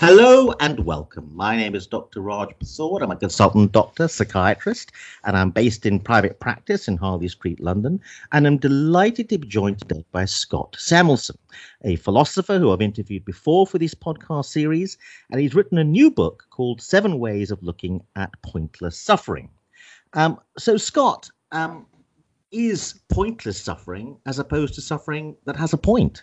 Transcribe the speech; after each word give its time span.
Hello 0.00 0.54
and 0.60 0.78
welcome. 0.84 1.28
My 1.34 1.56
name 1.56 1.74
is 1.74 1.88
Dr. 1.88 2.20
Raj 2.20 2.50
Persaud. 2.60 3.02
I'm 3.02 3.10
a 3.10 3.16
consultant 3.16 3.72
doctor, 3.72 4.06
psychiatrist, 4.06 4.92
and 5.24 5.36
I'm 5.36 5.50
based 5.50 5.86
in 5.86 5.98
private 5.98 6.38
practice 6.38 6.86
in 6.86 6.96
Harley 6.96 7.26
Street, 7.26 7.58
London. 7.58 8.00
And 8.30 8.46
I'm 8.46 8.58
delighted 8.58 9.28
to 9.30 9.38
be 9.38 9.48
joined 9.48 9.80
today 9.80 10.04
by 10.12 10.24
Scott 10.24 10.76
Samuelson, 10.78 11.36
a 11.82 11.96
philosopher 11.96 12.60
who 12.60 12.72
I've 12.72 12.80
interviewed 12.80 13.24
before 13.24 13.66
for 13.66 13.78
this 13.78 13.92
podcast 13.92 14.44
series. 14.44 14.98
And 15.32 15.40
he's 15.40 15.56
written 15.56 15.78
a 15.78 15.84
new 15.84 16.12
book 16.12 16.46
called 16.50 16.80
Seven 16.80 17.18
Ways 17.18 17.50
of 17.50 17.60
Looking 17.64 18.00
at 18.14 18.30
Pointless 18.42 18.96
Suffering. 18.96 19.50
Um, 20.12 20.38
so, 20.56 20.76
Scott, 20.76 21.28
um, 21.50 21.86
is 22.52 23.00
pointless 23.08 23.60
suffering 23.60 24.16
as 24.26 24.38
opposed 24.38 24.74
to 24.74 24.80
suffering 24.80 25.36
that 25.44 25.56
has 25.56 25.72
a 25.72 25.76
point? 25.76 26.22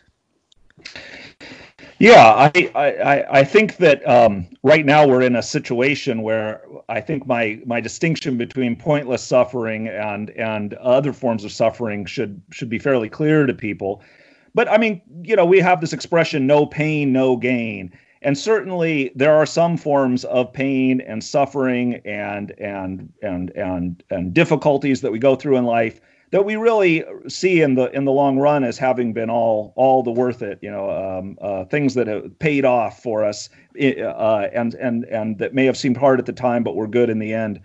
Yeah, 1.98 2.50
I, 2.54 2.72
I, 2.76 3.40
I 3.40 3.44
think 3.46 3.78
that 3.78 4.08
um, 4.08 4.48
right 4.64 4.86
now 4.86 5.08
we're 5.08 5.22
in 5.22 5.38
a 5.38 5.42
situation 5.42 6.24
where 6.24 6.62
I 6.90 7.00
think 7.00 7.26
my 7.26 7.62
my 7.66 7.80
distinction 7.80 8.38
between 8.38 8.76
pointless 8.76 9.24
suffering 9.24 9.88
and 9.88 10.30
and 10.32 10.74
other 10.76 11.14
forms 11.14 11.46
of 11.46 11.54
suffering 11.54 12.06
should 12.06 12.42
should 12.52 12.70
be 12.70 12.80
fairly 12.80 13.08
clear 13.08 13.46
to 13.46 13.54
people. 13.54 14.02
But 14.54 14.70
I 14.70 14.78
mean, 14.78 15.02
you 15.24 15.38
know, 15.38 15.46
we 15.46 15.60
have 15.60 15.80
this 15.80 15.94
expression 15.94 16.46
"no 16.46 16.66
pain, 16.66 17.14
no 17.14 17.38
gain," 17.38 17.94
and 18.22 18.38
certainly 18.38 19.12
there 19.16 19.34
are 19.34 19.46
some 19.46 19.78
forms 19.78 20.26
of 20.26 20.52
pain 20.52 21.00
and 21.00 21.24
suffering 21.24 22.02
and 22.04 22.52
and 22.60 23.14
and 23.22 23.52
and 23.52 24.04
and 24.10 24.34
difficulties 24.34 25.00
that 25.00 25.14
we 25.14 25.20
go 25.20 25.38
through 25.38 25.56
in 25.56 25.64
life 25.64 26.02
that 26.32 26.46
we 26.46 26.56
really 26.56 27.04
see 27.28 27.62
in 27.62 27.76
the 27.76 27.90
in 27.92 28.06
the 28.06 28.12
long 28.12 28.38
run 28.38 28.64
as 28.64 28.78
having 28.78 29.14
been 29.14 29.30
all 29.30 29.74
all 29.76 30.04
the 30.04 30.12
worth 30.12 30.42
it. 30.42 30.60
You 30.62 30.72
know, 30.72 30.90
um, 30.90 31.38
uh, 31.42 31.66
things 31.66 31.94
that 31.94 32.08
have 32.08 32.38
paid 32.40 32.66
off 32.66 33.02
for 33.02 33.24
us, 33.24 33.50
uh, 33.80 34.48
and 34.54 34.74
and 34.76 35.06
and 35.06 35.38
that 35.40 35.54
may 35.54 35.66
have 35.66 35.78
seemed 35.78 35.98
hard 35.98 36.20
at 36.20 36.26
the 36.26 36.34
time, 36.34 36.64
but 36.64 36.76
were 36.76 36.88
good 36.88 37.10
in 37.10 37.20
the 37.20 37.34
end. 37.34 37.62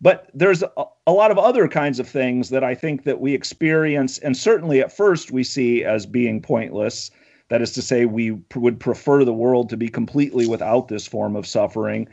But 0.00 0.30
there's 0.34 0.62
a, 0.62 0.84
a 1.06 1.12
lot 1.12 1.30
of 1.30 1.38
other 1.38 1.68
kinds 1.68 2.00
of 2.00 2.08
things 2.08 2.50
that 2.50 2.64
I 2.64 2.74
think 2.74 3.04
that 3.04 3.20
we 3.20 3.34
experience, 3.34 4.18
and 4.18 4.36
certainly 4.36 4.80
at 4.80 4.94
first 4.96 5.30
we 5.30 5.44
see 5.44 5.84
as 5.84 6.06
being 6.06 6.42
pointless. 6.42 7.10
That 7.48 7.62
is 7.62 7.72
to 7.72 7.82
say, 7.82 8.06
we 8.06 8.32
pr- 8.32 8.60
would 8.60 8.80
prefer 8.80 9.24
the 9.24 9.32
world 9.32 9.68
to 9.68 9.76
be 9.76 9.88
completely 9.88 10.46
without 10.46 10.88
this 10.88 11.06
form 11.06 11.36
of 11.36 11.46
suffering, 11.46 12.08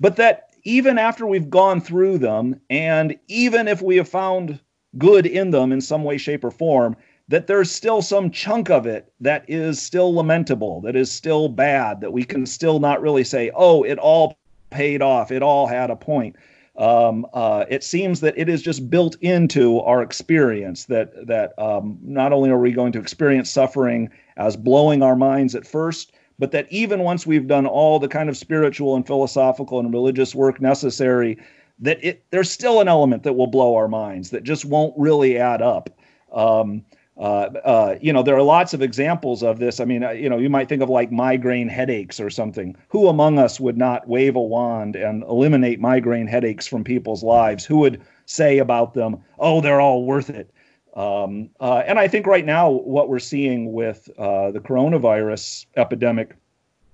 but 0.00 0.16
that 0.16 0.48
even 0.64 0.98
after 0.98 1.26
we've 1.26 1.50
gone 1.50 1.80
through 1.80 2.18
them, 2.18 2.60
and 2.70 3.16
even 3.28 3.68
if 3.68 3.82
we 3.82 3.96
have 3.96 4.08
found 4.08 4.58
good 4.96 5.26
in 5.26 5.50
them 5.50 5.72
in 5.72 5.80
some 5.80 6.04
way, 6.04 6.16
shape, 6.16 6.44
or 6.44 6.50
form, 6.50 6.96
that 7.28 7.46
there's 7.46 7.70
still 7.70 8.00
some 8.00 8.30
chunk 8.30 8.70
of 8.70 8.86
it 8.86 9.12
that 9.20 9.44
is 9.48 9.80
still 9.80 10.14
lamentable, 10.14 10.80
that 10.80 10.96
is 10.96 11.12
still 11.12 11.48
bad, 11.48 12.00
that 12.00 12.12
we 12.12 12.24
can 12.24 12.46
still 12.46 12.80
not 12.80 13.02
really 13.02 13.24
say, 13.24 13.50
oh, 13.54 13.82
it 13.82 13.98
all 13.98 14.38
paid 14.70 15.02
off, 15.02 15.30
it 15.30 15.42
all 15.42 15.66
had 15.66 15.90
a 15.90 15.96
point. 15.96 16.36
Um, 16.78 17.26
uh, 17.34 17.64
it 17.68 17.82
seems 17.82 18.20
that 18.20 18.38
it 18.38 18.48
is 18.48 18.62
just 18.62 18.88
built 18.88 19.16
into 19.20 19.80
our 19.80 20.00
experience 20.00 20.84
that 20.84 21.26
that 21.26 21.58
um, 21.58 21.98
not 22.02 22.32
only 22.32 22.50
are 22.50 22.58
we 22.58 22.70
going 22.70 22.92
to 22.92 23.00
experience 23.00 23.50
suffering 23.50 24.08
as 24.36 24.56
blowing 24.56 25.02
our 25.02 25.16
minds 25.16 25.56
at 25.56 25.66
first, 25.66 26.12
but 26.38 26.52
that 26.52 26.68
even 26.70 27.00
once 27.00 27.26
we've 27.26 27.48
done 27.48 27.66
all 27.66 27.98
the 27.98 28.06
kind 28.06 28.28
of 28.28 28.36
spiritual 28.36 28.94
and 28.94 29.06
philosophical 29.06 29.80
and 29.80 29.92
religious 29.92 30.36
work 30.36 30.60
necessary 30.60 31.36
that 31.80 32.02
it 32.04 32.24
there's 32.30 32.50
still 32.50 32.80
an 32.80 32.88
element 32.88 33.22
that 33.22 33.34
will 33.34 33.46
blow 33.46 33.76
our 33.76 33.88
minds 33.88 34.30
that 34.30 34.44
just 34.44 34.64
won't 34.64 34.94
really 34.96 35.38
add 35.38 35.62
up. 35.62 35.90
Um, 36.32 36.84
uh, 37.18 37.50
uh, 37.64 37.98
you 38.00 38.12
know, 38.12 38.22
there 38.22 38.36
are 38.36 38.42
lots 38.42 38.74
of 38.74 38.80
examples 38.80 39.42
of 39.42 39.58
this. 39.58 39.80
I 39.80 39.84
mean, 39.84 40.04
uh, 40.04 40.10
you 40.10 40.28
know, 40.28 40.38
you 40.38 40.48
might 40.48 40.68
think 40.68 40.82
of 40.82 40.88
like 40.88 41.10
migraine 41.10 41.68
headaches 41.68 42.20
or 42.20 42.30
something. 42.30 42.76
Who 42.88 43.08
among 43.08 43.40
us 43.40 43.58
would 43.58 43.76
not 43.76 44.08
wave 44.08 44.36
a 44.36 44.40
wand 44.40 44.94
and 44.94 45.24
eliminate 45.24 45.80
migraine 45.80 46.28
headaches 46.28 46.66
from 46.66 46.84
people's 46.84 47.24
lives? 47.24 47.64
Who 47.64 47.78
would 47.78 48.00
say 48.26 48.58
about 48.58 48.94
them, 48.94 49.18
"Oh, 49.38 49.60
they're 49.60 49.80
all 49.80 50.04
worth 50.04 50.30
it"? 50.30 50.52
Um, 50.94 51.50
uh, 51.60 51.82
and 51.86 51.98
I 51.98 52.06
think 52.06 52.26
right 52.26 52.46
now, 52.46 52.70
what 52.70 53.08
we're 53.08 53.18
seeing 53.18 53.72
with 53.72 54.08
uh, 54.16 54.52
the 54.52 54.60
coronavirus 54.60 55.66
epidemic, 55.76 56.36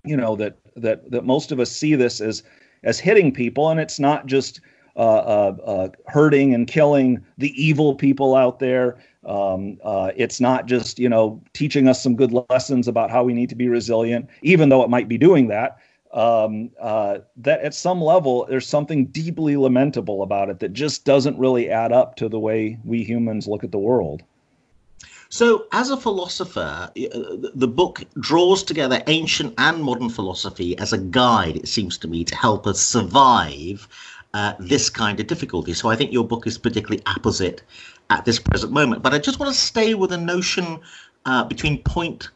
you 0.04 0.16
know, 0.16 0.36
that 0.36 0.56
that 0.76 1.10
that 1.10 1.26
most 1.26 1.52
of 1.52 1.60
us 1.60 1.70
see 1.70 1.94
this 1.96 2.22
as 2.22 2.42
as 2.82 2.98
hitting 2.98 3.30
people, 3.30 3.68
and 3.68 3.78
it's 3.78 4.00
not 4.00 4.24
just 4.24 4.60
hurting 4.96 6.54
and 6.54 6.66
killing 6.66 7.24
the 7.38 7.50
evil 7.62 7.94
people 7.94 8.34
out 8.34 8.58
there. 8.58 8.98
Um, 9.26 9.78
uh, 9.82 10.10
it's 10.16 10.40
not 10.40 10.66
just 10.66 10.98
you 10.98 11.08
know 11.08 11.42
teaching 11.52 11.88
us 11.88 12.02
some 12.02 12.16
good 12.16 12.32
lessons 12.50 12.88
about 12.88 13.10
how 13.10 13.24
we 13.24 13.32
need 13.32 13.48
to 13.48 13.54
be 13.54 13.68
resilient, 13.68 14.28
even 14.42 14.68
though 14.68 14.82
it 14.82 14.90
might 14.90 15.08
be 15.08 15.18
doing 15.18 15.48
that. 15.48 15.78
Um, 16.12 16.70
uh, 16.80 17.18
that 17.38 17.62
at 17.62 17.74
some 17.74 18.00
level 18.00 18.46
there's 18.48 18.68
something 18.68 19.06
deeply 19.06 19.56
lamentable 19.56 20.22
about 20.22 20.48
it 20.48 20.60
that 20.60 20.72
just 20.72 21.04
doesn't 21.04 21.36
really 21.38 21.68
add 21.68 21.90
up 21.90 22.14
to 22.16 22.28
the 22.28 22.38
way 22.38 22.78
we 22.84 23.02
humans 23.02 23.48
look 23.48 23.64
at 23.64 23.72
the 23.72 23.78
world. 23.78 24.22
So, 25.28 25.66
as 25.72 25.90
a 25.90 25.96
philosopher, 25.96 26.92
the 26.94 27.66
book 27.66 28.04
draws 28.20 28.62
together 28.62 29.02
ancient 29.08 29.54
and 29.58 29.82
modern 29.82 30.08
philosophy 30.08 30.78
as 30.78 30.92
a 30.92 30.98
guide, 30.98 31.56
it 31.56 31.66
seems 31.66 31.98
to 31.98 32.08
me, 32.08 32.22
to 32.22 32.36
help 32.36 32.68
us 32.68 32.80
survive 32.80 33.88
uh, 34.34 34.54
this 34.58 34.90
kind 34.90 35.18
of 35.20 35.26
difficulty. 35.26 35.72
So 35.72 35.88
I 35.88 35.96
think 35.96 36.12
your 36.12 36.24
book 36.24 36.46
is 36.46 36.58
particularly 36.58 37.02
apposite 37.06 37.62
at 38.10 38.24
this 38.24 38.38
present 38.38 38.72
moment. 38.72 39.02
But 39.02 39.14
I 39.14 39.18
just 39.18 39.40
want 39.40 39.54
to 39.54 39.58
stay 39.58 39.94
with 39.94 40.12
a 40.12 40.18
notion 40.18 40.80
uh, 41.24 41.44
between 41.44 41.82
point 41.82 42.28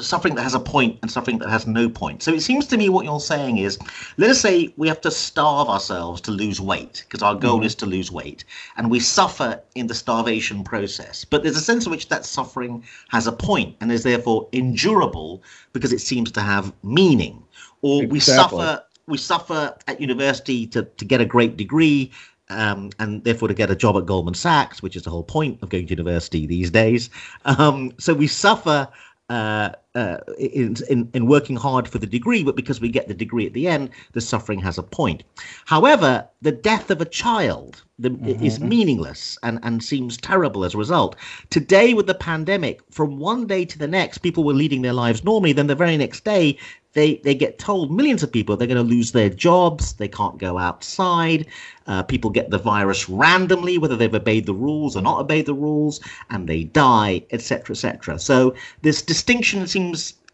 suffering 0.00 0.34
that 0.36 0.42
has 0.42 0.54
a 0.54 0.60
point 0.60 0.98
and 1.02 1.10
suffering 1.10 1.38
that 1.38 1.48
has 1.48 1.66
no 1.66 1.88
point. 1.88 2.22
So 2.22 2.32
it 2.32 2.40
seems 2.40 2.66
to 2.68 2.76
me 2.76 2.88
what 2.88 3.04
you're 3.04 3.18
saying 3.18 3.58
is, 3.58 3.78
let 4.16 4.30
us 4.30 4.40
say 4.40 4.72
we 4.76 4.88
have 4.88 5.00
to 5.00 5.10
starve 5.10 5.68
ourselves 5.68 6.20
to 6.22 6.30
lose 6.30 6.60
weight 6.60 7.04
because 7.06 7.22
our 7.22 7.34
goal 7.34 7.58
mm-hmm. 7.58 7.66
is 7.66 7.74
to 7.76 7.86
lose 7.86 8.12
weight, 8.12 8.44
and 8.76 8.90
we 8.90 9.00
suffer 9.00 9.60
in 9.74 9.86
the 9.86 9.94
starvation 9.94 10.62
process. 10.62 11.24
But 11.24 11.42
there's 11.42 11.56
a 11.56 11.60
sense 11.60 11.86
in 11.86 11.90
which 11.90 12.08
that 12.08 12.24
suffering 12.24 12.84
has 13.08 13.26
a 13.26 13.32
point 13.32 13.76
and 13.80 13.90
is 13.90 14.02
therefore 14.02 14.48
endurable 14.52 15.42
because 15.72 15.92
it 15.92 16.00
seems 16.00 16.30
to 16.32 16.40
have 16.40 16.72
meaning. 16.82 17.42
Or 17.80 18.02
exactly. 18.02 18.12
we 18.12 18.20
suffer 18.20 18.84
we 19.08 19.18
suffer 19.18 19.74
at 19.86 20.00
university 20.00 20.66
to, 20.68 20.82
to 20.84 21.04
get 21.04 21.20
a 21.20 21.24
great 21.24 21.56
degree 21.56 22.10
um, 22.50 22.90
and 22.98 23.24
therefore 23.24 23.48
to 23.48 23.54
get 23.54 23.70
a 23.70 23.76
job 23.76 23.96
at 23.96 24.06
Goldman 24.06 24.34
Sachs, 24.34 24.82
which 24.82 24.96
is 24.96 25.02
the 25.02 25.10
whole 25.10 25.22
point 25.22 25.62
of 25.62 25.68
going 25.68 25.86
to 25.86 25.90
university 25.90 26.46
these 26.46 26.70
days. 26.70 27.10
Um, 27.44 27.92
so 27.98 28.14
we 28.14 28.26
suffer 28.26 28.88
uh, 29.28 29.70
uh, 29.94 30.18
in, 30.38 30.76
in, 30.88 31.10
in 31.14 31.26
working 31.26 31.56
hard 31.56 31.88
for 31.88 31.98
the 31.98 32.06
degree, 32.06 32.44
but 32.44 32.56
because 32.56 32.80
we 32.80 32.88
get 32.88 33.08
the 33.08 33.14
degree 33.14 33.46
at 33.46 33.52
the 33.52 33.66
end, 33.66 33.90
the 34.12 34.20
suffering 34.20 34.60
has 34.60 34.78
a 34.78 34.82
point. 34.82 35.22
However, 35.64 36.28
the 36.42 36.52
death 36.52 36.90
of 36.90 37.00
a 37.00 37.04
child 37.04 37.82
the, 37.98 38.10
mm-hmm. 38.10 38.44
is 38.44 38.60
meaningless 38.60 39.38
and, 39.42 39.58
and 39.62 39.82
seems 39.82 40.16
terrible 40.16 40.64
as 40.64 40.74
a 40.74 40.78
result. 40.78 41.16
Today, 41.50 41.94
with 41.94 42.06
the 42.06 42.14
pandemic, 42.14 42.80
from 42.90 43.18
one 43.18 43.46
day 43.46 43.64
to 43.64 43.78
the 43.78 43.88
next, 43.88 44.18
people 44.18 44.44
were 44.44 44.52
leading 44.52 44.82
their 44.82 44.92
lives 44.92 45.24
normally. 45.24 45.52
Then 45.52 45.66
the 45.66 45.74
very 45.74 45.96
next 45.96 46.24
day, 46.24 46.58
they 46.94 47.16
they 47.16 47.34
get 47.34 47.58
told 47.58 47.92
millions 47.92 48.22
of 48.22 48.32
people 48.32 48.56
they're 48.56 48.66
going 48.66 48.76
to 48.76 48.94
lose 48.96 49.12
their 49.12 49.28
jobs 49.28 49.92
they 49.94 50.08
can't 50.08 50.38
go 50.38 50.58
outside 50.58 51.46
uh, 51.86 52.02
people 52.02 52.30
get 52.30 52.50
the 52.50 52.58
virus 52.58 53.08
randomly 53.08 53.78
whether 53.78 53.96
they've 53.96 54.14
obeyed 54.14 54.46
the 54.46 54.54
rules 54.54 54.96
or 54.96 55.02
not 55.02 55.20
obeyed 55.20 55.46
the 55.46 55.54
rules 55.54 56.00
and 56.30 56.48
they 56.48 56.64
die 56.64 57.22
etc 57.30 57.74
etc 57.74 58.18
so 58.18 58.54
this 58.82 59.02
distinction 59.02 59.66
seems 59.66 59.77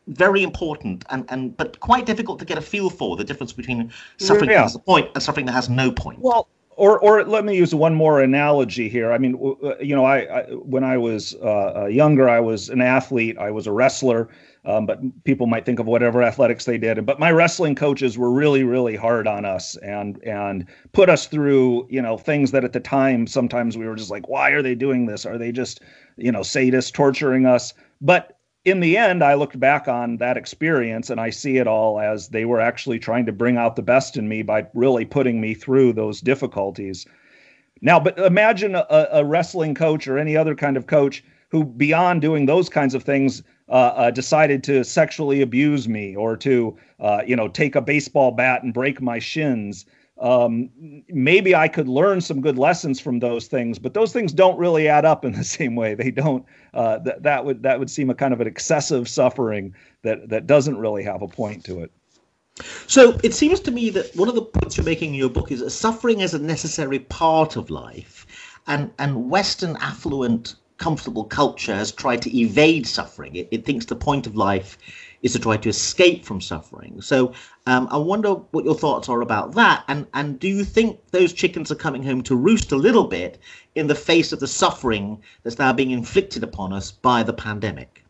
very 0.07 0.43
important 0.43 1.05
and, 1.11 1.25
and 1.31 1.57
but 1.57 1.81
quite 1.81 2.05
difficult 2.05 2.39
to 2.39 2.45
get 2.45 2.59
a 2.59 2.61
feel 2.61 2.91
for 2.91 3.17
the 3.17 3.25
difference 3.25 3.53
between 3.53 3.91
suffering 4.19 4.51
yeah. 4.51 4.57
that 4.57 4.63
has 4.63 4.75
a 4.75 4.79
point 4.79 5.09
and 5.15 5.23
suffering 5.23 5.47
that 5.47 5.53
has 5.53 5.71
no 5.71 5.91
point 5.91 6.19
well 6.21 6.47
or, 6.77 6.99
or 6.99 7.25
let 7.25 7.45
me 7.45 7.57
use 7.57 7.75
one 7.75 7.95
more 7.95 8.21
analogy 8.21 8.89
here. 8.89 9.13
I 9.13 9.19
mean, 9.19 9.39
you 9.81 9.95
know, 9.95 10.05
I, 10.05 10.41
I 10.41 10.43
when 10.55 10.83
I 10.83 10.99
was 10.99 11.35
uh, 11.37 11.87
younger, 11.87 12.29
I 12.29 12.41
was 12.41 12.69
an 12.69 12.81
athlete. 12.81 13.39
I 13.39 13.51
was 13.51 13.67
a 13.67 13.73
wrestler. 13.73 14.29
Um, 14.67 14.87
but 14.87 14.99
people 15.25 15.47
might 15.47 15.67
think 15.67 15.79
of 15.79 15.87
whatever 15.87 16.23
athletics 16.23 16.65
they 16.65 16.79
did. 16.79 17.05
But 17.05 17.19
my 17.19 17.31
wrestling 17.31 17.75
coaches 17.75 18.17
were 18.17 18.31
really, 18.31 18.65
really 18.65 18.97
hard 18.97 19.27
on 19.27 19.45
us 19.45 19.77
and 19.77 20.23
and 20.25 20.67
put 20.93 21.11
us 21.11 21.27
through, 21.27 21.87
you 21.91 22.01
know, 22.01 22.17
things 22.17 22.51
that 22.53 22.65
at 22.65 22.73
the 22.73 22.81
time 22.81 23.27
sometimes 23.27 23.77
we 23.77 23.87
were 23.87 23.95
just 23.95 24.11
like, 24.11 24.27
why 24.29 24.51
are 24.51 24.63
they 24.63 24.75
doing 24.75 25.05
this? 25.05 25.27
Are 25.27 25.37
they 25.37 25.53
just, 25.53 25.83
you 26.17 26.33
know, 26.33 26.41
sadists 26.41 26.93
torturing 26.93 27.45
us? 27.45 27.75
But 28.01 28.34
in 28.65 28.81
the 28.81 28.97
end, 28.97 29.23
I 29.23 29.35
looked 29.35 29.61
back 29.61 29.89
on 29.89 30.17
that 30.19 30.37
experience 30.37 31.11
and 31.11 31.21
I 31.21 31.31
see 31.31 31.59
it 31.59 31.67
all 31.67 32.01
as 32.01 32.29
they 32.29 32.45
were 32.45 32.61
actually 32.61 32.99
trying 32.99 33.27
to 33.27 33.33
bring 33.33 33.57
out 33.57 33.77
the 33.77 33.83
best 33.83 34.17
in 34.17 34.29
me 34.29 34.43
by 34.43 34.67
really 34.73 35.05
putting 35.05 35.41
me 35.41 35.55
through 35.55 35.93
those 35.93 36.21
difficulties. 36.21 37.07
Now, 37.83 38.01
but 38.01 38.19
imagine 38.19 38.75
a, 38.75 39.09
a 39.13 39.25
wrestling 39.25 39.75
coach 39.75 40.09
or 40.09 40.19
any 40.19 40.37
other 40.37 40.55
kind 40.55 40.77
of 40.77 40.87
coach 40.87 41.23
who, 41.51 41.65
beyond 41.65 42.23
doing 42.23 42.47
those 42.47 42.71
kinds 42.71 42.95
of 42.95 43.03
things, 43.03 43.43
uh, 43.69 43.73
uh, 43.73 44.11
decided 44.11 44.65
to 44.65 44.83
sexually 44.83 45.43
abuse 45.43 45.87
me 45.87 46.17
or 46.17 46.37
to, 46.39 46.77
uh, 47.01 47.23
you 47.27 47.37
know, 47.37 47.49
take 47.49 47.75
a 47.75 47.83
baseball 47.83 48.31
bat 48.31 48.63
and 48.63 48.73
break 48.73 49.03
my 49.03 49.19
shins. 49.19 49.85
Um, 50.21 50.71
maybe 51.09 51.57
I 51.57 51.67
could 51.67 51.89
learn 51.89 52.21
some 52.21 52.41
good 52.41 52.57
lessons 52.57 53.01
from 53.01 53.19
those 53.19 53.49
things, 53.49 53.81
but 53.81 53.95
those 53.95 54.13
things 54.13 54.33
don't 54.33 54.57
really 54.57 54.87
add 54.87 55.05
up 55.05 55.25
in 55.25 55.33
the 55.33 55.45
same 55.59 55.75
way. 55.75 55.95
They 55.95 56.11
don't. 56.11 56.45
Uh, 56.73 56.99
that 57.21 57.45
would 57.45 57.63
that 57.63 57.79
would 57.79 57.91
seem 57.91 58.11
a 58.11 58.15
kind 58.15 58.33
of 58.33 58.41
an 58.41 58.47
excessive 58.47 59.09
suffering 59.09 59.75
that 60.03 60.29
that 60.29 60.47
doesn't 60.47 60.77
really 60.77 61.03
have 61.03 61.23
a 61.23 61.29
point 61.29 61.65
to 61.65 61.81
it. 61.83 61.91
So 62.87 63.19
it 63.25 63.35
seems 63.35 63.59
to 63.61 63.73
me 63.73 63.91
that 63.91 64.15
one 64.15 64.29
of 64.29 64.37
the 64.37 64.43
points 64.43 64.77
you're 64.77 64.87
making 64.87 65.11
in 65.11 65.15
your 65.19 65.31
book 65.31 65.51
is 65.51 65.59
that 65.61 65.71
suffering 65.71 66.21
is 66.21 66.35
a 66.35 66.39
necessary 66.39 67.01
part 67.01 67.57
of 67.57 67.69
life, 67.69 68.61
and 68.69 68.93
and 69.01 69.29
Western 69.29 69.77
affluent 69.81 70.55
comfortable 70.77 71.25
culture 71.25 71.75
has 71.75 71.91
tried 71.91 72.23
to 72.23 72.37
evade 72.37 72.87
suffering. 72.87 73.35
It, 73.35 73.49
it 73.51 73.65
thinks 73.65 73.87
the 73.87 73.97
point 73.97 74.27
of 74.27 74.37
life 74.37 74.79
is 75.25 75.33
to 75.33 75.41
try 75.41 75.57
to 75.57 75.69
escape 75.69 76.25
from 76.25 76.41
suffering. 76.41 77.01
So 77.01 77.33
um, 77.67 77.89
I 77.91 77.97
wonder 77.97 78.35
what 78.35 78.65
your 78.65 78.77
thoughts 78.77 79.09
are 79.09 79.21
about 79.21 79.57
that, 79.57 79.83
and 79.89 80.07
and 80.15 80.39
do 80.39 80.47
you 80.47 80.63
think 80.63 81.01
those 81.11 81.33
chickens 81.33 81.73
are 81.73 81.77
coming 81.87 82.05
home 82.05 82.23
to 82.23 82.37
roost 82.37 82.71
a 82.71 82.77
little 82.77 83.09
bit 83.09 83.39
in 83.75 83.89
the 83.89 83.97
face 83.97 84.33
of 84.33 84.39
the 84.39 84.47
suffering 84.47 85.21
that's 85.43 85.59
now 85.59 85.73
being 85.73 85.91
inflicted 85.91 86.45
upon 86.45 86.73
us 86.73 86.93
by 86.93 87.25
the 87.25 87.33
pandemic? 87.33 88.05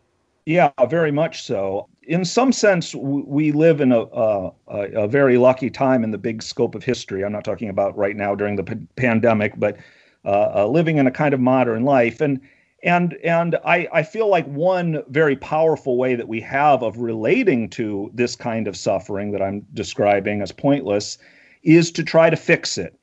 Yeah, 0.45 0.73
very 0.91 1.11
much 1.11 1.45
so 1.45 1.89
in 2.07 2.25
some 2.25 2.53
sense, 2.53 2.95
we 2.95 3.53
live 3.53 3.81
in 3.81 3.93
a, 3.93 4.01
a, 4.01 4.53
a, 4.69 5.09
very 5.09 5.39
lucky 5.39 5.71
time 5.71 6.05
in 6.05 6.11
the 6.11 6.19
big 6.19 6.43
scope 6.43 6.75
of 6.75 6.85
history. 6.85 7.25
I'm 7.25 7.33
not 7.33 7.45
talking 7.45 7.69
about 7.69 7.97
right 7.97 8.17
now 8.17 8.35
during 8.35 8.57
the 8.57 8.65
p- 8.65 8.87
pandemic, 8.97 9.55
but 9.57 9.77
uh, 10.25 10.53
uh, 10.55 10.67
living 10.67 10.99
in 10.99 11.07
a 11.07 11.11
kind 11.11 11.35
of 11.35 11.41
modern 11.41 11.85
life. 11.85 12.21
And 12.21 12.41
and 12.85 13.15
and 13.25 13.57
I, 13.65 13.89
I 13.93 14.03
feel 14.03 14.29
like 14.29 14.47
one 14.47 15.03
very 15.09 15.37
powerful 15.37 15.97
way 15.97 16.15
that 16.15 16.29
we 16.29 16.41
have 16.43 16.83
of 16.83 16.99
relating 16.99 17.71
to 17.71 18.11
this 18.15 18.37
kind 18.37 18.69
of 18.69 18.77
suffering 18.77 19.33
that 19.33 19.43
I'm 19.43 19.67
describing 19.73 20.43
as 20.43 20.53
pointless 20.53 21.19
is 21.63 21.91
to 21.93 22.05
try 22.05 22.31
to 22.31 22.37
fix 22.37 22.79
it. 22.79 22.99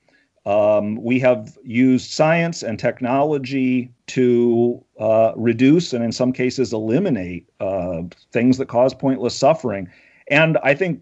Um, 0.45 0.95
we 1.03 1.19
have 1.19 1.57
used 1.63 2.11
science 2.11 2.63
and 2.63 2.79
technology 2.79 3.91
to 4.07 4.83
uh, 4.99 5.33
reduce 5.35 5.93
and, 5.93 6.03
in 6.03 6.11
some 6.11 6.33
cases, 6.33 6.73
eliminate 6.73 7.47
uh, 7.59 8.03
things 8.31 8.57
that 8.57 8.67
cause 8.67 8.95
pointless 8.95 9.35
suffering. 9.35 9.87
And 10.29 10.57
I 10.63 10.73
think 10.73 11.01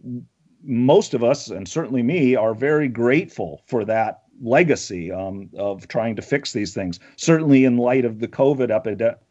most 0.64 1.14
of 1.14 1.24
us, 1.24 1.50
and 1.50 1.68
certainly 1.68 2.04
me, 2.04 2.36
are 2.36 2.54
very 2.54 2.90
grateful 2.90 3.62
for 3.66 3.86
that 3.86 4.24
legacy 4.42 5.12
um, 5.12 5.50
of 5.58 5.88
trying 5.88 6.16
to 6.16 6.22
fix 6.22 6.54
these 6.54 6.74
things. 6.74 7.00
Certainly, 7.16 7.66
in 7.66 7.78
light 7.78 8.06
of 8.06 8.20
the 8.20 8.28
COVID 8.28 8.72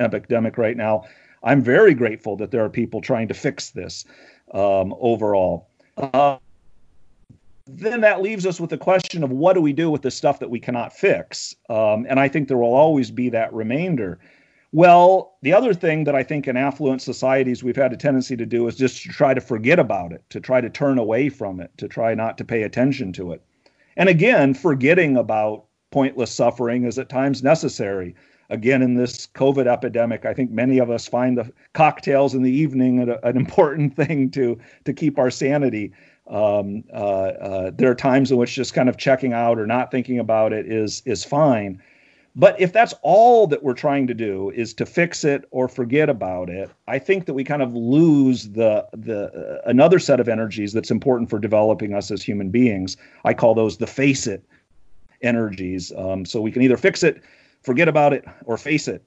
epidemic 0.01 0.59
right 0.59 0.77
now, 0.77 1.05
I'm 1.43 1.63
very 1.63 1.95
grateful 1.95 2.37
that 2.37 2.51
there 2.51 2.65
are 2.65 2.71
people 2.71 3.01
trying 3.01 3.29
to 3.29 3.35
fix 3.35 3.71
this 3.71 4.05
um, 4.53 4.95
overall. 4.99 5.69
Uh, 5.97 6.39
then 7.67 8.01
that 8.01 8.23
leaves 8.23 8.47
us 8.47 8.61
with 8.61 8.71
the 8.71 8.79
question 8.79 9.23
of 9.23 9.31
what 9.31 9.53
do 9.53 9.61
we 9.61 9.73
do 9.73 9.91
with 9.91 10.03
the 10.03 10.11
stuff 10.11 10.39
that 10.41 10.51
we 10.51 10.59
cannot 10.59 10.93
fix? 10.93 11.55
Um, 11.69 12.07
and 12.09 12.19
I 12.19 12.29
think 12.29 12.49
there 12.49 12.57
will 12.57 12.75
always 12.75 13.11
be 13.11 13.29
that 13.31 13.53
remainder. 13.53 14.19
Well, 14.73 15.37
the 15.43 15.53
other 15.53 15.73
thing 15.73 16.05
that 16.05 16.15
I 16.15 16.23
think 16.23 16.47
in 16.47 16.57
affluent 16.57 17.03
societies 17.03 17.65
we've 17.65 17.77
had 17.77 17.93
a 17.93 17.97
tendency 17.97 18.37
to 18.37 18.47
do 18.47 18.67
is 18.69 18.77
just 18.77 19.03
to 19.03 19.09
try 19.09 19.33
to 19.35 19.41
forget 19.41 19.79
about 19.79 20.13
it, 20.13 20.23
to 20.31 20.41
try 20.41 20.61
to 20.61 20.69
turn 20.69 20.99
away 20.99 21.29
from 21.29 21.61
it, 21.61 21.71
to 21.79 21.89
try 21.89 22.15
not 22.15 22.37
to 22.39 22.45
pay 22.45 22.63
attention 22.63 23.13
to 23.15 23.33
it. 23.33 23.43
And 23.99 24.09
again, 24.09 24.55
forgetting 24.55 25.17
about 25.17 25.65
pointless 25.91 26.31
suffering 26.31 26.85
is 26.85 26.99
at 26.99 27.09
times 27.09 27.43
necessary. 27.43 28.15
Again, 28.49 28.81
in 28.81 28.95
this 28.95 29.27
COVID 29.27 29.67
epidemic, 29.67 30.25
I 30.25 30.33
think 30.33 30.53
many 30.53 30.79
of 30.79 30.89
us 30.89 31.07
find 31.07 31.37
the 31.37 31.53
cocktails 31.75 32.35
in 32.35 32.43
the 32.43 32.51
evening 32.51 33.01
an, 33.01 33.17
an 33.23 33.37
important 33.37 33.97
thing 33.97 34.31
to 34.31 34.59
to 34.85 34.93
keep 34.95 35.19
our 35.19 35.31
sanity. 35.31 35.93
Um, 36.29 36.85
uh, 36.93 36.97
uh, 36.97 37.71
there 37.75 37.91
are 37.91 37.95
times 37.95 38.31
in 38.31 38.37
which 38.37 38.55
just 38.55 38.73
kind 38.73 38.89
of 38.89 38.97
checking 38.97 39.33
out 39.33 39.59
or 39.59 39.67
not 39.67 39.91
thinking 39.91 40.19
about 40.19 40.53
it 40.53 40.71
is 40.71 41.03
is 41.05 41.25
fine. 41.25 41.83
But 42.39 42.59
if 42.61 42.73
that's 42.73 42.95
all 43.03 43.49
that 43.49 43.65
we're 43.65 43.75
trying 43.75 44.07
to 44.07 44.15
do 44.15 44.51
is 44.51 44.73
to 44.75 44.87
fix 44.87 45.25
it 45.25 45.45
or 45.51 45.67
forget 45.67 46.09
about 46.09 46.49
it, 46.49 46.71
I 46.87 47.01
think 47.01 47.27
that 47.27 47.35
we 47.35 47.43
kind 47.43 47.63
of 47.63 47.75
lose 47.75 48.51
the 48.51 48.87
the 48.93 49.25
uh, 49.35 49.69
another 49.69 49.99
set 49.99 50.21
of 50.21 50.29
energies 50.29 50.73
that's 50.73 50.93
important 50.93 51.31
for 51.31 51.41
developing 51.41 51.95
us 51.95 52.13
as 52.13 52.23
human 52.23 52.51
beings. 52.51 52.97
I 53.25 53.35
call 53.35 53.55
those 53.55 53.79
the 53.79 53.89
face 53.89 54.29
it 54.29 54.45
energies. 55.21 55.93
Um, 55.97 56.25
so 56.25 56.41
we 56.41 56.53
can 56.53 56.63
either 56.63 56.77
fix 56.77 57.03
it, 57.03 57.23
forget 57.63 57.89
about 57.89 58.13
it, 58.13 58.25
or 58.45 58.57
face 58.57 58.87
it. 58.87 59.03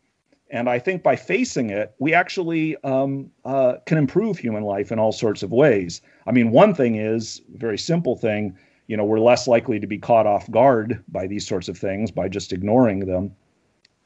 And 0.49 0.67
I 0.67 0.77
think 0.79 1.01
by 1.01 1.15
facing 1.15 1.69
it, 1.69 1.95
we 1.99 2.13
actually 2.13 2.75
um, 2.83 3.31
uh, 3.45 3.75
can 3.85 3.97
improve 3.97 4.37
human 4.37 4.63
life 4.63 4.91
in 4.91 4.99
all 4.99 5.13
sorts 5.13 5.41
of 5.41 5.51
ways. 5.51 6.01
I 6.27 6.33
mean, 6.33 6.51
one 6.51 6.75
thing 6.75 6.95
is 6.95 7.41
very 7.55 7.77
simple 7.77 8.17
thing. 8.17 8.57
You 8.91 8.97
know, 8.97 9.05
we're 9.05 9.21
less 9.21 9.47
likely 9.47 9.79
to 9.79 9.87
be 9.87 9.97
caught 9.97 10.27
off 10.27 10.51
guard 10.51 11.01
by 11.07 11.25
these 11.25 11.47
sorts 11.47 11.69
of 11.69 11.77
things 11.77 12.11
by 12.11 12.27
just 12.27 12.51
ignoring 12.51 12.99
them. 13.05 13.33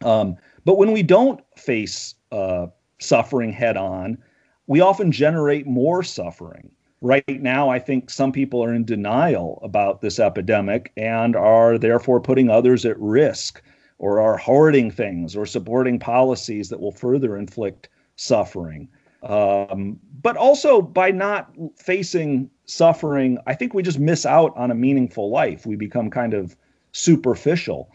Um, 0.03 0.35
but 0.63 0.77
when 0.77 0.91
we 0.91 1.01
don't 1.01 1.41
face 1.57 2.13
uh, 2.31 2.67
suffering 2.99 3.51
head 3.51 3.77
on, 3.77 4.19
we 4.67 4.81
often 4.81 5.11
generate 5.11 5.65
more 5.65 6.03
suffering. 6.03 6.69
Right 7.01 7.23
now, 7.27 7.67
I 7.67 7.79
think 7.79 8.11
some 8.11 8.31
people 8.31 8.63
are 8.63 8.75
in 8.75 8.85
denial 8.85 9.59
about 9.63 10.01
this 10.01 10.19
epidemic 10.19 10.91
and 10.95 11.35
are 11.35 11.79
therefore 11.79 12.21
putting 12.21 12.51
others 12.51 12.85
at 12.85 12.99
risk 12.99 13.63
or 13.97 14.21
are 14.21 14.37
hoarding 14.37 14.91
things 14.91 15.35
or 15.35 15.47
supporting 15.47 15.97
policies 15.97 16.69
that 16.69 16.79
will 16.79 16.91
further 16.91 17.37
inflict 17.37 17.89
suffering. 18.17 18.87
Um, 19.25 19.99
but 20.21 20.37
also 20.37 20.81
by 20.81 21.11
not 21.11 21.51
facing 21.75 22.49
suffering, 22.65 23.37
I 23.47 23.55
think 23.55 23.73
we 23.73 23.83
just 23.83 23.99
miss 23.99 24.25
out 24.25 24.55
on 24.55 24.71
a 24.71 24.75
meaningful 24.75 25.29
life. 25.29 25.65
We 25.65 25.75
become 25.75 26.09
kind 26.09 26.33
of 26.33 26.55
superficial. 26.91 27.91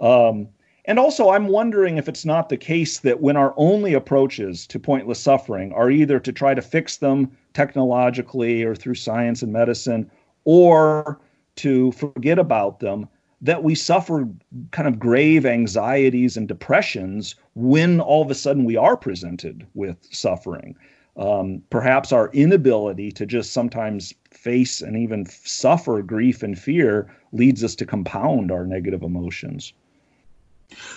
Um, 0.00 0.48
and 0.86 0.98
also, 0.98 1.30
I'm 1.30 1.46
wondering 1.46 1.98
if 1.98 2.08
it's 2.08 2.24
not 2.24 2.48
the 2.48 2.56
case 2.56 3.00
that 3.00 3.20
when 3.20 3.36
our 3.36 3.54
only 3.56 3.92
approaches 3.94 4.66
to 4.68 4.78
pointless 4.78 5.20
suffering 5.20 5.72
are 5.72 5.90
either 5.90 6.18
to 6.18 6.32
try 6.32 6.54
to 6.54 6.62
fix 6.62 6.96
them 6.96 7.30
technologically 7.52 8.62
or 8.62 8.74
through 8.74 8.94
science 8.94 9.42
and 9.42 9.52
medicine, 9.52 10.10
or 10.44 11.20
to 11.56 11.92
forget 11.92 12.38
about 12.38 12.80
them, 12.80 13.08
that 13.40 13.62
we 13.62 13.74
suffer 13.74 14.28
kind 14.70 14.86
of 14.86 14.98
grave 14.98 15.46
anxieties 15.46 16.36
and 16.36 16.46
depressions 16.46 17.34
when 17.54 18.00
all 18.00 18.22
of 18.22 18.30
a 18.30 18.34
sudden 18.34 18.64
we 18.64 18.76
are 18.76 18.96
presented 18.96 19.66
with 19.74 19.96
suffering. 20.10 20.76
Um, 21.16 21.62
perhaps 21.70 22.12
our 22.12 22.30
inability 22.32 23.12
to 23.12 23.26
just 23.26 23.52
sometimes 23.52 24.14
face 24.30 24.80
and 24.80 24.96
even 24.96 25.26
suffer 25.26 26.02
grief 26.02 26.42
and 26.42 26.58
fear 26.58 27.10
leads 27.32 27.64
us 27.64 27.74
to 27.76 27.86
compound 27.86 28.50
our 28.52 28.66
negative 28.66 29.02
emotions. 29.02 29.72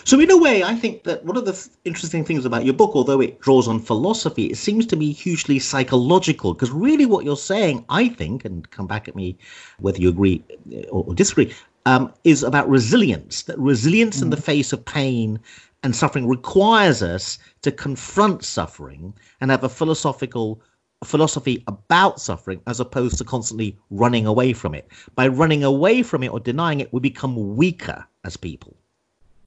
So, 0.03 0.19
in 0.19 0.29
a 0.29 0.37
way, 0.37 0.63
I 0.63 0.75
think 0.75 1.03
that 1.05 1.25
one 1.25 1.35
of 1.35 1.45
the 1.45 1.53
th- 1.53 1.67
interesting 1.83 2.23
things 2.23 2.45
about 2.45 2.63
your 2.63 2.75
book, 2.75 2.91
although 2.93 3.19
it 3.19 3.41
draws 3.41 3.67
on 3.67 3.79
philosophy, 3.79 4.45
it 4.45 4.57
seems 4.57 4.85
to 4.85 4.95
be 4.95 5.11
hugely 5.11 5.57
psychological. 5.57 6.53
Because 6.53 6.69
really, 6.69 7.07
what 7.07 7.25
you're 7.25 7.35
saying, 7.35 7.83
I 7.89 8.07
think, 8.07 8.45
and 8.45 8.69
come 8.69 8.85
back 8.85 9.07
at 9.07 9.15
me 9.15 9.35
whether 9.79 9.99
you 9.99 10.09
agree 10.09 10.43
or 10.91 11.15
disagree, 11.15 11.51
um, 11.85 12.13
is 12.23 12.43
about 12.43 12.69
resilience. 12.69 13.43
That 13.43 13.59
resilience 13.59 14.19
mm. 14.19 14.23
in 14.23 14.29
the 14.29 14.37
mm. 14.37 14.43
face 14.43 14.73
of 14.73 14.85
pain 14.85 15.39
and 15.83 15.95
suffering 15.95 16.27
requires 16.27 17.03
us 17.03 17.37
to 17.61 17.71
confront 17.71 18.43
suffering 18.43 19.13
and 19.41 19.51
have 19.51 19.63
a 19.63 19.69
philosophical 19.69 20.61
philosophy 21.03 21.63
about 21.67 22.21
suffering 22.21 22.61
as 22.67 22.79
opposed 22.79 23.17
to 23.17 23.25
constantly 23.25 23.77
running 23.89 24.25
away 24.25 24.53
from 24.53 24.73
it. 24.73 24.87
By 25.15 25.27
running 25.27 25.63
away 25.63 26.01
from 26.03 26.23
it 26.23 26.31
or 26.31 26.39
denying 26.39 26.79
it, 26.79 26.93
we 26.93 26.99
become 27.01 27.55
weaker 27.57 28.05
as 28.23 28.37
people. 28.37 28.77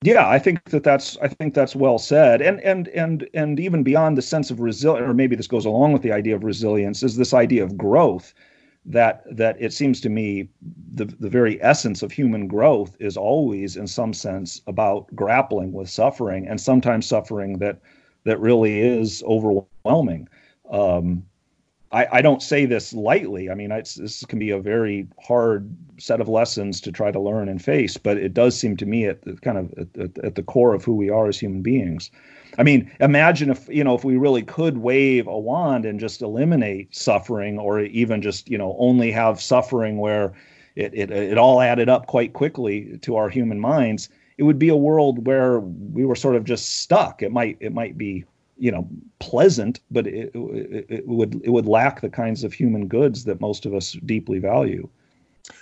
Yeah, 0.03 0.29
I 0.29 0.39
think 0.39 0.63
that 0.65 0.85
that's 0.85 1.17
I 1.23 1.29
think 1.29 1.55
that's 1.55 1.75
well 1.75 1.99
said, 1.99 2.43
and 2.43 2.61
and 2.61 2.89
and 2.89 3.27
and 3.33 3.59
even 3.59 3.83
beyond 3.83 4.19
the 4.19 4.23
sense 4.23 4.51
of 4.51 4.61
resilience, 4.61 5.09
or 5.09 5.15
maybe 5.15 5.35
this 5.35 5.47
goes 5.47 5.65
along 5.65 5.95
with 5.95 6.03
the 6.03 6.13
idea 6.13 6.37
of 6.37 6.45
resilience, 6.45 7.03
is 7.03 7.17
this 7.17 7.33
idea 7.33 7.65
of 7.65 7.79
growth 7.79 8.35
that 8.87 9.25
that 9.37 9.57
it 9.61 9.73
seems 9.73 10.01
to 10.01 10.09
me 10.09 10.49
the 10.95 11.05
the 11.05 11.29
very 11.29 11.61
essence 11.63 12.03
of 12.03 12.13
human 12.13 12.47
growth 12.47 12.97
is 13.01 13.17
always 13.17 13.77
in 13.77 13.87
some 13.87 14.15
sense 14.15 14.61
about 14.67 15.15
grappling 15.15 15.73
with 15.73 15.91
suffering 15.91 16.47
and 16.47 16.61
sometimes 16.61 17.07
suffering 17.07 17.59
that 17.59 17.81
that 18.25 18.41
really 18.41 18.81
is 18.81 19.23
overwhelming. 19.27 20.29
Um, 20.71 21.25
I, 21.93 22.07
I 22.13 22.23
don't 22.23 22.43
say 22.43 22.67
this 22.67 22.93
lightly. 22.93 23.49
I 23.49 23.55
mean, 23.55 23.71
this 23.71 24.25
can 24.27 24.39
be 24.39 24.51
a 24.51 24.59
very 24.59 25.07
hard 25.23 25.75
set 25.99 26.21
of 26.21 26.29
lessons 26.29 26.81
to 26.83 26.93
try 26.93 27.13
to 27.13 27.21
learn 27.21 27.49
and 27.49 27.63
face, 27.63 27.97
but 27.97 28.17
it 28.17 28.35
does 28.35 28.59
seem 28.59 28.77
to 28.79 28.87
me 28.87 29.07
at 29.07 29.23
the, 29.23 29.35
kind 29.37 29.59
of 29.59 29.73
at, 29.79 30.19
at 30.25 30.35
the 30.35 30.43
core 30.43 30.75
of 30.75 30.85
who 30.85 30.95
we 30.95 31.11
are 31.11 31.29
as 31.29 31.39
human 31.39 31.63
beings. 31.63 32.11
I 32.59 32.63
mean, 32.63 32.91
imagine 33.01 33.51
if 33.51 33.69
you 33.69 33.85
know 33.85 33.95
if 33.95 34.05
we 34.05 34.17
really 34.17 34.43
could 34.43 34.79
wave 34.79 35.27
a 35.27 35.39
wand 35.39 35.85
and 35.85 36.01
just 36.01 36.23
eliminate 36.23 36.95
suffering, 36.95 37.59
or 37.59 37.81
even 37.81 38.23
just 38.23 38.49
you 38.49 38.59
know 38.59 38.75
only 38.79 39.13
have 39.13 39.41
suffering 39.41 39.99
where 39.99 40.33
it 40.75 40.93
it, 40.95 41.11
it 41.11 41.39
all 41.39 41.61
added 41.61 41.89
up 41.89 42.07
quite 42.07 42.33
quickly 42.33 42.99
to 43.03 43.17
our 43.17 43.29
human 43.29 43.61
minds. 43.61 44.09
It 44.39 44.43
would 44.43 44.59
be 44.59 44.69
a 44.69 44.77
world 44.77 45.27
where 45.27 45.61
we 45.61 46.05
were 46.05 46.17
sort 46.17 46.37
of 46.37 46.45
just 46.45 46.81
stuck. 46.81 47.23
It 47.23 47.31
might 47.31 47.59
it 47.61 47.73
might 47.73 47.97
be 47.97 48.25
you 48.59 48.71
know 48.71 48.89
pleasant, 49.19 49.81
but 49.91 50.07
it, 50.07 50.31
it, 50.35 50.87
it 50.89 51.09
would 51.09 51.41
it 51.45 51.51
would 51.51 51.67
lack 51.67 52.01
the 52.01 52.11
kinds 52.11 52.45
of 52.45 52.53
human 52.53 52.87
goods 52.87 53.25
that 53.25 53.41
most 53.41 53.67
of 53.67 53.75
us 53.75 53.93
deeply 54.05 54.39
value. 54.39 54.89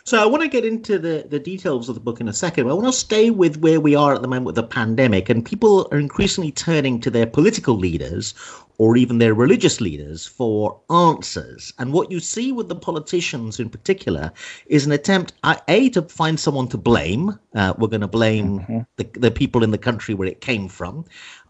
So 0.04 0.22
I 0.22 0.26
want 0.26 0.42
to 0.42 0.48
get 0.48 0.64
into 0.64 0.98
the, 0.98 1.26
the 1.28 1.38
details 1.38 1.90
of 1.90 1.94
the 1.94 2.00
book 2.00 2.20
in 2.20 2.28
a 2.28 2.32
second. 2.32 2.70
I 2.70 2.72
want 2.72 2.86
to 2.86 2.92
stay 2.92 3.28
with 3.28 3.58
where 3.58 3.80
we 3.80 3.94
are 3.94 4.14
at 4.14 4.22
the 4.22 4.28
moment 4.28 4.46
with 4.46 4.54
the 4.54 4.62
pandemic, 4.62 5.28
and 5.28 5.44
people 5.44 5.88
are 5.92 5.98
increasingly 5.98 6.52
turning 6.52 7.00
to 7.00 7.10
their 7.10 7.26
political 7.26 7.76
leaders 7.76 8.34
or 8.78 8.96
even 8.96 9.18
their 9.18 9.34
religious 9.34 9.80
leaders 9.80 10.26
for 10.26 10.80
answers. 10.90 11.72
And 11.78 11.92
what 11.92 12.10
you 12.10 12.18
see 12.18 12.50
with 12.50 12.68
the 12.68 12.74
politicians 12.74 13.60
in 13.60 13.70
particular 13.70 14.32
is 14.66 14.84
an 14.84 14.92
attempt, 14.92 15.32
A, 15.68 15.90
to 15.90 16.02
find 16.02 16.40
someone 16.40 16.68
to 16.68 16.78
blame. 16.78 17.38
Uh, 17.54 17.74
we're 17.78 17.88
going 17.88 18.00
to 18.00 18.08
blame 18.08 18.60
mm-hmm. 18.60 18.78
the, 18.96 19.04
the 19.18 19.30
people 19.30 19.62
in 19.62 19.70
the 19.70 19.78
country 19.78 20.14
where 20.14 20.28
it 20.28 20.40
came 20.40 20.68
from. 20.68 21.04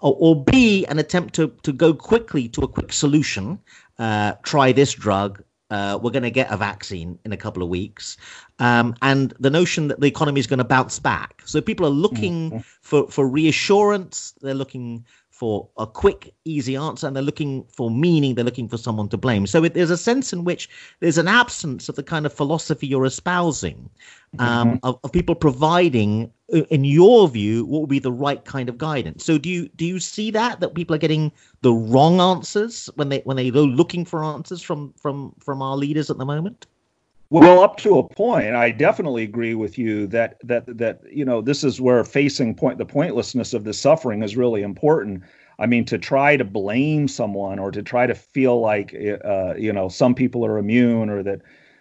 Or, 0.04 0.14
or, 0.20 0.44
B, 0.44 0.84
an 0.86 0.98
attempt 0.98 1.34
to, 1.36 1.48
to 1.62 1.72
go 1.72 1.94
quickly 1.94 2.46
to 2.50 2.60
a 2.60 2.68
quick 2.68 2.92
solution. 2.92 3.58
Uh, 3.98 4.32
try 4.42 4.70
this 4.70 4.92
drug. 4.92 5.42
Uh, 5.70 5.98
we're 6.00 6.10
going 6.10 6.24
to 6.24 6.30
get 6.30 6.52
a 6.52 6.58
vaccine 6.58 7.18
in 7.24 7.32
a 7.32 7.38
couple 7.38 7.62
of 7.62 7.70
weeks. 7.70 8.18
Um, 8.58 8.94
and 9.00 9.32
the 9.40 9.48
notion 9.48 9.88
that 9.88 10.00
the 10.00 10.06
economy 10.06 10.40
is 10.40 10.46
going 10.46 10.58
to 10.58 10.64
bounce 10.64 10.98
back. 10.98 11.42
So 11.46 11.62
people 11.62 11.86
are 11.86 11.96
looking 12.06 12.50
mm-hmm. 12.50 12.58
for, 12.82 13.08
for 13.08 13.26
reassurance. 13.26 14.34
They're 14.42 14.52
looking 14.52 15.06
for 15.44 15.68
a 15.76 15.86
quick, 15.86 16.32
easy 16.46 16.74
answer, 16.74 17.06
and 17.06 17.14
they're 17.14 17.22
looking 17.22 17.64
for 17.64 17.90
meaning. 17.90 18.34
They're 18.34 18.46
looking 18.46 18.66
for 18.66 18.78
someone 18.78 19.10
to 19.10 19.18
blame. 19.18 19.46
So 19.46 19.62
it, 19.62 19.74
there's 19.74 19.90
a 19.90 19.98
sense 19.98 20.32
in 20.32 20.42
which 20.42 20.70
there's 21.00 21.18
an 21.18 21.28
absence 21.28 21.90
of 21.90 21.96
the 21.96 22.02
kind 22.02 22.24
of 22.24 22.32
philosophy 22.32 22.86
you're 22.86 23.04
espousing, 23.04 23.90
um, 24.38 24.68
mm-hmm. 24.68 24.86
of, 24.86 24.98
of, 25.04 25.12
people 25.12 25.34
providing, 25.34 26.32
uh, 26.54 26.62
in 26.70 26.86
your 26.86 27.28
view, 27.28 27.66
what 27.66 27.82
would 27.82 27.90
be 27.90 27.98
the 27.98 28.10
right 28.10 28.42
kind 28.46 28.70
of 28.70 28.78
guidance. 28.78 29.22
So 29.22 29.36
do 29.36 29.50
you 29.50 29.68
do 29.76 29.84
you 29.84 30.00
see 30.00 30.30
that 30.30 30.60
that 30.60 30.74
people 30.74 30.96
are 30.96 31.04
getting 31.06 31.30
the 31.60 31.74
wrong 31.74 32.22
answers 32.22 32.88
when 32.94 33.10
they 33.10 33.20
when 33.24 33.36
they 33.36 33.50
go 33.50 33.64
looking 33.64 34.06
for 34.06 34.24
answers 34.24 34.62
from 34.62 34.94
from 34.96 35.34
from 35.40 35.60
our 35.60 35.76
leaders 35.76 36.08
at 36.08 36.16
the 36.16 36.24
moment? 36.24 36.64
Well, 37.30 37.60
up 37.60 37.78
to 37.78 37.98
a 37.98 38.08
point, 38.08 38.54
I 38.54 38.70
definitely 38.70 39.24
agree 39.24 39.54
with 39.54 39.78
you 39.78 40.06
that 40.08 40.36
that 40.44 40.64
that 40.78 41.00
you 41.10 41.24
know 41.24 41.40
this 41.40 41.64
is 41.64 41.80
where 41.80 42.04
facing 42.04 42.54
point 42.54 42.78
the 42.78 42.86
pointlessness 42.86 43.54
of 43.54 43.64
the 43.64 43.72
suffering 43.72 44.22
is 44.22 44.36
really 44.36 44.62
important. 44.62 45.22
I 45.58 45.66
mean, 45.66 45.84
to 45.86 45.98
try 45.98 46.36
to 46.36 46.44
blame 46.44 47.08
someone 47.08 47.58
or 47.58 47.70
to 47.70 47.82
try 47.82 48.06
to 48.06 48.14
feel 48.14 48.60
like 48.60 48.94
uh, 49.24 49.54
you 49.56 49.72
know 49.72 49.88
some 49.88 50.14
people 50.14 50.44
are 50.46 50.58
immune 50.58 51.10
or 51.10 51.22
that 51.24 51.40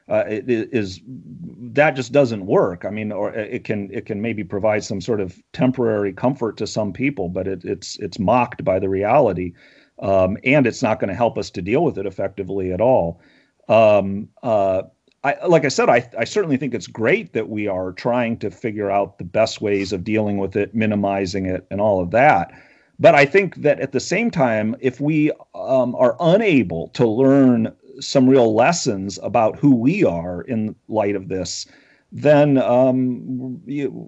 uh, 0.10 0.24
it 0.28 0.46
is 0.48 1.02
that 1.06 1.92
just 1.96 2.12
doesn't 2.12 2.46
work. 2.46 2.84
I 2.86 2.90
mean, 2.90 3.12
or 3.12 3.32
it 3.34 3.64
can 3.64 3.90
it 3.92 4.06
can 4.06 4.22
maybe 4.22 4.44
provide 4.44 4.84
some 4.84 5.02
sort 5.02 5.22
of 5.22 5.40
temporary 5.52 6.14
comfort 6.14 6.58
to 6.58 6.68
some 6.68 6.94
people, 6.94 7.30
but 7.30 7.48
it, 7.48 7.64
it's 7.64 7.98
it's 8.00 8.18
mocked 8.18 8.64
by 8.64 8.80
the 8.80 8.90
reality, 8.90 9.54
um, 10.00 10.38
and 10.44 10.66
it's 10.66 10.82
not 10.82 11.00
going 11.00 11.10
to 11.10 11.16
help 11.16 11.38
us 11.38 11.52
to 11.52 11.62
deal 11.62 11.84
with 11.84 11.98
it 11.98 12.06
effectively 12.08 12.72
at 12.72 12.82
all. 12.82 13.22
Um, 13.70 14.28
uh, 14.42 14.84
I, 15.24 15.46
like 15.46 15.64
I 15.64 15.70
said, 15.70 15.90
I, 15.90 16.10
I 16.18 16.26
certainly 16.26 16.58
think 16.58 16.74
it's 16.74 16.88
great 16.88 17.32
that 17.34 17.48
we 17.48 17.68
are 17.68 17.94
trying 17.94 18.38
to 18.40 18.52
figure 18.52 18.92
out 18.92 19.18
the 19.18 19.24
best 19.24 19.62
ways 19.62 19.94
of 19.94 20.04
dealing 20.04 20.38
with 20.38 20.56
it, 20.58 20.76
minimizing 20.76 21.46
it, 21.46 21.66
and 21.72 21.80
all 21.80 22.02
of 22.02 22.12
that. 22.12 22.52
But 23.00 23.16
I 23.16 23.26
think 23.26 23.56
that 23.58 23.80
at 23.80 23.94
the 23.94 24.00
same 24.00 24.30
time, 24.30 24.76
if 24.82 25.00
we 25.00 25.32
um, 25.56 25.96
are 25.96 26.18
unable 26.20 26.90
to 26.90 27.08
learn 27.08 27.74
some 28.00 28.30
real 28.30 28.54
lessons 28.54 29.18
about 29.24 29.58
who 29.58 29.76
we 29.76 30.04
are 30.04 30.42
in 30.42 30.76
light 30.88 31.16
of 31.16 31.30
this, 31.30 31.68
then 32.14 32.60
um, 32.60 33.60
you, 33.66 34.08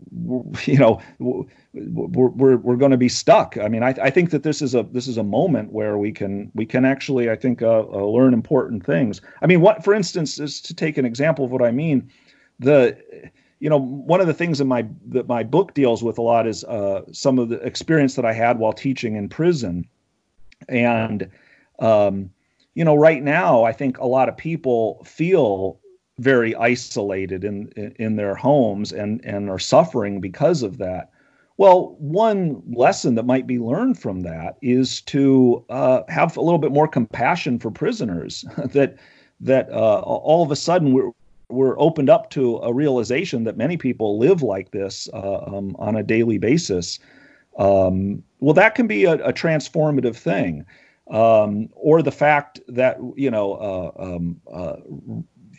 you 0.65 0.77
know 0.77 1.01
we're 1.19 2.27
we're, 2.27 2.57
we're 2.57 2.75
going 2.75 2.91
to 2.91 2.97
be 2.97 3.09
stuck. 3.09 3.57
I 3.57 3.67
mean, 3.67 3.81
I, 3.81 3.95
I 4.01 4.09
think 4.12 4.29
that 4.29 4.43
this 4.43 4.62
is 4.62 4.75
a 4.75 4.83
this 4.83 5.07
is 5.07 5.17
a 5.17 5.24
moment 5.24 5.74
where 5.74 5.97
we 5.97 6.12
can 6.12 6.51
we 6.53 6.67
can 6.67 6.85
actually 6.85 7.31
I 7.31 7.35
think 7.35 7.63
uh, 7.63 7.79
uh, 7.79 8.05
learn 8.05 8.33
important 8.33 8.85
things. 8.85 9.21
I 9.41 9.47
mean, 9.47 9.59
what 9.59 9.83
for 9.83 9.93
instance 9.93 10.39
is 10.39 10.62
to 10.62 10.75
take 10.75 11.00
an 11.00 11.05
example 11.05 11.45
of 11.45 11.51
what 11.51 11.63
I 11.63 11.71
mean. 11.71 12.09
The 12.59 12.95
you 13.59 13.69
know 13.69 13.77
one 13.77 14.21
of 14.21 14.27
the 14.27 14.33
things 14.33 14.62
in 14.62 14.67
my 14.67 14.85
that 15.07 15.27
my 15.27 15.43
book 15.43 15.74
deals 15.74 16.03
with 16.03 16.19
a 16.19 16.21
lot 16.21 16.45
is 16.45 16.63
uh, 16.65 17.01
some 17.12 17.39
of 17.39 17.50
the 17.50 17.55
experience 17.65 18.15
that 18.15 18.25
I 18.25 18.33
had 18.33 18.59
while 18.59 18.74
teaching 18.74 19.15
in 19.15 19.29
prison, 19.29 19.88
and 20.69 21.27
um, 21.79 22.29
you 22.75 22.85
know 22.85 22.95
right 22.95 23.24
now 23.24 23.63
I 23.63 23.71
think 23.71 23.97
a 23.97 24.05
lot 24.05 24.29
of 24.29 24.38
people 24.38 25.03
feel 25.05 25.79
very 26.19 26.55
isolated 26.55 27.43
in 27.43 27.67
in 27.98 28.15
their 28.15 28.36
homes 28.36 28.91
and 28.91 29.24
and 29.25 29.50
are 29.50 29.60
suffering 29.60 30.22
because 30.22 30.63
of 30.63 30.77
that 30.77 31.12
well, 31.57 31.95
one 32.00 32.62
lesson 32.67 33.15
that 33.15 33.25
might 33.25 33.48
be 33.48 33.60
learned 33.60 33.98
from 33.98 34.22
that 34.22 34.57
is 34.62 35.01
to 35.01 35.63
uh, 35.69 36.01
have 36.10 36.36
a 36.36 36.41
little 36.41 36.60
bit 36.60 36.72
more 36.72 36.88
compassion 36.88 37.60
for 37.60 37.72
prisoners. 37.72 38.43
that 38.74 38.98
that 39.39 39.69
uh, 39.69 40.00
all 40.00 40.43
of 40.43 40.51
a 40.51 40.55
sudden 40.55 40.93
we're 40.93 41.12
we're 41.50 41.79
opened 41.79 42.10
up 42.10 42.29
to 42.31 42.57
a 42.57 42.74
realization 42.74 43.43
that 43.43 43.55
many 43.55 43.77
people 43.77 44.17
live 44.17 44.41
like 44.41 44.72
this 44.72 45.07
uh, 45.13 45.43
um, 45.45 45.75
on 45.79 45.95
a 45.95 46.03
daily 46.03 46.38
basis. 46.38 47.00
Um, 47.57 48.24
well, 48.39 48.53
that 48.55 48.75
can 48.75 48.88
be 48.88 49.05
a, 49.05 49.13
a 49.13 49.31
transformative 49.31 50.15
thing. 50.15 50.65
Um, 51.12 51.69
or 51.74 52.01
the 52.01 52.12
fact 52.12 52.60
that 52.67 52.98
you 53.15 53.31
know 53.31 53.53
uh, 53.53 53.91
um, 54.03 54.41
uh, 54.51 54.77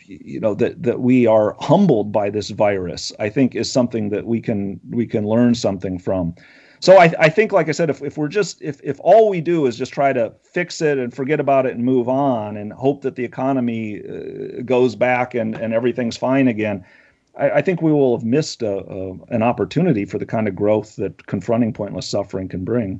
you 0.07 0.39
know 0.39 0.55
that 0.55 0.81
that 0.81 1.01
we 1.01 1.27
are 1.27 1.55
humbled 1.59 2.11
by 2.11 2.29
this 2.29 2.49
virus 2.49 3.11
i 3.19 3.29
think 3.29 3.55
is 3.55 3.71
something 3.71 4.09
that 4.09 4.25
we 4.25 4.39
can 4.41 4.79
we 4.89 5.05
can 5.05 5.27
learn 5.27 5.53
something 5.53 5.99
from. 5.99 6.33
So 6.79 6.97
i, 6.97 7.11
I 7.19 7.29
think 7.29 7.51
like 7.51 7.69
i 7.69 7.71
said 7.71 7.89
if, 7.89 8.01
if 8.01 8.17
we're 8.17 8.27
just 8.27 8.61
if, 8.61 8.79
if 8.83 8.99
all 9.01 9.29
we 9.29 9.41
do 9.41 9.65
is 9.65 9.77
just 9.77 9.93
try 9.93 10.13
to 10.13 10.33
fix 10.43 10.81
it 10.81 10.97
and 10.97 11.13
forget 11.13 11.39
about 11.39 11.65
it 11.65 11.75
and 11.75 11.83
move 11.83 12.07
on 12.07 12.57
and 12.57 12.71
hope 12.71 13.01
that 13.01 13.15
the 13.15 13.25
economy 13.25 14.01
uh, 14.01 14.61
goes 14.63 14.95
back 14.95 15.33
and, 15.33 15.55
and 15.55 15.73
everything's 15.73 16.17
fine 16.17 16.47
again 16.47 16.85
I, 17.35 17.49
I 17.49 17.61
think 17.61 17.81
we 17.81 17.91
will 17.91 18.17
have 18.17 18.25
missed 18.25 18.61
a, 18.61 18.77
a, 18.77 19.13
an 19.29 19.41
opportunity 19.43 20.05
for 20.05 20.17
the 20.17 20.25
kind 20.25 20.47
of 20.47 20.55
growth 20.55 20.95
that 20.97 21.25
confronting 21.27 21.73
pointless 21.73 22.07
suffering 22.07 22.47
can 22.47 22.63
bring. 22.63 22.99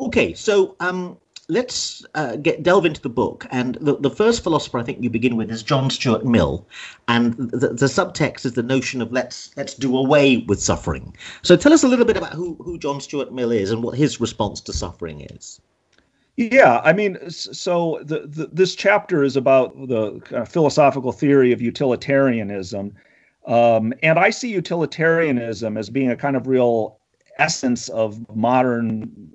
Okay 0.00 0.34
so 0.34 0.74
um 0.80 1.16
let's 1.48 2.04
uh, 2.14 2.36
get 2.36 2.62
delve 2.62 2.86
into 2.86 3.00
the 3.00 3.08
book. 3.08 3.46
And 3.50 3.76
the, 3.80 3.96
the 3.96 4.10
first 4.10 4.42
philosopher 4.42 4.78
I 4.78 4.82
think 4.82 5.02
you 5.02 5.10
begin 5.10 5.36
with 5.36 5.50
is 5.50 5.62
John 5.62 5.90
Stuart 5.90 6.24
Mill, 6.24 6.66
and 7.08 7.34
the, 7.34 7.68
the 7.68 7.86
subtext 7.86 8.44
is 8.44 8.52
the 8.52 8.62
notion 8.62 9.02
of 9.02 9.12
let's 9.12 9.50
let's 9.56 9.74
do 9.74 9.96
away 9.96 10.38
with 10.48 10.60
suffering. 10.62 11.14
So 11.42 11.56
tell 11.56 11.72
us 11.72 11.82
a 11.82 11.88
little 11.88 12.04
bit 12.06 12.16
about 12.16 12.32
who 12.32 12.56
who 12.60 12.78
John 12.78 13.00
Stuart 13.00 13.32
Mill 13.32 13.50
is 13.50 13.70
and 13.70 13.82
what 13.82 13.96
his 13.96 14.20
response 14.20 14.60
to 14.62 14.72
suffering 14.72 15.20
is. 15.20 15.60
Yeah, 16.36 16.80
I 16.82 16.94
mean, 16.94 17.18
so 17.28 18.00
the, 18.04 18.20
the, 18.20 18.48
this 18.50 18.74
chapter 18.74 19.22
is 19.22 19.36
about 19.36 19.74
the 19.88 20.18
kind 20.20 20.40
of 20.40 20.48
philosophical 20.48 21.12
theory 21.12 21.52
of 21.52 21.60
utilitarianism, 21.60 22.94
um, 23.46 23.92
and 24.02 24.18
I 24.18 24.30
see 24.30 24.50
utilitarianism 24.50 25.76
as 25.76 25.90
being 25.90 26.10
a 26.10 26.16
kind 26.16 26.34
of 26.34 26.46
real 26.46 26.98
essence 27.38 27.90
of 27.90 28.26
modern 28.34 29.32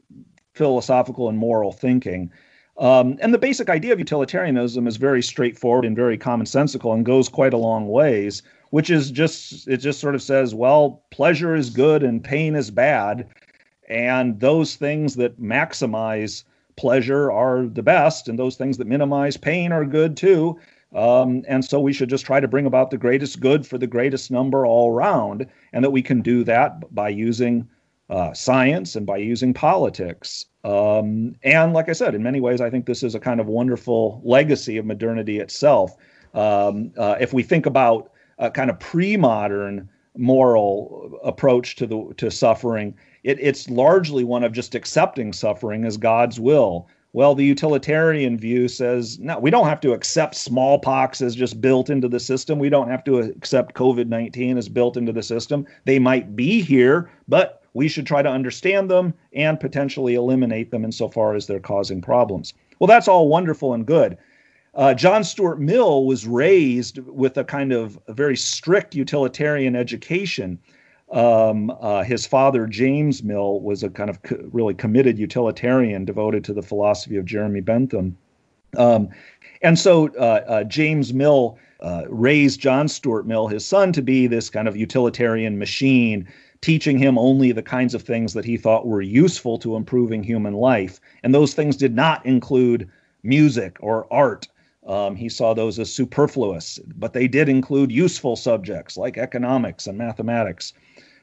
philosophical 0.57 1.29
and 1.29 1.37
moral 1.37 1.71
thinking. 1.71 2.31
Um, 2.77 3.17
and 3.21 3.33
the 3.33 3.39
basic 3.39 3.69
idea 3.69 3.93
of 3.93 3.99
utilitarianism 3.99 4.87
is 4.87 4.97
very 4.97 5.23
straightforward 5.23 5.85
and 5.85 5.95
very 5.95 6.17
commonsensical 6.17 6.93
and 6.93 7.05
goes 7.05 7.29
quite 7.29 7.53
a 7.53 7.57
long 7.57 7.87
ways, 7.87 8.43
which 8.69 8.89
is 8.89 9.09
just, 9.09 9.67
it 9.67 9.77
just 9.77 9.99
sort 9.99 10.15
of 10.15 10.21
says, 10.21 10.53
well, 10.53 11.01
pleasure 11.09 11.55
is 11.55 11.69
good 11.69 12.03
and 12.03 12.23
pain 12.23 12.55
is 12.55 12.69
bad. 12.69 13.27
And 13.89 14.39
those 14.39 14.75
things 14.75 15.15
that 15.15 15.41
maximize 15.41 16.43
pleasure 16.75 17.31
are 17.31 17.65
the 17.65 17.81
best, 17.81 18.29
and 18.29 18.37
those 18.37 18.55
things 18.55 18.77
that 18.77 18.87
minimize 18.87 19.37
pain 19.37 19.71
are 19.71 19.85
good 19.85 20.15
too. 20.15 20.59
Um, 20.93 21.43
and 21.47 21.65
so 21.65 21.79
we 21.79 21.93
should 21.93 22.09
just 22.09 22.25
try 22.25 22.39
to 22.39 22.47
bring 22.47 22.65
about 22.65 22.91
the 22.91 22.97
greatest 22.97 23.39
good 23.39 23.65
for 23.65 23.77
the 23.77 23.87
greatest 23.87 24.29
number 24.29 24.65
all 24.65 24.91
around, 24.91 25.47
and 25.73 25.83
that 25.83 25.91
we 25.91 26.01
can 26.01 26.21
do 26.21 26.43
that 26.43 26.93
by 26.93 27.09
using 27.09 27.67
uh, 28.09 28.33
science 28.33 28.95
and 28.95 29.05
by 29.05 29.17
using 29.17 29.53
politics. 29.53 30.45
Um, 30.63 31.35
and 31.43 31.73
like 31.73 31.89
I 31.89 31.93
said, 31.93 32.15
in 32.15 32.23
many 32.23 32.39
ways, 32.39 32.61
I 32.61 32.69
think 32.69 32.85
this 32.85 33.03
is 33.03 33.15
a 33.15 33.19
kind 33.19 33.39
of 33.39 33.47
wonderful 33.47 34.21
legacy 34.23 34.77
of 34.77 34.85
modernity 34.85 35.39
itself. 35.39 35.95
Um, 36.33 36.91
uh, 36.97 37.15
if 37.19 37.33
we 37.33 37.43
think 37.43 37.65
about 37.65 38.11
a 38.37 38.49
kind 38.49 38.69
of 38.69 38.79
pre-modern 38.79 39.89
moral 40.15 41.19
approach 41.23 41.75
to 41.77 41.87
the 41.87 42.13
to 42.17 42.31
suffering, 42.31 42.95
it, 43.23 43.37
it's 43.39 43.69
largely 43.69 44.23
one 44.23 44.43
of 44.43 44.51
just 44.51 44.75
accepting 44.75 45.33
suffering 45.33 45.85
as 45.85 45.97
God's 45.97 46.39
will. 46.39 46.87
Well, 47.13 47.33
the 47.33 47.45
utilitarian 47.45 48.37
view 48.37 48.67
says, 48.67 49.17
no, 49.17 49.39
we 49.39 49.49
don't 49.49 49.67
have 49.67 49.79
to 49.81 49.93
accept 49.93 50.35
smallpox 50.35 51.21
as 51.21 51.35
just 51.35 51.59
built 51.59 51.89
into 51.89 52.07
the 52.07 52.19
system. 52.19 52.59
We 52.59 52.69
don't 52.69 52.89
have 52.89 53.03
to 53.05 53.19
accept 53.19 53.75
COVID 53.75 54.07
19 54.07 54.57
as 54.57 54.69
built 54.69 54.97
into 54.97 55.11
the 55.11 55.23
system. 55.23 55.65
They 55.85 55.99
might 55.99 56.35
be 56.35 56.61
here, 56.61 57.09
but 57.27 57.56
we 57.73 57.87
should 57.87 58.05
try 58.05 58.21
to 58.21 58.29
understand 58.29 58.89
them 58.89 59.13
and 59.33 59.59
potentially 59.59 60.15
eliminate 60.15 60.71
them 60.71 60.85
insofar 60.85 61.35
as 61.35 61.47
they're 61.47 61.59
causing 61.59 62.01
problems. 62.01 62.53
Well, 62.79 62.87
that's 62.87 63.07
all 63.07 63.27
wonderful 63.27 63.73
and 63.73 63.85
good. 63.85 64.17
Uh, 64.75 64.93
John 64.93 65.23
Stuart 65.23 65.59
Mill 65.59 66.05
was 66.05 66.27
raised 66.27 66.99
with 66.99 67.37
a 67.37 67.43
kind 67.43 67.73
of 67.73 67.99
a 68.07 68.13
very 68.13 68.37
strict 68.37 68.93
utilitarian 68.93 69.75
education. 69.75 70.59
Um, 71.11 71.71
uh, 71.81 72.03
his 72.03 72.27
father, 72.27 72.67
James 72.67 73.23
Mill, 73.23 73.59
was 73.61 73.81
a 73.81 73.89
kind 73.89 74.09
of 74.09 74.21
co- 74.21 74.49
really 74.51 74.75
committed 74.75 75.17
utilitarian 75.17 76.05
devoted 76.05 76.43
to 76.43 76.53
the 76.53 76.61
philosophy 76.61 77.17
of 77.17 77.25
Jeremy 77.25 77.61
Bentham. 77.61 78.17
Um, 78.77 79.09
and 79.61 79.79
so 79.79 80.09
uh, 80.19 80.43
uh 80.47 80.63
James 80.65 81.13
Mill 81.13 81.57
uh, 81.79 82.03
raised 82.09 82.59
John 82.59 82.87
Stuart 82.87 83.25
Mill, 83.25 83.47
his 83.47 83.65
son, 83.65 83.93
to 83.93 84.01
be 84.01 84.27
this 84.27 84.49
kind 84.49 84.67
of 84.67 84.75
utilitarian 84.75 85.57
machine, 85.57 86.27
teaching 86.61 86.97
him 86.97 87.17
only 87.17 87.51
the 87.51 87.61
kinds 87.61 87.93
of 87.93 88.01
things 88.01 88.33
that 88.33 88.45
he 88.45 88.57
thought 88.57 88.87
were 88.87 89.01
useful 89.01 89.57
to 89.59 89.75
improving 89.75 90.23
human 90.23 90.53
life. 90.53 90.99
And 91.23 91.33
those 91.33 91.53
things 91.53 91.75
did 91.75 91.95
not 91.95 92.25
include 92.25 92.89
music 93.23 93.77
or 93.79 94.11
art. 94.11 94.47
Um, 94.85 95.15
he 95.15 95.29
saw 95.29 95.53
those 95.53 95.79
as 95.79 95.93
superfluous, 95.93 96.79
but 96.95 97.13
they 97.13 97.27
did 97.27 97.49
include 97.49 97.91
useful 97.91 98.35
subjects 98.35 98.95
like 98.97 99.17
economics 99.17 99.85
and 99.85 99.97
mathematics. 99.97 100.73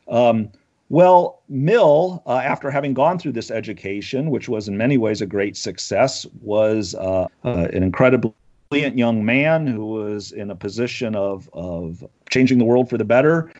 Um, 0.07 0.51
well, 0.91 1.43
Mill, 1.49 2.23
uh, 2.27 2.37
after 2.37 2.71
having 2.71 2.93
gone 2.93 3.19
through 3.19 3.33
this 3.33 3.51
education, 3.51 4.31
which 4.31 4.51
was 4.51 4.69
in 4.69 4.77
many 4.77 4.99
ways 4.99 5.23
a 5.23 5.27
great 5.27 5.57
success, 5.57 6.27
was 6.43 6.95
uh, 6.95 7.27
uh, 7.45 7.69
an 7.73 7.83
incredibly 7.83 8.35
brilliant 8.69 8.99
young 8.99 9.25
man 9.25 9.67
who 9.67 9.87
was 9.87 10.33
in 10.33 10.51
a 10.51 10.55
position 10.55 11.15
of, 11.15 11.49
of 11.55 12.05
changing 12.29 12.59
the 12.59 12.65
world 12.65 12.91
for 12.91 12.99
the 12.99 13.05
better. 13.05 13.51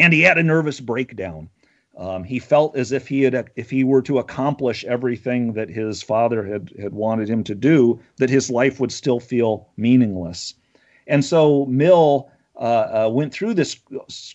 And 0.00 0.12
he 0.12 0.22
had 0.22 0.38
a 0.38 0.42
nervous 0.42 0.80
breakdown. 0.80 1.48
Um, 1.96 2.24
he 2.24 2.38
felt 2.38 2.76
as 2.76 2.92
if 2.92 3.08
he 3.08 3.22
had, 3.22 3.50
if 3.56 3.70
he 3.70 3.84
were 3.84 4.00
to 4.02 4.18
accomplish 4.18 4.84
everything 4.84 5.52
that 5.52 5.68
his 5.68 6.02
father 6.02 6.44
had 6.44 6.72
had 6.80 6.94
wanted 6.94 7.28
him 7.28 7.44
to 7.44 7.54
do, 7.54 8.00
that 8.16 8.30
his 8.30 8.50
life 8.50 8.80
would 8.80 8.92
still 8.92 9.20
feel 9.20 9.68
meaningless. 9.76 10.54
And 11.06 11.24
so 11.24 11.66
Mill 11.66 12.30
uh, 12.56 13.06
uh, 13.06 13.10
went 13.12 13.32
through 13.32 13.54
this 13.54 13.78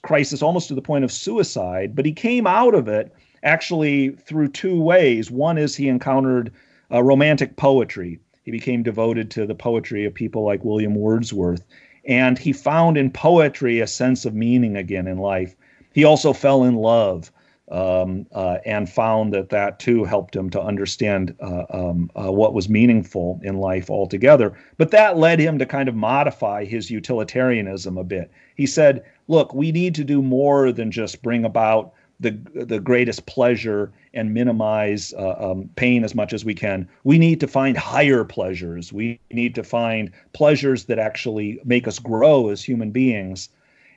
crisis 0.04 0.44
almost 0.44 0.68
to 0.68 0.76
the 0.76 0.82
point 0.82 1.04
of 1.04 1.12
suicide, 1.12 1.96
but 1.96 2.06
he 2.06 2.12
came 2.12 2.46
out 2.46 2.76
of 2.76 2.88
it 2.88 3.12
actually 3.42 4.10
through 4.10 4.50
two 4.50 4.80
ways. 4.80 5.32
One 5.32 5.58
is 5.58 5.76
he 5.76 5.88
encountered 5.88 6.52
uh, 6.92 7.02
romantic 7.02 7.56
poetry. 7.56 8.20
He 8.44 8.52
became 8.52 8.84
devoted 8.84 9.32
to 9.32 9.48
the 9.48 9.56
poetry 9.56 10.06
of 10.06 10.14
people 10.14 10.44
like 10.44 10.64
William 10.64 10.94
Wordsworth. 10.96 11.64
And 12.08 12.38
he 12.38 12.54
found 12.54 12.98
in 12.98 13.12
poetry 13.12 13.80
a 13.80 13.88
sense 13.88 14.26
of 14.26 14.36
meaning 14.36 14.78
again 14.78 15.08
in 15.08 15.18
life. 15.18 15.56
He 15.94 16.04
also 16.04 16.34
fell 16.34 16.64
in 16.64 16.76
love 16.76 17.32
um, 17.72 18.28
uh, 18.32 18.60
and 18.66 18.88
found 18.88 19.34
that 19.34 19.50
that 19.50 19.80
too 19.80 20.04
helped 20.04 20.36
him 20.36 20.50
to 20.52 20.62
understand 20.62 21.36
uh, 21.40 21.66
um, 21.70 22.12
uh, 22.16 22.32
what 22.32 22.54
was 22.54 22.70
meaningful 22.70 23.40
in 23.44 23.58
life 23.58 23.90
altogether. 23.90 24.56
But 24.78 24.92
that 24.92 25.18
led 25.18 25.40
him 25.40 25.58
to 25.58 25.66
kind 25.66 25.90
of 25.90 25.96
modify 25.96 26.66
his 26.66 26.92
utilitarianism 26.92 27.98
a 27.98 28.04
bit. 28.04 28.32
He 28.56 28.68
said, 28.68 29.04
look, 29.28 29.54
we 29.54 29.72
need 29.72 29.96
to 29.96 30.04
do 30.04 30.22
more 30.22 30.72
than 30.72 30.92
just 30.92 31.24
bring 31.24 31.44
about 31.44 31.94
the 32.20 32.32
the 32.54 32.80
greatest 32.80 33.26
pleasure 33.26 33.92
and 34.14 34.34
minimize 34.34 35.14
uh, 35.14 35.36
um, 35.38 35.70
pain 35.76 36.04
as 36.04 36.16
much 36.16 36.34
as 36.34 36.46
we 36.46 36.54
can. 36.54 36.88
We 37.04 37.18
need 37.18 37.40
to 37.42 37.48
find 37.48 37.78
higher 37.78 38.24
pleasures. 38.24 38.94
We 38.94 39.20
need 39.32 39.56
to 39.56 39.64
find 39.64 40.12
pleasures 40.34 40.86
that 40.86 41.00
actually 41.00 41.60
make 41.66 41.88
us 41.88 42.00
grow 42.00 42.50
as 42.50 42.64
human 42.64 42.92
beings. 42.92 43.50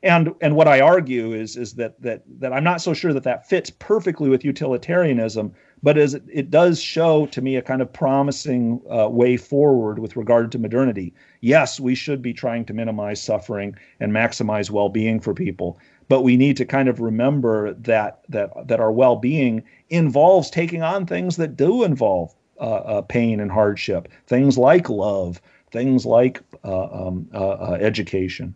And 0.03 0.35
and 0.41 0.55
what 0.55 0.69
I 0.69 0.81
argue 0.81 1.33
is 1.33 1.57
is 1.57 1.75
that 1.75 2.01
that 2.03 2.23
that 2.41 2.53
I'm 2.53 2.65
not 2.65 2.81
so 2.81 2.95
sure 2.95 3.13
that 3.13 3.25
that 3.25 3.49
fits 3.49 3.71
perfectly 3.71 4.29
with 4.29 4.45
utilitarianism, 4.45 5.53
but 5.83 5.99
as 5.99 6.15
it, 6.15 6.23
it 6.33 6.51
does 6.51 6.81
show 6.81 7.27
to 7.27 7.43
me 7.43 7.57
a 7.57 7.63
kind 7.63 7.83
of 7.83 7.93
promising 7.93 8.81
uh, 8.91 9.09
way 9.09 9.37
forward 9.37 9.99
with 9.99 10.17
regard 10.17 10.53
to 10.53 10.59
modernity. 10.59 11.15
Yes, 11.41 11.81
we 11.81 11.95
should 11.95 12.23
be 12.23 12.33
trying 12.33 12.65
to 12.67 12.73
minimize 12.73 13.21
suffering 13.21 13.75
and 13.99 14.13
maximize 14.13 14.71
well-being 14.71 15.21
for 15.21 15.35
people 15.35 15.79
but 16.09 16.23
we 16.23 16.37
need 16.37 16.57
to 16.57 16.65
kind 16.65 16.89
of 16.89 17.01
remember 17.01 17.75
that 17.75 18.21
that 18.29 18.51
that 18.67 18.81
our 18.81 18.93
well-being 18.93 19.63
involves 19.91 20.51
taking 20.51 20.83
on 20.83 21.07
things 21.07 21.37
that 21.37 21.57
do 21.57 21.85
involve 21.85 22.35
uh, 22.61 22.65
uh, 22.65 23.03
pain 23.03 23.41
and 23.41 23.53
hardship, 23.53 24.09
things 24.27 24.59
like 24.59 24.89
love, 24.89 25.41
things 25.71 26.05
like 26.05 26.43
uh, 26.65 27.07
um, 27.07 27.29
uh, 27.33 27.51
uh, 27.51 27.79
education. 27.81 28.55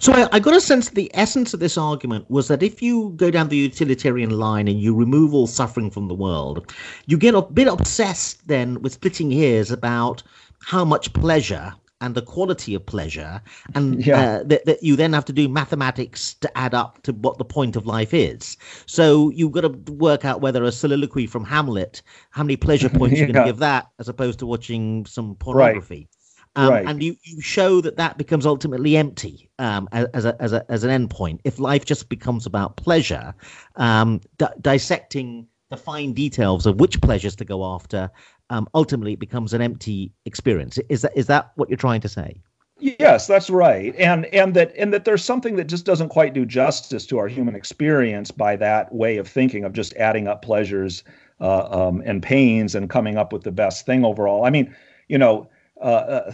So 0.00 0.12
I, 0.12 0.28
I, 0.32 0.38
got 0.40 0.54
a 0.54 0.60
sense 0.60 0.88
that 0.88 0.94
the 0.94 1.10
essence 1.14 1.54
of 1.54 1.60
this 1.60 1.76
argument 1.76 2.28
was 2.30 2.48
that 2.48 2.62
if 2.62 2.82
you 2.82 3.12
go 3.16 3.30
down 3.30 3.48
the 3.48 3.56
utilitarian 3.56 4.30
line 4.30 4.66
and 4.66 4.80
you 4.80 4.94
remove 4.94 5.34
all 5.34 5.46
suffering 5.46 5.90
from 5.90 6.08
the 6.08 6.14
world, 6.14 6.72
you 7.06 7.16
get 7.18 7.34
a 7.34 7.42
bit 7.42 7.68
obsessed 7.68 8.46
then 8.48 8.80
with 8.82 8.94
splitting 8.94 9.30
hairs 9.30 9.70
about 9.70 10.22
how 10.60 10.84
much 10.84 11.12
pleasure 11.12 11.74
and 12.00 12.14
the 12.14 12.22
quality 12.22 12.74
of 12.74 12.84
pleasure, 12.86 13.40
and 13.74 14.04
yeah. 14.06 14.20
uh, 14.20 14.42
that, 14.44 14.64
that 14.66 14.82
you 14.82 14.96
then 14.96 15.12
have 15.12 15.24
to 15.26 15.32
do 15.32 15.48
mathematics 15.48 16.34
to 16.34 16.58
add 16.58 16.74
up 16.74 17.02
to 17.02 17.12
what 17.12 17.38
the 17.38 17.44
point 17.44 17.76
of 17.76 17.86
life 17.86 18.14
is. 18.14 18.56
So 18.86 19.30
you've 19.30 19.52
got 19.52 19.62
to 19.62 19.92
work 19.92 20.24
out 20.24 20.40
whether 20.40 20.62
a 20.64 20.72
soliloquy 20.72 21.26
from 21.26 21.44
Hamlet, 21.44 22.02
how 22.30 22.42
many 22.42 22.56
pleasure 22.56 22.88
points 22.88 23.18
yeah. 23.18 23.24
you're 23.24 23.32
going 23.32 23.46
to 23.46 23.50
give 23.50 23.58
that, 23.58 23.88
as 23.98 24.08
opposed 24.08 24.38
to 24.40 24.46
watching 24.46 25.06
some 25.06 25.34
pornography. 25.36 25.96
Right. 25.96 26.08
Um, 26.56 26.70
right. 26.70 26.86
And 26.86 27.02
you, 27.02 27.16
you 27.22 27.40
show 27.40 27.80
that 27.82 27.96
that 27.96 28.18
becomes 28.18 28.44
ultimately 28.44 28.96
empty 28.96 29.48
um, 29.60 29.88
as, 29.92 30.24
a, 30.24 30.40
as, 30.42 30.52
a, 30.52 30.64
as 30.68 30.82
an 30.82 31.08
endpoint. 31.08 31.40
If 31.44 31.60
life 31.60 31.84
just 31.84 32.08
becomes 32.08 32.46
about 32.46 32.76
pleasure, 32.76 33.32
um, 33.76 34.20
di- 34.38 34.52
dissecting 34.60 35.46
the 35.70 35.76
fine 35.76 36.12
details 36.12 36.66
of 36.66 36.80
which 36.80 37.00
pleasures 37.00 37.36
to 37.36 37.44
go 37.44 37.64
after 37.64 38.10
um, 38.50 38.68
ultimately 38.74 39.12
it 39.12 39.18
becomes 39.18 39.52
an 39.52 39.60
empty 39.60 40.12
experience. 40.24 40.78
Is 40.88 41.02
that 41.02 41.12
is 41.14 41.26
that 41.26 41.52
what 41.56 41.68
you're 41.68 41.76
trying 41.76 42.00
to 42.00 42.08
say? 42.08 42.40
Yes, 42.80 43.26
that's 43.26 43.50
right, 43.50 43.94
and 43.96 44.26
and 44.26 44.54
that 44.54 44.72
and 44.76 44.92
that 44.92 45.04
there's 45.04 45.24
something 45.24 45.56
that 45.56 45.64
just 45.64 45.84
doesn't 45.84 46.10
quite 46.10 46.32
do 46.32 46.46
justice 46.46 47.06
to 47.06 47.18
our 47.18 47.28
human 47.28 47.54
experience 47.54 48.30
by 48.30 48.56
that 48.56 48.94
way 48.94 49.16
of 49.16 49.28
thinking 49.28 49.64
of 49.64 49.72
just 49.72 49.94
adding 49.96 50.28
up 50.28 50.42
pleasures 50.42 51.02
uh, 51.40 51.88
um, 51.88 52.02
and 52.06 52.22
pains 52.22 52.74
and 52.74 52.88
coming 52.88 53.16
up 53.16 53.32
with 53.32 53.42
the 53.42 53.52
best 53.52 53.84
thing 53.84 54.04
overall. 54.04 54.44
I 54.44 54.50
mean, 54.50 54.74
you 55.08 55.18
know, 55.18 55.48
uh, 55.80 55.84
uh 55.84 56.32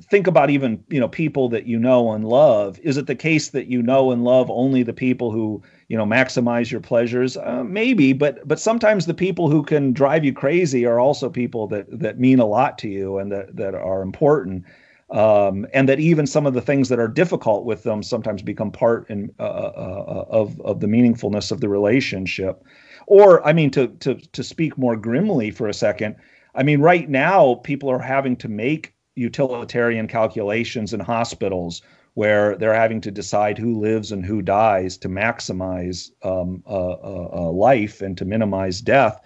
think 0.00 0.26
about 0.26 0.50
even 0.50 0.82
you 0.88 0.98
know 0.98 1.08
people 1.08 1.48
that 1.50 1.66
you 1.66 1.78
know 1.78 2.12
and 2.12 2.24
love. 2.24 2.78
Is 2.82 2.96
it 2.96 3.06
the 3.06 3.14
case 3.14 3.50
that 3.50 3.68
you 3.68 3.80
know 3.80 4.10
and 4.10 4.24
love 4.24 4.50
only 4.50 4.82
the 4.82 4.92
people 4.92 5.30
who 5.30 5.62
you 5.88 5.96
know 5.96 6.06
maximize 6.06 6.70
your 6.70 6.80
pleasures 6.80 7.36
uh, 7.36 7.62
maybe 7.64 8.12
but 8.12 8.46
but 8.46 8.58
sometimes 8.58 9.06
the 9.06 9.14
people 9.14 9.50
who 9.50 9.62
can 9.62 9.92
drive 9.92 10.24
you 10.24 10.32
crazy 10.32 10.86
are 10.86 10.98
also 10.98 11.28
people 11.28 11.66
that 11.66 11.86
that 11.90 12.18
mean 12.18 12.38
a 12.38 12.46
lot 12.46 12.78
to 12.78 12.88
you 12.88 13.18
and 13.18 13.30
that 13.32 13.56
that 13.56 13.74
are 13.74 14.02
important. 14.02 14.64
Um, 15.10 15.66
and 15.74 15.86
that 15.88 16.00
even 16.00 16.26
some 16.26 16.46
of 16.46 16.54
the 16.54 16.62
things 16.62 16.88
that 16.88 16.98
are 16.98 17.06
difficult 17.06 17.66
with 17.66 17.82
them 17.82 18.02
sometimes 18.02 18.42
become 18.42 18.72
part 18.72 19.08
in, 19.10 19.32
uh, 19.38 19.42
uh, 19.42 20.24
of 20.28 20.58
of 20.62 20.80
the 20.80 20.86
meaningfulness 20.86 21.52
of 21.52 21.60
the 21.60 21.68
relationship. 21.68 22.64
Or 23.06 23.46
i 23.46 23.52
mean 23.52 23.70
to 23.72 23.88
to 23.88 24.14
to 24.14 24.42
speak 24.42 24.78
more 24.78 24.96
grimly 24.96 25.50
for 25.50 25.68
a 25.68 25.74
second 25.74 26.16
i 26.54 26.62
mean 26.62 26.80
right 26.80 27.08
now 27.08 27.56
people 27.56 27.90
are 27.90 27.98
having 27.98 28.34
to 28.36 28.48
make 28.48 28.94
utilitarian 29.14 30.08
calculations 30.08 30.94
in 30.94 31.00
hospitals 31.00 31.82
where 32.14 32.56
they're 32.56 32.74
having 32.74 33.00
to 33.02 33.10
decide 33.10 33.58
who 33.58 33.78
lives 33.78 34.12
and 34.12 34.24
who 34.24 34.40
dies 34.40 34.96
to 34.96 35.08
maximize 35.08 36.10
um, 36.22 36.62
uh, 36.66 36.92
uh, 36.92 37.50
life 37.50 38.00
and 38.00 38.16
to 38.16 38.24
minimize 38.24 38.80
death. 38.80 39.20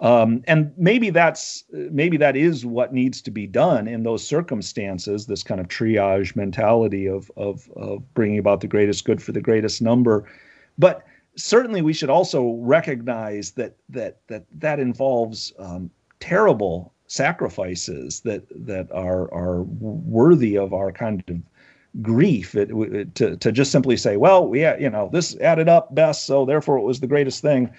Um, 0.00 0.44
and 0.46 0.72
maybe 0.76 1.10
that's 1.10 1.64
maybe 1.72 2.16
that 2.18 2.36
is 2.36 2.64
what 2.64 2.92
needs 2.92 3.20
to 3.22 3.32
be 3.32 3.48
done 3.48 3.88
in 3.88 4.04
those 4.04 4.24
circumstances. 4.24 5.26
This 5.26 5.42
kind 5.42 5.60
of 5.60 5.66
triage 5.66 6.36
mentality 6.36 7.08
of 7.08 7.32
of, 7.36 7.68
of 7.74 8.14
bringing 8.14 8.38
about 8.38 8.60
the 8.60 8.68
greatest 8.68 9.04
good 9.04 9.20
for 9.20 9.32
the 9.32 9.40
greatest 9.40 9.82
number, 9.82 10.24
but 10.78 11.04
certainly 11.34 11.82
we 11.82 11.92
should 11.92 12.10
also 12.10 12.54
recognize 12.60 13.52
that 13.52 13.74
that 13.88 14.18
that 14.28 14.44
that 14.60 14.78
involves 14.78 15.52
um, 15.58 15.90
terrible 16.20 16.92
sacrifices 17.08 18.20
that 18.20 18.44
that 18.50 18.92
are 18.92 19.32
are 19.34 19.62
worthy 19.62 20.56
of 20.56 20.72
our 20.72 20.92
kind 20.92 21.24
of 21.28 21.36
grief 22.02 22.54
it, 22.54 22.70
it, 22.70 23.14
to, 23.14 23.36
to 23.36 23.50
just 23.50 23.72
simply 23.72 23.96
say 23.96 24.16
well 24.16 24.46
we 24.46 24.60
you 24.60 24.90
know 24.90 25.08
this 25.12 25.36
added 25.40 25.68
up 25.68 25.94
best 25.94 26.26
so 26.26 26.44
therefore 26.44 26.78
it 26.78 26.82
was 26.84 27.00
the 27.00 27.06
greatest 27.06 27.42
thing. 27.42 27.70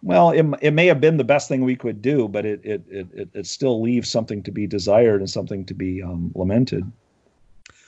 Well 0.00 0.30
it, 0.30 0.46
it 0.62 0.70
may 0.72 0.86
have 0.86 1.00
been 1.00 1.16
the 1.16 1.24
best 1.24 1.48
thing 1.48 1.64
we 1.64 1.76
could 1.76 2.00
do 2.00 2.28
but 2.28 2.46
it 2.46 2.60
it, 2.64 2.82
it, 2.88 3.28
it 3.34 3.46
still 3.46 3.82
leaves 3.82 4.08
something 4.08 4.42
to 4.44 4.52
be 4.52 4.66
desired 4.66 5.20
and 5.20 5.28
something 5.28 5.64
to 5.66 5.74
be 5.74 6.02
um, 6.02 6.30
lamented. 6.34 6.90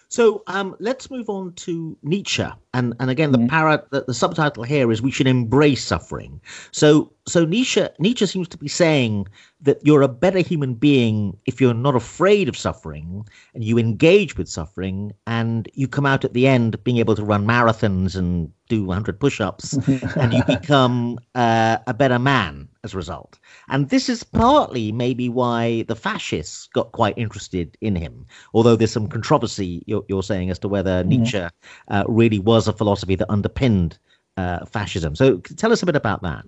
So 0.08 0.42
um, 0.48 0.74
let's 0.80 1.08
move 1.08 1.30
on 1.30 1.52
to 1.52 1.96
Nietzsche, 2.02 2.44
and 2.74 2.94
and 3.00 3.10
again 3.10 3.32
the 3.32 3.46
para 3.48 3.82
the, 3.90 4.04
the, 4.06 4.14
subtitle 4.14 4.62
here 4.62 4.90
is 4.92 5.02
we 5.02 5.10
should 5.10 5.26
embrace 5.26 5.84
suffering. 5.84 6.40
So 6.72 7.12
so 7.26 7.44
Nietzsche 7.44 7.86
Nietzsche 7.98 8.26
seems 8.26 8.48
to 8.48 8.58
be 8.58 8.68
saying 8.68 9.26
that 9.62 9.78
you're 9.84 10.02
a 10.02 10.08
better 10.08 10.38
human 10.38 10.74
being 10.74 11.36
if 11.46 11.60
you're 11.60 11.74
not 11.74 11.94
afraid 11.94 12.48
of 12.48 12.56
suffering 12.56 13.26
and 13.54 13.62
you 13.62 13.78
engage 13.78 14.36
with 14.36 14.48
suffering 14.48 15.12
and 15.26 15.68
you 15.74 15.86
come 15.86 16.06
out 16.06 16.24
at 16.24 16.32
the 16.32 16.46
end 16.46 16.82
being 16.84 16.96
able 16.96 17.14
to 17.14 17.24
run 17.24 17.46
marathons 17.46 18.16
and 18.16 18.50
do 18.68 18.84
100 18.84 19.18
push-ups 19.18 19.72
and 20.16 20.32
you 20.32 20.42
become 20.44 21.18
uh, 21.34 21.76
a 21.86 21.92
better 21.92 22.18
man 22.18 22.68
as 22.84 22.94
a 22.94 22.96
result 22.96 23.38
and 23.68 23.90
this 23.90 24.08
is 24.08 24.22
partly 24.22 24.92
maybe 24.92 25.28
why 25.28 25.82
the 25.88 25.96
fascists 25.96 26.68
got 26.72 26.92
quite 26.92 27.18
interested 27.18 27.76
in 27.80 27.94
him 27.94 28.24
although 28.54 28.76
there's 28.76 28.92
some 28.92 29.08
controversy 29.08 29.82
you're, 29.86 30.04
you're 30.08 30.22
saying 30.22 30.50
as 30.50 30.58
to 30.58 30.68
whether 30.68 31.00
mm-hmm. 31.00 31.08
nietzsche 31.10 31.46
uh, 31.88 32.04
really 32.08 32.38
was 32.38 32.59
a 32.68 32.72
philosophy 32.72 33.14
that 33.14 33.30
underpinned 33.30 33.98
uh, 34.36 34.64
fascism 34.64 35.14
so 35.14 35.38
tell 35.38 35.72
us 35.72 35.82
a 35.82 35.86
bit 35.86 35.96
about 35.96 36.22
that 36.22 36.44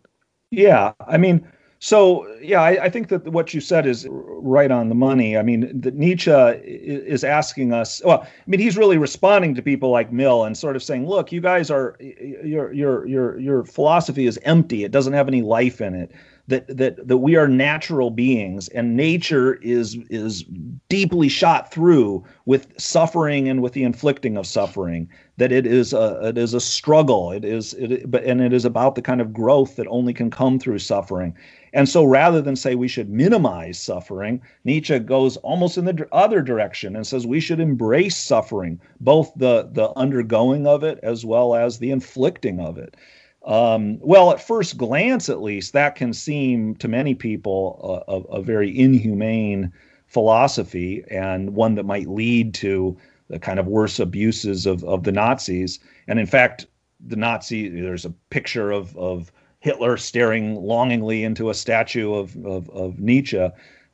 yeah 0.51 0.93
i 1.07 1.17
mean 1.17 1.47
So 1.85 2.33
yeah, 2.41 2.63
I, 2.63 2.85
I, 2.85 2.89
think 2.91 3.09
that 3.09 3.25
what 3.25 3.53
you 3.53 3.61
said 3.61 3.87
is 3.87 4.07
right 4.09 4.71
on 4.71 4.89
the 4.89 4.95
money. 4.95 5.37
I 5.37 5.43
mean, 5.43 5.81
that 5.81 5.97
Nietzsche 5.97 6.31
is 6.31 7.25
asking 7.25 7.73
us. 7.73 8.01
Well, 8.05 8.21
I 8.23 8.29
mean, 8.47 8.61
he's 8.61 8.77
really 8.77 8.99
responding 8.99 9.57
to 9.57 9.63
people 9.63 9.91
like 9.91 10.13
Mill 10.13 10.45
and 10.45 10.57
sort 10.57 10.77
of 10.77 10.83
saying, 10.85 11.09
"Look, 11.09 11.33
you 11.33 11.41
guys 11.41 11.73
are 11.73 11.97
your 12.01 12.73
your 12.73 13.05
your 13.09 13.37
your 13.41 13.65
philosophy 13.65 14.29
is 14.29 14.39
empty. 14.45 14.85
It 14.85 14.93
doesn't 14.93 15.13
have 15.13 15.27
any 15.27 15.43
life 15.43 15.81
in 15.81 15.97
it 15.97 16.13
that 16.49 16.77
that 16.77 17.07
that 17.07 17.19
we 17.19 17.37
are 17.37 17.47
natural 17.47 18.11
beings 18.11 18.69
and 18.69 18.97
nature 18.97 19.55
is 19.63 19.97
is 20.11 20.45
deeply 20.89 21.29
shot 21.29 21.73
through 21.73 22.25
with 22.47 22.73
suffering 22.79 23.49
and 23.49 23.63
with 23.63 23.73
the 23.75 23.85
inflicting 23.85 24.37
of 24.37 24.47
suffering 24.47 25.09
that 25.37 25.53
it 25.53 25.67
is 25.67 25.93
a 25.93 26.21
it 26.25 26.37
is 26.39 26.53
a 26.53 26.61
struggle. 26.61 27.31
It 27.31 27.45
is 27.45 27.75
it 27.75 28.11
but 28.11 28.25
and 28.25 28.41
it 28.41 28.53
is 28.53 28.65
about 28.65 28.97
the 28.97 29.03
kind 29.03 29.21
of 29.21 29.33
growth 29.33 29.77
that 29.77 29.87
only 29.87 30.13
can 30.13 30.31
come 30.31 30.59
through 30.59 30.81
suffering. 30.81 31.35
And 31.73 31.89
so 31.89 32.05
rather 32.05 32.43
than 32.43 32.57
say 32.57 32.75
we 32.75 32.89
should 32.89 33.09
minimize 33.09 33.79
suffering 33.79 34.43
nietzsche 34.65 34.99
goes 34.99 35.37
almost 35.39 35.79
in 35.79 35.85
the 35.85 36.09
other 36.11 36.43
direction 36.43 36.97
and 36.97 37.07
says 37.07 37.25
we 37.27 37.41
should 37.41 37.61
embrace 37.61 38.17
suffering 38.17 38.81
both 39.01 39.33
the 39.37 39.69
the 39.73 39.91
undergoing 39.97 40.67
of 40.67 40.83
it 40.83 40.99
as 41.05 41.25
well 41.25 41.55
as 41.55 41.79
the 41.79 41.93
inflicting 41.93 42.59
of 42.59 42.79
it 42.79 42.97
um, 43.45 43.99
well, 44.01 44.31
at 44.31 44.41
first 44.41 44.77
glance, 44.77 45.29
at 45.29 45.43
least, 45.43 45.73
that 45.73 45.97
can 45.97 46.13
seem 46.13 46.77
to 46.77 46.87
many 46.87 47.15
people 47.15 48.05
a, 48.07 48.13
a, 48.13 48.39
a, 48.39 48.43
very 48.43 48.77
inhumane 48.77 49.73
philosophy 50.07 51.05
and 51.11 51.55
one 51.55 51.75
that 51.75 51.85
might 51.85 52.07
lead 52.07 52.55
to 52.55 52.97
the 53.29 53.41
kind 53.41 53.59
of 53.59 53.67
worse 53.67 53.99
abuses 53.99 54.65
of, 54.65 54.85
of 54.85 55.03
the 55.03 55.11
Nazis. 55.11 55.81
And 56.07 56.21
in 56.21 56.27
fact, 56.27 56.67
the 57.01 57.17
Nazi, 57.17 57.69
there's 57.69 58.05
a 58.05 58.15
picture 58.31 58.71
of, 58.71 58.97
of 58.97 59.33
Hitler 59.59 59.97
staring 59.97 60.55
longingly 60.55 61.25
into 61.25 61.51
a 61.51 61.55
statue 61.55 62.15
of, 62.15 62.37
of, 62.45 62.71
of 62.71 63.01
Nietzsche. 63.01 63.49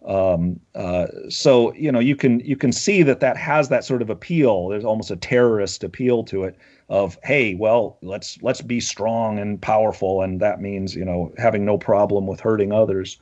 Um, 0.06 0.60
uh, 0.74 1.06
so 1.28 1.74
you 1.74 1.90
know 1.90 1.98
you 1.98 2.14
can 2.14 2.40
you 2.40 2.56
can 2.56 2.72
see 2.72 3.02
that 3.02 3.20
that 3.20 3.36
has 3.36 3.68
that 3.68 3.84
sort 3.84 4.00
of 4.00 4.10
appeal. 4.10 4.68
There's 4.68 4.84
almost 4.84 5.10
a 5.10 5.16
terrorist 5.16 5.82
appeal 5.82 6.24
to 6.24 6.44
it 6.44 6.56
of 6.88 7.18
hey 7.22 7.54
well 7.54 7.98
let's 8.00 8.40
let's 8.42 8.62
be 8.62 8.80
strong 8.80 9.38
and 9.38 9.60
powerful 9.60 10.22
and 10.22 10.40
that 10.40 10.60
means 10.60 10.94
you 10.94 11.04
know 11.04 11.32
having 11.36 11.64
no 11.64 11.76
problem 11.76 12.26
with 12.26 12.40
hurting 12.40 12.72
others. 12.72 13.18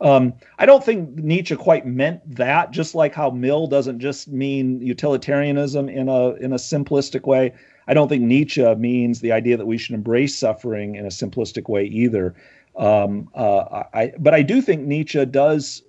Um, 0.00 0.32
i 0.58 0.66
don't 0.66 0.82
think 0.82 1.16
nietzsche 1.16 1.54
quite 1.54 1.86
meant 1.86 2.20
that 2.36 2.72
just 2.72 2.94
like 2.94 3.14
how 3.14 3.30
mill 3.30 3.68
doesn't 3.68 4.00
just 4.00 4.28
mean 4.28 4.80
utilitarianism 4.80 5.88
in 5.88 6.08
a 6.08 6.30
in 6.34 6.52
a 6.52 6.56
simplistic 6.56 7.26
way. 7.26 7.52
I 7.86 7.94
don't 7.94 8.08
think 8.08 8.22
nietzsche 8.22 8.74
means 8.76 9.20
the 9.20 9.32
idea 9.32 9.56
that 9.56 9.66
we 9.66 9.76
should 9.76 9.94
embrace 9.94 10.36
suffering 10.36 10.94
in 10.94 11.04
a 11.04 11.08
simplistic 11.08 11.68
way 11.68 11.84
either. 11.84 12.34
Um, 12.74 13.28
uh, 13.34 13.82
I, 13.92 14.12
but 14.18 14.32
i 14.32 14.40
do 14.40 14.62
think 14.62 14.80
nietzsche 14.86 15.26
does 15.26 15.82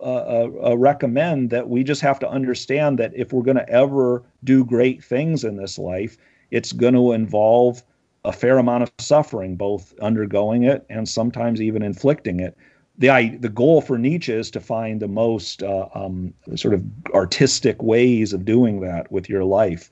uh, 0.00 0.04
uh, 0.04 0.70
uh 0.70 0.76
recommend 0.76 1.50
that 1.50 1.68
we 1.68 1.84
just 1.84 2.00
have 2.00 2.18
to 2.20 2.28
understand 2.28 2.98
that 2.98 3.12
if 3.14 3.32
we're 3.32 3.42
going 3.42 3.56
to 3.56 3.68
ever 3.68 4.22
do 4.44 4.64
great 4.64 5.02
things 5.02 5.44
in 5.44 5.56
this 5.56 5.78
life, 5.78 6.16
it's 6.50 6.72
going 6.72 6.94
to 6.94 7.12
involve 7.12 7.82
a 8.24 8.32
fair 8.32 8.58
amount 8.58 8.82
of 8.82 8.92
suffering, 8.98 9.56
both 9.56 9.98
undergoing 10.00 10.64
it 10.64 10.84
and 10.90 11.08
sometimes 11.08 11.60
even 11.60 11.82
inflicting 11.82 12.40
it. 12.40 12.56
The, 12.98 13.38
the 13.40 13.48
goal 13.48 13.80
for 13.80 13.96
Nietzsche 13.96 14.32
is 14.32 14.50
to 14.50 14.60
find 14.60 15.00
the 15.00 15.08
most 15.08 15.62
uh, 15.62 15.88
um, 15.94 16.34
sort 16.54 16.74
of 16.74 16.84
artistic 17.14 17.82
ways 17.82 18.34
of 18.34 18.44
doing 18.44 18.80
that 18.80 19.10
with 19.10 19.28
your 19.28 19.44
life, 19.44 19.90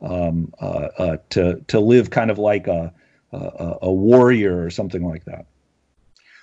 um, 0.00 0.52
uh, 0.60 0.88
uh, 0.96 1.16
to, 1.30 1.62
to 1.68 1.80
live 1.80 2.08
kind 2.10 2.30
of 2.30 2.38
like 2.38 2.66
a, 2.66 2.92
a, 3.32 3.76
a 3.82 3.92
warrior 3.92 4.64
or 4.64 4.70
something 4.70 5.06
like 5.06 5.24
that. 5.26 5.44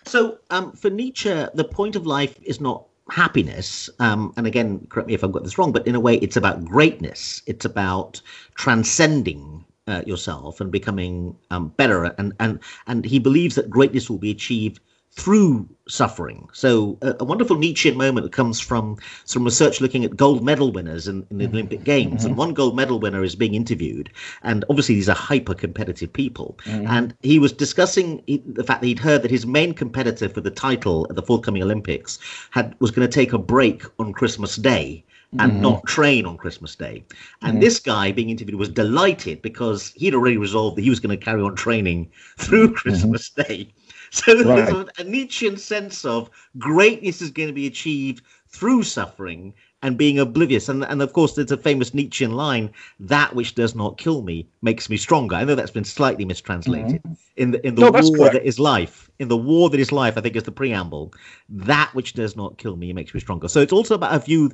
So 0.06 0.38
um, 0.50 0.74
for 0.74 0.90
Nietzsche, 0.90 1.30
the 1.54 1.64
point 1.64 1.96
of 1.96 2.06
life 2.06 2.38
is 2.44 2.62
not 2.62 2.86
happiness. 3.14 3.92
Um, 4.00 4.34
and 4.38 4.48
again, 4.48 4.88
correct 4.90 5.08
me 5.08 5.14
if 5.14 5.24
I've 5.24 5.32
got 5.32 5.44
this 5.44 5.58
wrong, 5.60 5.72
but 5.72 5.86
in 5.86 5.94
a 5.94 6.00
way, 6.00 6.16
it's 6.16 6.36
about 6.36 6.66
greatness. 6.66 7.44
It's 7.46 7.64
about 7.64 8.20
transcending 8.56 9.64
uh, 9.88 10.02
yourself 10.08 10.60
and 10.60 10.72
becoming 10.72 11.36
um, 11.52 11.68
better. 11.78 12.06
And 12.06 12.34
and 12.40 12.60
and 12.88 13.06
he 13.06 13.20
believes 13.20 13.54
that 13.56 13.70
greatness 13.70 14.10
will 14.10 14.18
be 14.18 14.32
achieved 14.32 14.80
through 15.16 15.70
suffering. 15.88 16.50
So 16.54 16.98
a, 17.02 17.16
a, 17.20 17.24
wonderful 17.24 17.58
Nietzschean 17.58 17.96
moment 17.96 18.24
that 18.24 18.32
comes 18.32 18.60
from 18.60 18.98
some 19.26 19.44
research 19.44 19.80
looking 19.80 20.04
at 20.04 20.18
gold 20.18 20.44
medal 20.44 20.72
winners 20.72 21.08
in, 21.08 21.28
in 21.30 21.38
the 21.38 21.46
mm-hmm. 21.46 21.54
Olympic 21.54 21.84
Games. 21.84 22.22
Mm-hmm. 22.22 22.28
And 22.30 22.38
one 22.38 22.54
gold 22.54 22.76
medal 22.76 23.00
winner 23.00 23.24
is 23.24 23.36
being 23.36 23.54
interviewed. 23.54 24.10
And 24.42 24.66
obviously 24.70 24.96
these 24.96 25.10
are 25.10 25.16
hyper 25.16 25.54
competitive 25.54 26.12
people. 26.12 26.58
Mm-hmm. 26.66 26.88
And 26.88 27.16
he 27.22 27.38
was 27.38 27.54
discussing 27.54 28.24
the 28.28 28.64
fact 28.64 28.82
that 28.82 28.88
he'd 28.88 29.00
heard 29.00 29.22
that 29.22 29.32
his 29.32 29.46
main 29.46 29.74
competitor 29.74 30.30
for 30.30 30.42
the 30.42 30.52
title 30.52 31.06
at 31.10 31.16
the 31.16 31.22
forthcoming 31.22 31.62
Olympics 31.62 32.18
had 32.50 32.76
was 32.80 32.90
going 32.90 33.08
to 33.08 33.14
take 33.14 33.34
a 33.34 33.38
break 33.38 33.84
on 34.00 34.14
Christmas 34.14 34.56
Day 34.56 35.04
and 35.40 35.54
mm-hmm. 35.54 35.62
not 35.62 35.86
train 35.86 36.26
on 36.26 36.38
Christmas 36.38 36.76
Day. 36.76 37.04
And 37.42 37.54
mm-hmm. 37.54 37.62
this 37.62 37.80
guy 37.80 38.12
being 38.12 38.30
interviewed 38.30 38.60
was 38.60 38.70
delighted 38.70 39.42
because 39.42 39.92
he'd 39.96 40.16
already 40.16 40.38
resolved 40.38 40.78
that 40.78 40.84
he 40.84 40.90
was 40.90 41.00
going 41.00 41.18
to 41.18 41.24
carry 41.24 41.42
on 41.42 41.56
training 41.56 42.12
through 42.38 42.68
mm-hmm. 42.68 42.76
Christmas 42.76 43.30
Day. 43.30 43.70
So 44.14 44.44
right. 44.44 44.72
there's 44.72 44.86
a 45.00 45.04
Nietzschean 45.04 45.58
sense 45.58 46.06
of 46.06 46.30
greatness 46.60 47.20
is 47.20 47.32
going 47.32 47.50
to 47.50 47.54
be 47.54 47.66
achieved 47.66 48.24
through 48.48 48.84
suffering 48.84 49.56
and 49.82 49.98
being 49.98 50.20
oblivious. 50.20 50.70
And 50.70 50.86
and 50.86 51.02
of 51.02 51.14
course, 51.14 51.34
there's 51.34 51.52
a 51.52 51.58
famous 51.58 51.96
Nietzschean 51.96 52.32
line: 52.32 52.70
"That 53.00 53.34
which 53.34 53.56
does 53.56 53.74
not 53.74 53.98
kill 53.98 54.22
me 54.22 54.48
makes 54.62 54.88
me 54.88 54.98
stronger." 54.98 55.36
I 55.36 55.44
know 55.44 55.56
that's 55.56 55.72
been 55.72 55.84
slightly 55.84 56.26
mistranslated 56.26 57.02
mm-hmm. 57.02 57.14
in 57.38 57.52
the 57.52 57.68
in 57.68 57.74
the 57.74 57.90
no, 57.90 57.92
war 57.92 58.30
that 58.30 58.46
is 58.46 58.60
life. 58.60 59.10
In 59.18 59.30
the 59.30 59.38
war 59.38 59.72
that 59.72 59.80
is 59.80 59.92
life, 59.92 60.16
I 60.16 60.22
think 60.22 60.36
is 60.36 60.44
the 60.44 60.52
preamble. 60.52 61.12
That 61.50 61.90
which 61.96 62.14
does 62.14 62.36
not 62.36 62.60
kill 62.60 62.76
me 62.76 62.94
makes 62.94 63.16
me 63.16 63.20
stronger. 63.20 63.48
So 63.48 63.62
it's 63.62 63.74
also 63.74 63.96
about 63.96 64.14
a 64.14 64.20
view 64.20 64.52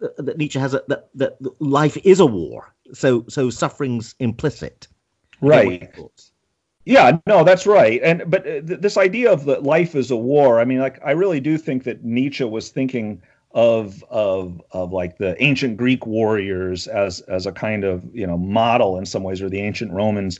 that 0.00 0.36
Nietzsche 0.36 0.58
has 0.58 0.74
a, 0.74 0.82
that 0.88 1.10
that 1.14 1.38
life 1.60 1.96
is 2.04 2.18
a 2.18 2.26
war. 2.26 2.74
So 2.92 3.24
so 3.28 3.50
suffering's 3.50 4.16
implicit. 4.18 4.88
Right. 5.40 5.94
Yeah, 6.86 7.18
no, 7.26 7.42
that's 7.44 7.66
right. 7.66 8.00
And 8.02 8.22
but 8.30 8.42
uh, 8.46 8.60
th- 8.62 8.80
this 8.80 8.96
idea 8.96 9.30
of 9.32 9.44
that 9.46 9.64
life 9.64 9.94
is 9.96 10.10
a 10.10 10.16
war. 10.16 10.60
I 10.60 10.64
mean, 10.64 10.78
like 10.78 11.00
I 11.04 11.10
really 11.10 11.40
do 11.40 11.58
think 11.58 11.82
that 11.84 12.04
Nietzsche 12.04 12.44
was 12.44 12.70
thinking 12.70 13.20
of 13.52 14.04
of 14.08 14.62
of 14.70 14.92
like 14.92 15.18
the 15.18 15.40
ancient 15.42 15.76
Greek 15.78 16.06
warriors 16.06 16.86
as 16.86 17.20
as 17.22 17.44
a 17.44 17.52
kind 17.52 17.82
of 17.84 18.04
you 18.14 18.26
know 18.26 18.38
model 18.38 18.96
in 18.98 19.04
some 19.04 19.24
ways, 19.24 19.42
or 19.42 19.50
the 19.50 19.60
ancient 19.60 19.92
Romans, 19.92 20.38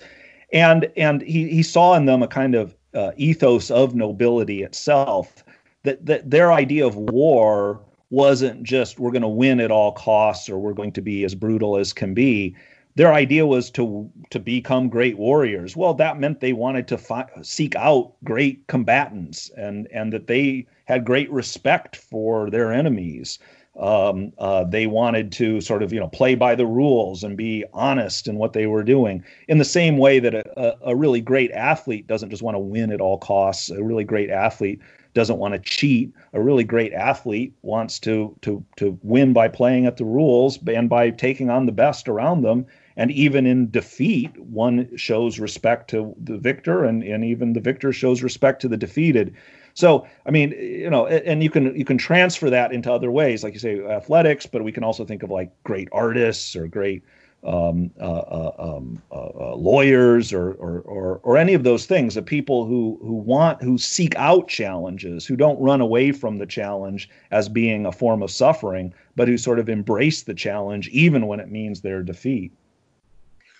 and 0.53 0.89
and 0.97 1.21
he 1.23 1.49
he 1.49 1.63
saw 1.65 1.95
in 1.95 2.05
them 2.07 2.23
a 2.23 2.29
kind 2.29 2.55
of 2.55 2.77
uh, 2.95 3.11
ethos 3.17 3.71
of 3.71 3.97
nobility 3.97 4.63
itself. 4.63 5.43
That 5.83 6.07
that 6.07 6.31
their 6.31 6.53
idea 6.53 6.87
of 6.87 6.95
war 6.97 7.81
wasn't 8.11 8.63
just 8.63 9.01
we're 9.01 9.11
going 9.11 9.23
to 9.23 9.29
win 9.29 9.59
at 9.59 9.73
all 9.73 9.91
costs 9.91 10.49
or 10.49 10.59
we're 10.59 10.75
going 10.75 10.93
to 10.93 11.03
be 11.03 11.25
as 11.25 11.35
brutal 11.35 11.77
as 11.77 11.93
can 11.93 12.15
be 12.15 12.55
their 12.97 13.13
idea 13.13 13.47
was 13.47 13.71
to 13.71 14.11
to 14.31 14.41
become 14.41 14.89
great 14.89 15.19
warriors. 15.19 15.77
Well, 15.77 15.95
that 15.95 16.19
meant 16.19 16.41
they 16.41 16.55
wanted 16.55 16.89
to 16.89 16.99
fi- 16.99 17.29
seek 17.43 17.77
out 17.77 18.13
great 18.25 18.67
combatants 18.67 19.51
and 19.51 19.87
and 19.93 20.13
that 20.15 20.27
they 20.27 20.67
had 20.87 21.05
great 21.05 21.31
respect 21.31 21.95
for 21.95 22.51
their 22.51 22.73
enemies. 22.73 23.39
Um, 23.79 24.33
uh, 24.39 24.65
they 24.65 24.87
wanted 24.87 25.31
to 25.33 25.61
sort 25.61 25.83
of 25.83 25.93
you 25.93 26.01
know 26.01 26.09
play 26.09 26.35
by 26.35 26.55
the 26.55 26.65
rules 26.65 27.23
and 27.23 27.37
be 27.37 27.67
honest 27.75 28.27
in 28.27 28.37
what 28.37 28.55
they 28.55 28.67
were 28.67 28.83
doing. 28.83 29.23
In 29.47 29.59
the 29.59 29.65
same 29.67 29.99
way 29.99 30.19
that 30.19 30.35
a, 30.35 30.79
a 30.83 30.97
really 30.97 31.21
great 31.21 31.51
athlete 31.53 32.07
doesn't 32.07 32.31
just 32.31 32.43
want 32.43 32.55
to 32.55 32.61
win 32.61 32.91
at 32.91 33.03
all 33.03 33.19
costs. 33.19 33.69
A 33.69 33.83
really 33.83 34.05
great 34.05 34.31
athlete 34.31 34.81
doesn't 35.13 35.39
want 35.39 35.53
to 35.53 35.61
cheat. 35.61 36.15
A 36.33 36.41
really 36.41 36.65
great 36.65 36.95
athlete 36.95 37.53
wants 37.61 37.99
to 38.01 38.35
to 38.41 38.65
to 38.77 38.99
win 39.03 39.35
by 39.35 39.49
playing 39.49 39.85
at 39.85 39.99
the 39.99 40.07
rules 40.07 40.59
and 40.67 40.89
by 40.89 41.11
taking 41.11 41.51
on 41.51 41.67
the 41.67 41.73
best 41.73 42.09
around 42.09 42.41
them 42.41 42.65
and 42.97 43.11
even 43.11 43.47
in 43.47 43.71
defeat, 43.71 44.37
one 44.39 44.97
shows 44.97 45.39
respect 45.39 45.91
to 45.91 46.15
the 46.23 46.39
victor, 46.39 46.85
and, 46.85 47.03
and 47.03 47.25
even 47.25 47.53
the 47.53 47.61
victor 47.61 47.93
shows 47.93 48.23
respect 48.23 48.63
to 48.63 48.69
the 48.69 48.77
defeated. 48.77 49.35
So, 49.75 50.07
I 50.25 50.31
mean, 50.31 50.53
you 50.53 50.89
know, 50.89 51.07
and 51.07 51.43
you 51.43 51.51
can 51.51 51.77
you 51.77 51.85
can 51.85 51.99
transfer 51.99 52.49
that 52.49 52.73
into 52.73 52.91
other 52.91 53.11
ways, 53.11 53.45
like 53.45 53.53
you 53.53 53.61
say, 53.61 53.85
athletics, 53.85 54.47
but 54.47 54.65
we 54.65 54.73
can 54.73 54.83
also 54.83 55.05
think 55.05 55.23
of 55.23 55.31
like 55.31 55.51
great 55.65 55.89
artists 55.93 56.57
or 56.57 56.67
great 56.67 57.03
um, 57.45 57.91
uh, 58.01 58.05
uh, 58.05 58.53
um, 58.59 59.03
uh, 59.13 59.15
uh 59.15 59.55
lawyers 59.55 60.33
or, 60.33 60.53
or, 60.53 60.81
or 60.81 61.21
or 61.23 61.37
any 61.37 61.53
of 61.53 61.63
those 61.63 61.85
things. 61.85 62.15
The 62.15 62.23
people 62.23 62.65
who 62.65 62.99
who 63.03 63.13
want 63.13 63.63
who 63.63 63.77
seek 63.77 64.17
out 64.17 64.49
challenges, 64.49 65.27
who 65.27 65.37
don't 65.37 65.61
run 65.61 65.83
away 65.83 66.11
from 66.11 66.39
the 66.39 66.47
challenge 66.47 67.11
as 67.31 67.47
being 67.47 67.85
a 67.85 67.93
form 67.93 68.23
of 68.23 68.31
suffering, 68.31 68.95
but 69.15 69.29
who 69.29 69.37
sort 69.37 69.59
of 69.59 69.69
embrace 69.69 70.23
the 70.23 70.35
challenge 70.35 70.89
even 70.89 71.27
when 71.27 71.39
it 71.39 71.51
means 71.51 71.83
their 71.83 72.03
defeat. 72.03 72.51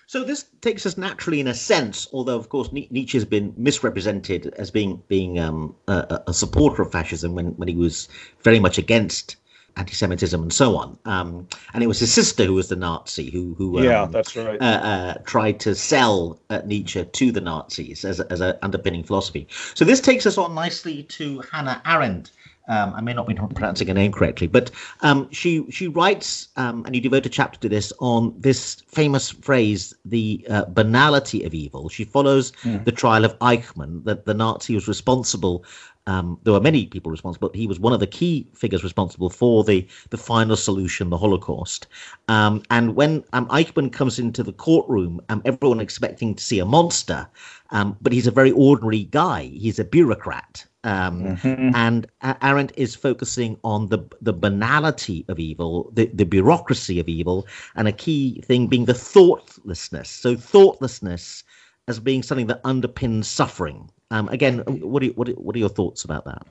So 0.07 0.23
this 0.23 0.45
takes 0.61 0.85
us 0.85 0.97
naturally, 0.97 1.41
in 1.41 1.47
a 1.47 1.53
sense, 1.53 2.07
although 2.13 2.37
of 2.37 2.47
course 2.47 2.71
Nietzsche 2.71 3.17
has 3.17 3.25
been 3.25 3.53
misrepresented 3.57 4.53
as 4.57 4.71
being 4.71 5.03
being 5.09 5.37
um, 5.37 5.75
a, 5.89 6.21
a, 6.27 6.33
supporter 6.33 6.81
of 6.81 6.93
fascism 6.93 7.35
when 7.35 7.47
when 7.57 7.67
he 7.67 7.75
was 7.75 8.07
very 8.41 8.59
much 8.59 8.77
against 8.77 9.35
anti-Semitism 9.75 10.41
and 10.41 10.53
so 10.53 10.77
on. 10.77 10.97
Um, 11.03 11.47
and 11.73 11.83
it 11.83 11.87
was 11.87 11.99
his 11.99 12.13
sister 12.13 12.45
who 12.45 12.53
was 12.53 12.69
the 12.69 12.77
Nazi 12.77 13.29
who 13.29 13.53
who 13.55 13.79
um, 13.79 13.83
yeah, 13.83 14.05
that's 14.05 14.33
right. 14.37 14.61
Uh, 14.61 14.79
uh, 14.91 15.13
tried 15.25 15.59
to 15.59 15.75
sell 15.75 16.39
uh, 16.49 16.61
Nietzsche 16.65 17.03
to 17.03 17.31
the 17.33 17.41
Nazis 17.41 18.05
as 18.05 18.21
as 18.21 18.39
an 18.39 18.55
underpinning 18.61 19.03
philosophy. 19.03 19.45
So 19.73 19.83
this 19.83 19.99
takes 19.99 20.25
us 20.25 20.37
on 20.37 20.55
nicely 20.55 21.03
to 21.03 21.43
Hannah 21.51 21.81
Arendt. 21.85 22.31
Um, 22.67 22.93
I 22.95 23.01
may 23.01 23.13
not 23.13 23.27
be 23.27 23.33
pronouncing 23.33 23.87
her 23.87 23.93
name 23.93 24.11
correctly, 24.11 24.47
but 24.47 24.71
um, 25.01 25.29
she 25.31 25.69
she 25.71 25.87
writes, 25.87 26.49
um, 26.57 26.83
and 26.85 26.95
you 26.95 27.01
devote 27.01 27.25
a 27.25 27.29
chapter 27.29 27.59
to 27.59 27.69
this 27.69 27.93
on 27.99 28.33
this 28.37 28.75
famous 28.87 29.29
phrase, 29.29 29.93
the 30.05 30.45
uh, 30.49 30.65
banality 30.65 31.43
of 31.45 31.53
evil. 31.53 31.89
She 31.89 32.03
follows 32.03 32.51
mm. 32.63 32.83
the 32.83 32.91
trial 32.91 33.25
of 33.25 33.37
Eichmann, 33.39 34.03
that 34.05 34.25
the 34.25 34.33
Nazi 34.33 34.75
was 34.75 34.87
responsible 34.87 35.63
um, 36.07 36.39
there 36.43 36.53
were 36.53 36.61
many 36.61 36.85
people 36.85 37.11
responsible, 37.11 37.49
but 37.49 37.55
he 37.55 37.67
was 37.67 37.79
one 37.79 37.91
of 37.93 37.99
the 37.99 38.07
key 38.07 38.47
figures 38.53 38.83
responsible 38.83 39.29
for 39.29 39.63
the 39.63 39.85
the 40.09 40.17
final 40.17 40.55
solution, 40.55 41.09
the 41.09 41.17
Holocaust. 41.17 41.87
Um, 42.29 42.63
and 42.71 42.95
when 42.95 43.23
um, 43.33 43.45
Eichmann 43.49 43.91
comes 43.91 44.17
into 44.17 44.41
the 44.41 44.53
courtroom, 44.53 45.21
um, 45.29 45.41
everyone 45.45 45.81
expecting 45.81 46.33
to 46.33 46.43
see 46.43 46.59
a 46.59 46.65
monster, 46.65 47.27
um, 47.71 47.97
but 48.01 48.13
he's 48.13 48.25
a 48.25 48.31
very 48.31 48.51
ordinary 48.51 49.03
guy. 49.03 49.43
He's 49.53 49.79
a 49.79 49.83
bureaucrat. 49.83 50.65
Um, 50.87 51.35
mm-hmm. 51.35 51.75
And 51.75 52.07
Arendt 52.41 52.71
is 52.77 52.95
focusing 52.95 53.59
on 53.65 53.89
the 53.89 53.99
the 54.21 54.31
banality 54.31 55.25
of 55.27 55.37
evil, 55.37 55.91
the, 55.93 56.05
the 56.13 56.25
bureaucracy 56.25 56.97
of 57.01 57.09
evil, 57.09 57.45
and 57.75 57.89
a 57.89 57.91
key 57.91 58.41
thing 58.45 58.67
being 58.67 58.85
the 58.85 58.93
thoughtlessness. 58.93 60.09
So 60.09 60.37
thoughtlessness 60.37 61.43
as 61.89 61.99
being 61.99 62.23
something 62.23 62.47
that 62.47 62.63
underpins 62.63 63.25
suffering. 63.25 63.89
Um, 64.11 64.29
again, 64.29 64.59
what 64.59 65.03
you, 65.03 65.11
what, 65.11 65.27
are, 65.27 65.33
what 65.33 65.57
are 65.57 65.59
your 65.59 65.69
thoughts 65.69 66.05
about 66.05 66.23
that? 66.23 66.43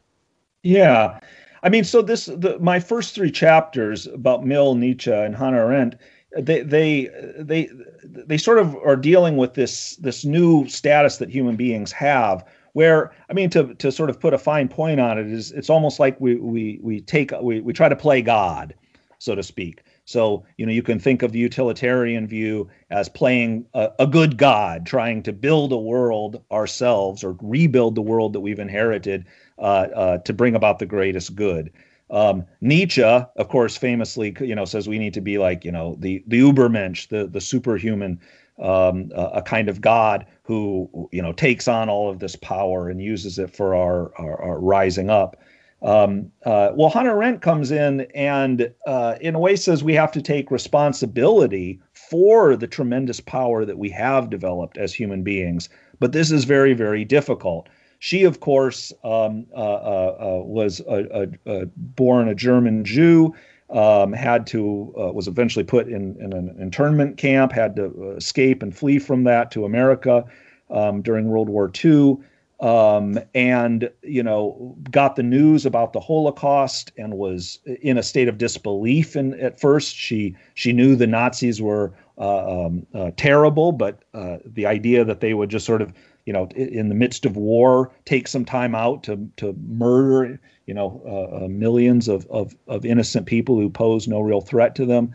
Yeah. 0.62 1.18
I 1.62 1.70
mean, 1.70 1.85
so 1.85 2.03
this 2.03 2.27
the, 2.27 2.59
my 2.61 2.79
first 2.79 3.14
three 3.14 3.31
chapters 3.31 4.07
about 4.07 4.44
Mill, 4.44 4.75
Nietzsche, 4.75 5.11
and 5.11 5.35
Hannah 5.35 5.59
Arendt, 5.59 5.96
they 6.38 6.61
they 6.61 7.09
they 7.38 7.70
they 8.05 8.37
sort 8.37 8.59
of 8.59 8.77
are 8.85 8.96
dealing 8.96 9.38
with 9.38 9.55
this 9.55 9.96
this 9.96 10.27
new 10.27 10.68
status 10.68 11.16
that 11.16 11.31
human 11.31 11.57
beings 11.57 11.90
have. 11.92 12.44
Where 12.77 13.11
I 13.31 13.33
mean, 13.33 13.49
to 13.51 13.75
to 13.77 13.91
sort 13.91 14.11
of 14.11 14.21
put 14.21 14.35
a 14.35 14.39
fine 14.39 14.69
point 14.69 15.01
on 15.01 15.17
it 15.17 15.29
is, 15.29 15.51
it's 15.51 15.71
almost 15.71 15.99
like 15.99 16.21
we 16.21 16.35
we 16.35 16.79
we 16.83 17.01
take 17.01 17.33
we 17.41 17.62
we 17.62 17.73
try 17.73 17.89
to 17.89 17.97
play 17.97 18.21
God, 18.21 18.75
so 19.19 19.35
to 19.35 19.43
speak. 19.43 19.83
So, 20.05 20.45
you 20.59 20.67
know, 20.67 20.73
you 20.73 20.83
can 20.83 20.99
think 20.99 21.23
of 21.23 21.33
the 21.33 21.39
utilitarian 21.39 22.27
view 22.27 22.69
as 22.91 23.09
playing 23.09 23.65
a, 23.73 23.93
a, 23.99 24.07
good 24.07 24.37
God, 24.37 24.85
trying 24.85 25.23
to 25.23 25.33
build 25.33 25.73
a 25.73 25.79
world 25.79 26.43
ourselves 26.53 27.25
or 27.25 27.35
rebuild 27.41 27.95
the 27.95 28.03
world 28.03 28.35
that 28.35 28.41
we've 28.41 28.59
inherited 28.59 29.25
uh, 29.59 29.89
uh, 29.95 30.19
to 30.19 30.35
bring 30.35 30.55
about 30.55 30.79
the 30.79 30.87
greatest 30.87 31.35
good. 31.35 31.73
Um, 32.11 32.45
Nietzsche, 32.61 33.03
of 33.03 33.49
course, 33.49 33.79
famously, 33.79 34.37
you 34.41 34.55
know, 34.55 34.67
says 34.67 34.87
we 34.87 34.99
need 34.99 35.15
to 35.15 35.23
be 35.23 35.39
like, 35.39 35.65
you 35.65 35.73
know, 35.73 35.97
the 35.99 36.23
the 36.27 36.41
Ubermensch, 36.41 37.09
the 37.09 37.27
the 37.27 37.41
superhuman, 37.41 38.21
um, 38.59 39.11
a 39.14 39.42
kind 39.42 39.69
of 39.69 39.81
God 39.81 40.27
who, 40.42 41.09
you 41.12 41.21
know, 41.21 41.33
takes 41.33 41.69
on 41.69 41.88
all 41.88 42.11
of 42.11 42.19
this 42.19 42.37
power 42.37 42.88
and 42.88 43.03
uses 43.03 43.38
it 43.38 43.55
for 43.55 43.75
our, 43.75 44.12
our, 44.19 44.40
our 44.40 44.59
rising 44.59 45.11
up. 45.11 45.37
Um, 45.83 46.33
uh, 46.45 46.71
well, 46.75 46.88
Hannah 46.88 47.11
Arendt 47.11 47.42
comes 47.42 47.71
in 47.71 48.03
and, 48.14 48.73
uh, 48.87 49.16
in 49.21 49.35
a 49.35 49.38
way, 49.38 49.57
says 49.57 49.85
we 49.85 49.95
have 49.95 50.11
to 50.12 50.23
take 50.23 50.51
responsibility 50.51 51.81
for 51.92 52.57
the 52.57 52.66
tremendous 52.66 53.21
power 53.21 53.64
that 53.64 53.79
we 53.79 53.90
have 53.90 54.31
developed 54.31 54.79
as 54.79 54.95
human 54.95 55.23
beings. 55.23 55.69
But 56.01 56.12
this 56.12 56.31
is 56.31 56.45
very, 56.45 56.73
very 56.73 57.05
difficult. 57.05 57.69
She, 57.99 58.25
of 58.25 58.40
course, 58.40 58.92
um, 59.05 59.47
uh, 59.55 59.61
uh, 59.61 60.16
uh 60.21 60.45
was 60.45 60.81
a, 60.81 61.29
a, 61.47 61.61
a 61.62 61.66
born 61.77 62.29
a 62.29 62.35
German 62.35 62.85
Jew. 62.85 63.35
Um, 63.68 64.12
had 64.12 64.46
to 64.48 64.94
uh, 64.96 65.12
was 65.12 65.26
eventually 65.26 65.64
put 65.64 65.88
in, 65.88 66.16
in 66.20 66.33
an 66.33 66.57
internment 66.61 67.16
camp. 67.16 67.50
Had 67.50 67.74
to 67.76 68.12
escape 68.16 68.62
and 68.62 68.76
flee 68.76 69.00
from 69.00 69.24
that 69.24 69.50
to 69.52 69.64
America 69.64 70.24
um, 70.70 71.02
during 71.02 71.29
World 71.29 71.48
War 71.48 71.70
II 71.85 72.18
um, 72.61 73.18
and 73.35 73.90
you 74.02 74.22
know 74.22 74.74
got 74.90 75.16
the 75.16 75.22
news 75.22 75.66
about 75.66 75.92
the 75.92 76.00
Holocaust 76.00 76.92
and 76.96 77.14
was 77.14 77.59
in 77.83 77.98
a 77.98 78.02
state 78.02 78.29
of 78.29 78.38
disbelief. 78.38 79.14
And 79.14 79.35
at 79.35 79.61
first, 79.61 79.94
she 79.94 80.35
she 80.55 80.72
knew 80.72 80.96
the 80.96 81.07
Nazis 81.07 81.61
were 81.61 81.92
uh, 82.18 82.66
um, 82.66 82.87
uh, 82.94 83.11
terrible, 83.16 83.72
but 83.72 84.02
uh, 84.14 84.38
the 84.44 84.64
idea 84.64 85.05
that 85.05 85.20
they 85.20 85.35
would 85.35 85.50
just 85.50 85.66
sort 85.66 85.83
of 85.83 85.92
you 86.24 86.33
know 86.33 86.48
in 86.57 86.88
the 86.88 86.94
midst 86.94 87.26
of 87.26 87.37
war 87.37 87.92
take 88.05 88.26
some 88.26 88.44
time 88.44 88.74
out 88.74 89.02
to 89.05 89.29
to 89.37 89.55
murder 89.68 90.40
you 90.66 90.74
know 90.74 91.00
uh, 91.07 91.44
uh, 91.44 91.48
millions 91.48 92.09
of, 92.09 92.26
of 92.26 92.55
of 92.66 92.85
innocent 92.85 93.26
people 93.26 93.59
who 93.59 93.70
pose 93.70 94.07
no 94.07 94.20
real 94.20 94.40
threat 94.40 94.74
to 94.76 94.87
them. 94.87 95.12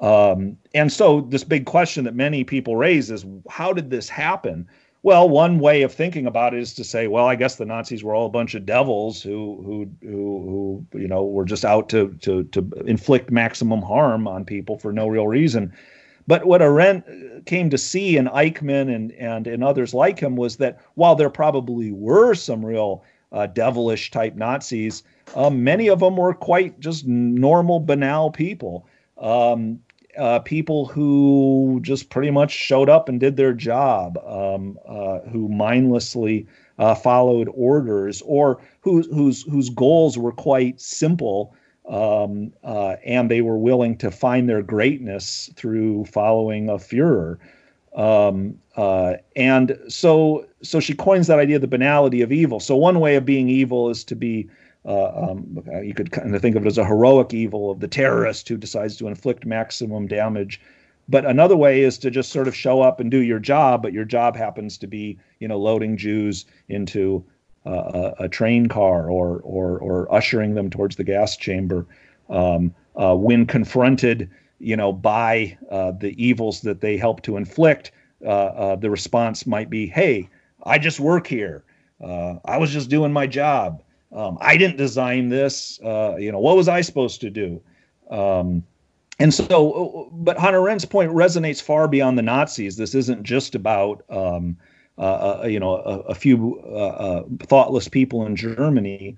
Um, 0.00 0.58
and 0.74 0.92
so 0.92 1.22
this 1.22 1.44
big 1.44 1.64
question 1.64 2.04
that 2.04 2.14
many 2.14 2.44
people 2.44 2.76
raise 2.76 3.10
is 3.10 3.24
how 3.48 3.72
did 3.72 3.90
this 3.90 4.08
happen? 4.08 4.68
Well, 5.02 5.28
one 5.28 5.60
way 5.60 5.82
of 5.82 5.94
thinking 5.94 6.26
about 6.26 6.52
it 6.52 6.60
is 6.60 6.74
to 6.74 6.84
say, 6.84 7.06
well, 7.06 7.26
I 7.26 7.36
guess 7.36 7.56
the 7.56 7.64
Nazis 7.64 8.02
were 8.02 8.14
all 8.14 8.26
a 8.26 8.30
bunch 8.30 8.54
of 8.54 8.66
devils 8.66 9.22
who 9.22 9.62
who 9.64 9.88
who, 10.02 10.84
who 10.92 10.98
you 10.98 11.08
know 11.08 11.24
were 11.24 11.44
just 11.44 11.64
out 11.64 11.88
to 11.90 12.08
to 12.22 12.44
to 12.44 12.68
inflict 12.86 13.30
maximum 13.30 13.82
harm 13.82 14.26
on 14.26 14.44
people 14.44 14.78
for 14.78 14.92
no 14.92 15.06
real 15.06 15.28
reason. 15.28 15.72
But 16.26 16.46
what 16.46 16.60
Arendt 16.60 17.46
came 17.46 17.70
to 17.70 17.78
see 17.78 18.16
in 18.16 18.26
Eichmann 18.26 18.92
and 18.92 19.12
and 19.12 19.46
and 19.46 19.62
others 19.62 19.94
like 19.94 20.18
him 20.18 20.34
was 20.36 20.56
that 20.56 20.80
while 20.94 21.14
there 21.14 21.30
probably 21.30 21.92
were 21.92 22.34
some 22.34 22.64
real 22.64 23.04
uh, 23.36 23.46
devilish 23.46 24.10
type 24.10 24.34
Nazis, 24.34 25.02
um, 25.34 25.62
many 25.62 25.88
of 25.88 26.00
them 26.00 26.16
were 26.16 26.32
quite 26.32 26.80
just 26.80 27.06
normal, 27.06 27.80
banal 27.80 28.30
people. 28.30 28.86
Um, 29.18 29.80
uh, 30.16 30.38
people 30.38 30.86
who 30.86 31.78
just 31.82 32.08
pretty 32.08 32.30
much 32.30 32.50
showed 32.50 32.88
up 32.88 33.08
and 33.08 33.20
did 33.20 33.36
their 33.36 33.52
job, 33.52 34.16
um, 34.26 34.78
uh, 34.88 35.20
who 35.30 35.48
mindlessly 35.48 36.46
uh, 36.78 36.94
followed 36.94 37.48
orders, 37.54 38.22
or 38.22 38.60
whose 38.80 39.06
whose 39.08 39.42
whose 39.42 39.68
goals 39.68 40.16
were 40.16 40.32
quite 40.32 40.80
simple, 40.80 41.54
um, 41.86 42.52
uh, 42.64 42.96
and 43.04 43.30
they 43.30 43.42
were 43.42 43.58
willing 43.58 43.96
to 43.98 44.10
find 44.10 44.48
their 44.48 44.62
greatness 44.62 45.50
through 45.54 46.06
following 46.06 46.70
a 46.70 46.74
Führer. 46.74 47.36
Um, 47.96 48.58
uh, 48.76 49.14
and 49.34 49.78
so, 49.88 50.46
so 50.62 50.80
she 50.80 50.94
coins 50.94 51.26
that 51.26 51.38
idea 51.38 51.56
of 51.56 51.62
the 51.62 51.68
banality 51.68 52.20
of 52.22 52.30
evil. 52.30 52.60
So 52.60 52.76
one 52.76 53.00
way 53.00 53.16
of 53.16 53.24
being 53.24 53.48
evil 53.48 53.88
is 53.90 54.04
to 54.04 54.14
be 54.14 54.48
uh, 54.86 55.30
um, 55.30 55.64
you 55.82 55.92
could 55.92 56.12
kind 56.12 56.34
of 56.34 56.40
think 56.40 56.54
of 56.54 56.64
it 56.64 56.68
as 56.68 56.78
a 56.78 56.84
heroic 56.84 57.34
evil 57.34 57.72
of 57.72 57.80
the 57.80 57.88
terrorist 57.88 58.48
who 58.48 58.56
decides 58.56 58.96
to 58.96 59.08
inflict 59.08 59.44
maximum 59.44 60.06
damage. 60.06 60.60
But 61.08 61.24
another 61.24 61.56
way 61.56 61.82
is 61.82 61.98
to 61.98 62.10
just 62.10 62.30
sort 62.30 62.46
of 62.46 62.54
show 62.54 62.82
up 62.82 63.00
and 63.00 63.10
do 63.10 63.18
your 63.18 63.40
job, 63.40 63.82
but 63.82 63.92
your 63.92 64.04
job 64.04 64.36
happens 64.36 64.78
to 64.78 64.86
be, 64.86 65.18
you 65.40 65.48
know, 65.48 65.58
loading 65.58 65.96
Jews 65.96 66.46
into 66.68 67.24
uh, 67.64 68.12
a, 68.20 68.24
a, 68.24 68.28
train 68.28 68.68
car 68.68 69.10
or, 69.10 69.40
or 69.40 69.78
or 69.78 70.14
ushering 70.14 70.54
them 70.54 70.70
towards 70.70 70.96
the 70.96 71.04
gas 71.04 71.36
chamber. 71.36 71.84
Um, 72.28 72.72
uh, 72.94 73.16
when 73.16 73.44
confronted, 73.44 74.30
you 74.58 74.76
know, 74.76 74.92
by 74.92 75.56
uh, 75.70 75.92
the 75.92 76.14
evils 76.22 76.60
that 76.62 76.80
they 76.80 76.96
help 76.96 77.22
to 77.22 77.36
inflict, 77.36 77.92
uh, 78.24 78.28
uh, 78.28 78.76
the 78.76 78.90
response 78.90 79.46
might 79.46 79.70
be, 79.70 79.86
"Hey, 79.86 80.28
I 80.64 80.78
just 80.78 81.00
work 81.00 81.26
here. 81.26 81.64
I 82.02 82.58
was 82.58 82.70
just 82.70 82.90
doing 82.90 83.12
my 83.12 83.26
job." 83.26 83.82
Um, 84.12 84.38
I 84.40 84.56
didn't 84.56 84.76
design 84.76 85.28
this. 85.28 85.80
Uh, 85.82 86.16
you 86.18 86.32
know, 86.32 86.38
what 86.38 86.56
was 86.56 86.68
I 86.68 86.80
supposed 86.80 87.20
to 87.20 87.30
do? 87.30 87.60
Um, 88.10 88.62
and 89.18 89.32
so, 89.32 90.10
but 90.12 90.38
Hannah 90.38 90.58
Arendt's 90.58 90.84
point 90.84 91.10
resonates 91.10 91.62
far 91.62 91.88
beyond 91.88 92.18
the 92.18 92.22
Nazis. 92.22 92.76
This 92.76 92.94
isn't 92.94 93.22
just 93.22 93.54
about, 93.54 94.04
um, 94.10 94.56
uh, 94.98 95.40
uh, 95.42 95.46
you 95.46 95.58
know, 95.58 95.76
a, 95.76 96.00
a 96.00 96.14
few 96.14 96.60
uh, 96.66 96.76
uh, 96.76 97.24
thoughtless 97.40 97.88
people 97.88 98.26
in 98.26 98.36
Germany. 98.36 99.16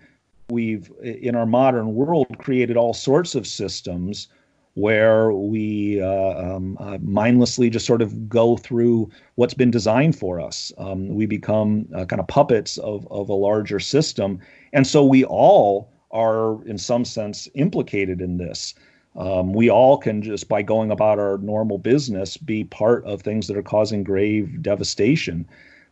We've, 0.51 0.91
in 1.03 1.35
our 1.35 1.47
modern 1.47 1.95
world, 1.95 2.39
created 2.39 2.77
all 2.77 2.95
sorts 2.95 3.35
of 3.35 3.47
systems 3.47 4.29
where 4.79 5.33
we 5.33 6.01
uh, 6.01 6.55
um, 6.57 6.77
uh, 6.81 6.99
mindlessly 7.03 7.69
just 7.69 7.87
sort 7.87 8.03
of 8.03 8.29
go 8.29 8.57
through 8.57 9.11
what's 9.35 9.55
been 9.55 9.71
designed 9.71 10.17
for 10.17 10.41
us. 10.41 10.73
Um, 10.79 11.09
we 11.09 11.27
become 11.27 11.89
uh, 11.95 12.05
kind 12.05 12.21
of 12.21 12.29
puppets 12.29 12.79
of, 12.79 13.07
of 13.11 13.29
a 13.29 13.35
larger 13.35 13.81
system. 13.81 14.39
And 14.73 14.87
so 14.87 15.05
we 15.05 15.25
all 15.25 15.91
are, 16.11 16.65
in 16.65 16.79
some 16.79 17.05
sense, 17.05 17.49
implicated 17.55 18.21
in 18.21 18.39
this. 18.39 18.75
Um, 19.17 19.53
we 19.53 19.69
all 19.69 19.99
can 19.99 20.23
just, 20.23 20.49
by 20.49 20.63
going 20.63 20.91
about 20.93 21.19
our 21.19 21.39
normal 21.39 21.79
business, 21.79 22.37
be 22.37 22.65
part 22.65 23.05
of 23.05 23.21
things 23.21 23.49
that 23.49 23.57
are 23.57 23.63
causing 23.63 24.05
grave 24.05 24.63
devastation. 24.63 25.47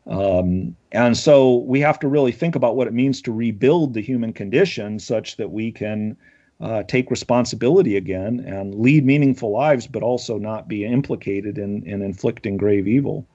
Um, 0.07 0.77
and 0.92 1.16
so 1.16 1.57
we 1.57 1.81
have 1.81 1.99
to 1.99 2.09
really 2.09 2.31
think 2.31 2.55
about 2.55 2.77
what 2.77 2.87
it 2.87 2.94
means 2.94 3.20
to 3.22 3.33
rebuild 3.33 3.94
the 3.94 4.01
human 4.01 4.33
condition 4.33 5.01
such 5.01 5.37
that 5.37 5.51
we 5.51 5.72
can 5.72 6.16
uh, 6.61 6.83
take 6.85 7.11
responsibility 7.11 7.97
again 7.97 8.40
and 8.40 8.75
lead 8.75 9.05
meaningful 9.05 9.53
lives, 9.53 9.87
but 9.87 10.03
also 10.03 10.38
not 10.38 10.69
be 10.69 10.85
implicated 10.85 11.59
in, 11.59 11.83
in 11.85 12.03
inflicting 12.03 12.57
grave 12.57 12.88
evil. 12.88 13.27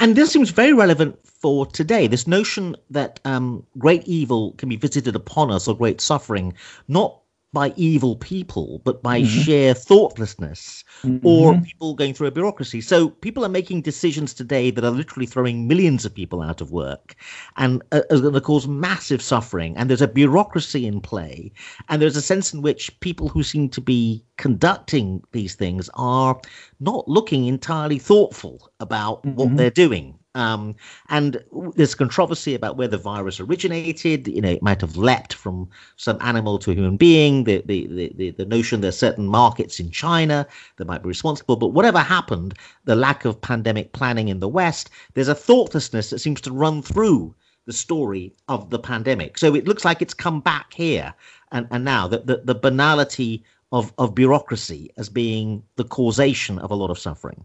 And 0.00 0.16
this 0.16 0.32
seems 0.32 0.50
very 0.50 0.72
relevant 0.72 1.18
for 1.24 1.64
today. 1.64 2.06
This 2.06 2.26
notion 2.26 2.76
that 2.90 3.20
um, 3.24 3.64
great 3.78 4.06
evil 4.06 4.52
can 4.52 4.68
be 4.68 4.76
visited 4.76 5.16
upon 5.16 5.50
us 5.50 5.68
or 5.68 5.76
great 5.76 6.00
suffering, 6.00 6.52
not 6.88 7.20
by 7.52 7.72
evil 7.76 8.16
people, 8.16 8.82
but 8.84 9.02
by 9.02 9.20
mm-hmm. 9.20 9.40
sheer 9.40 9.74
thoughtlessness 9.74 10.84
mm-hmm. 11.02 11.26
or 11.26 11.58
people 11.60 11.94
going 11.94 12.12
through 12.12 12.26
a 12.26 12.32
bureaucracy. 12.32 12.80
So 12.80 13.08
people 13.08 13.44
are 13.44 13.48
making 13.48 13.82
decisions 13.82 14.34
today 14.34 14.70
that 14.70 14.84
are 14.84 14.90
literally 14.90 15.26
throwing 15.26 15.66
millions 15.66 16.04
of 16.04 16.14
people 16.14 16.42
out 16.42 16.60
of 16.60 16.72
work 16.72 17.16
and 17.56 17.82
uh, 17.92 18.02
are 18.10 18.20
going 18.20 18.34
to 18.34 18.40
cause 18.40 18.68
massive 18.68 19.22
suffering. 19.22 19.76
And 19.76 19.88
there's 19.88 20.02
a 20.02 20.08
bureaucracy 20.08 20.86
in 20.86 21.00
play. 21.00 21.52
And 21.88 22.02
there's 22.02 22.16
a 22.16 22.22
sense 22.22 22.52
in 22.52 22.60
which 22.60 22.98
people 23.00 23.28
who 23.28 23.42
seem 23.42 23.70
to 23.70 23.80
be 23.80 24.24
conducting 24.36 25.22
these 25.32 25.54
things 25.54 25.88
are 25.94 26.38
not 26.80 27.08
looking 27.08 27.46
entirely 27.46 27.98
thoughtful 27.98 28.70
about 28.80 29.22
mm-hmm. 29.22 29.36
what 29.36 29.56
they're 29.56 29.70
doing. 29.70 30.18
Um, 30.38 30.76
and 31.08 31.42
there's 31.74 31.96
controversy 31.96 32.54
about 32.54 32.76
where 32.76 32.86
the 32.86 32.96
virus 32.96 33.40
originated. 33.40 34.28
You 34.28 34.40
know, 34.40 34.50
it 34.50 34.62
might 34.62 34.80
have 34.80 34.96
leapt 34.96 35.34
from 35.34 35.68
some 35.96 36.16
animal 36.20 36.58
to 36.60 36.70
a 36.70 36.74
human 36.74 36.96
being. 36.96 37.42
The, 37.42 37.62
the, 37.66 38.12
the, 38.14 38.30
the 38.30 38.44
notion 38.44 38.80
there's 38.80 38.96
certain 38.96 39.26
markets 39.26 39.80
in 39.80 39.90
China 39.90 40.46
that 40.76 40.86
might 40.86 41.02
be 41.02 41.08
responsible. 41.08 41.56
But 41.56 41.68
whatever 41.68 41.98
happened, 41.98 42.54
the 42.84 42.94
lack 42.94 43.24
of 43.24 43.40
pandemic 43.40 43.92
planning 43.92 44.28
in 44.28 44.38
the 44.38 44.48
West, 44.48 44.90
there's 45.14 45.26
a 45.26 45.34
thoughtlessness 45.34 46.10
that 46.10 46.20
seems 46.20 46.40
to 46.42 46.52
run 46.52 46.82
through 46.82 47.34
the 47.66 47.72
story 47.72 48.32
of 48.46 48.70
the 48.70 48.78
pandemic. 48.78 49.38
So 49.38 49.54
it 49.56 49.66
looks 49.66 49.84
like 49.84 50.00
it's 50.00 50.14
come 50.14 50.40
back 50.40 50.72
here 50.72 51.12
and, 51.50 51.66
and 51.72 51.84
now 51.84 52.06
that 52.06 52.26
the, 52.28 52.42
the 52.44 52.54
banality 52.54 53.44
of, 53.72 53.92
of 53.98 54.14
bureaucracy 54.14 54.90
as 54.96 55.08
being 55.08 55.64
the 55.76 55.84
causation 55.84 56.60
of 56.60 56.70
a 56.70 56.76
lot 56.76 56.90
of 56.90 56.98
suffering. 56.98 57.44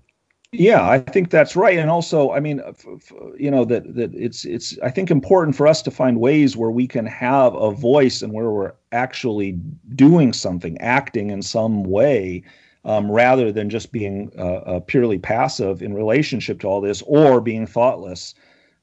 Yeah, 0.55 0.87
I 0.87 0.99
think 0.99 1.31
that's 1.31 1.55
right, 1.55 1.79
and 1.79 1.89
also, 1.89 2.31
I 2.31 2.39
mean, 2.39 2.59
f- 2.59 2.85
f- 2.87 3.11
you 3.39 3.49
know, 3.49 3.65
that 3.65 3.95
that 3.95 4.13
it's 4.13 4.45
it's 4.45 4.77
I 4.83 4.91
think 4.91 5.09
important 5.09 5.55
for 5.55 5.65
us 5.65 5.81
to 5.81 5.89
find 5.89 6.19
ways 6.19 6.55
where 6.55 6.69
we 6.69 6.87
can 6.87 7.07
have 7.07 7.55
a 7.55 7.71
voice 7.71 8.21
and 8.21 8.31
where 8.31 8.51
we're 8.51 8.73
actually 8.91 9.53
doing 9.95 10.31
something, 10.31 10.77
acting 10.79 11.31
in 11.31 11.41
some 11.41 11.83
way, 11.83 12.43
um, 12.85 13.11
rather 13.11 13.51
than 13.51 13.67
just 13.67 13.91
being 13.91 14.31
uh, 14.37 14.57
uh, 14.57 14.79
purely 14.81 15.17
passive 15.17 15.81
in 15.81 15.95
relationship 15.95 16.59
to 16.59 16.67
all 16.67 16.81
this 16.81 17.01
or 17.07 17.41
being 17.41 17.65
thoughtless. 17.65 18.35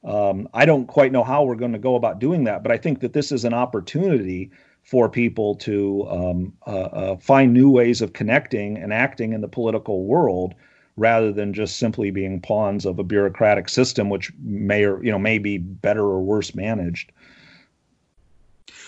Um, 0.02 0.48
I 0.52 0.64
don't 0.66 0.86
quite 0.86 1.12
know 1.12 1.22
how 1.22 1.44
we're 1.44 1.54
going 1.54 1.72
to 1.72 1.78
go 1.78 1.94
about 1.94 2.18
doing 2.18 2.42
that, 2.44 2.64
but 2.64 2.72
I 2.72 2.78
think 2.78 2.98
that 3.00 3.12
this 3.12 3.30
is 3.30 3.44
an 3.44 3.54
opportunity 3.54 4.50
for 4.82 5.08
people 5.08 5.54
to 5.56 6.08
um, 6.10 6.52
uh, 6.66 6.70
uh 6.70 7.16
find 7.18 7.54
new 7.54 7.70
ways 7.70 8.02
of 8.02 8.12
connecting 8.12 8.76
and 8.76 8.92
acting 8.92 9.34
in 9.34 9.40
the 9.40 9.46
political 9.48 10.04
world 10.04 10.54
rather 10.96 11.32
than 11.32 11.52
just 11.52 11.78
simply 11.78 12.10
being 12.10 12.40
pawns 12.40 12.84
of 12.84 12.98
a 12.98 13.04
bureaucratic 13.04 13.68
system 13.68 14.10
which 14.10 14.32
may 14.42 14.84
or 14.84 15.02
you 15.04 15.10
know 15.10 15.18
may 15.18 15.38
be 15.38 15.58
better 15.58 16.02
or 16.02 16.20
worse 16.20 16.54
managed. 16.54 17.12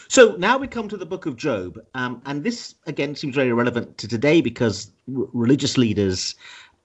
So 0.09 0.37
now 0.37 0.59
we 0.59 0.67
come 0.67 0.89
to 0.89 0.97
the 0.97 1.07
book 1.07 1.27
of 1.27 1.37
Job 1.37 1.79
um, 1.95 2.21
and 2.27 2.45
this 2.45 2.75
again 2.87 3.15
seems 3.15 3.35
very 3.35 3.53
relevant 3.53 3.99
to 3.99 4.09
today 4.09 4.41
because 4.41 4.91
r- 5.17 5.27
religious 5.33 5.79
leaders 5.79 6.35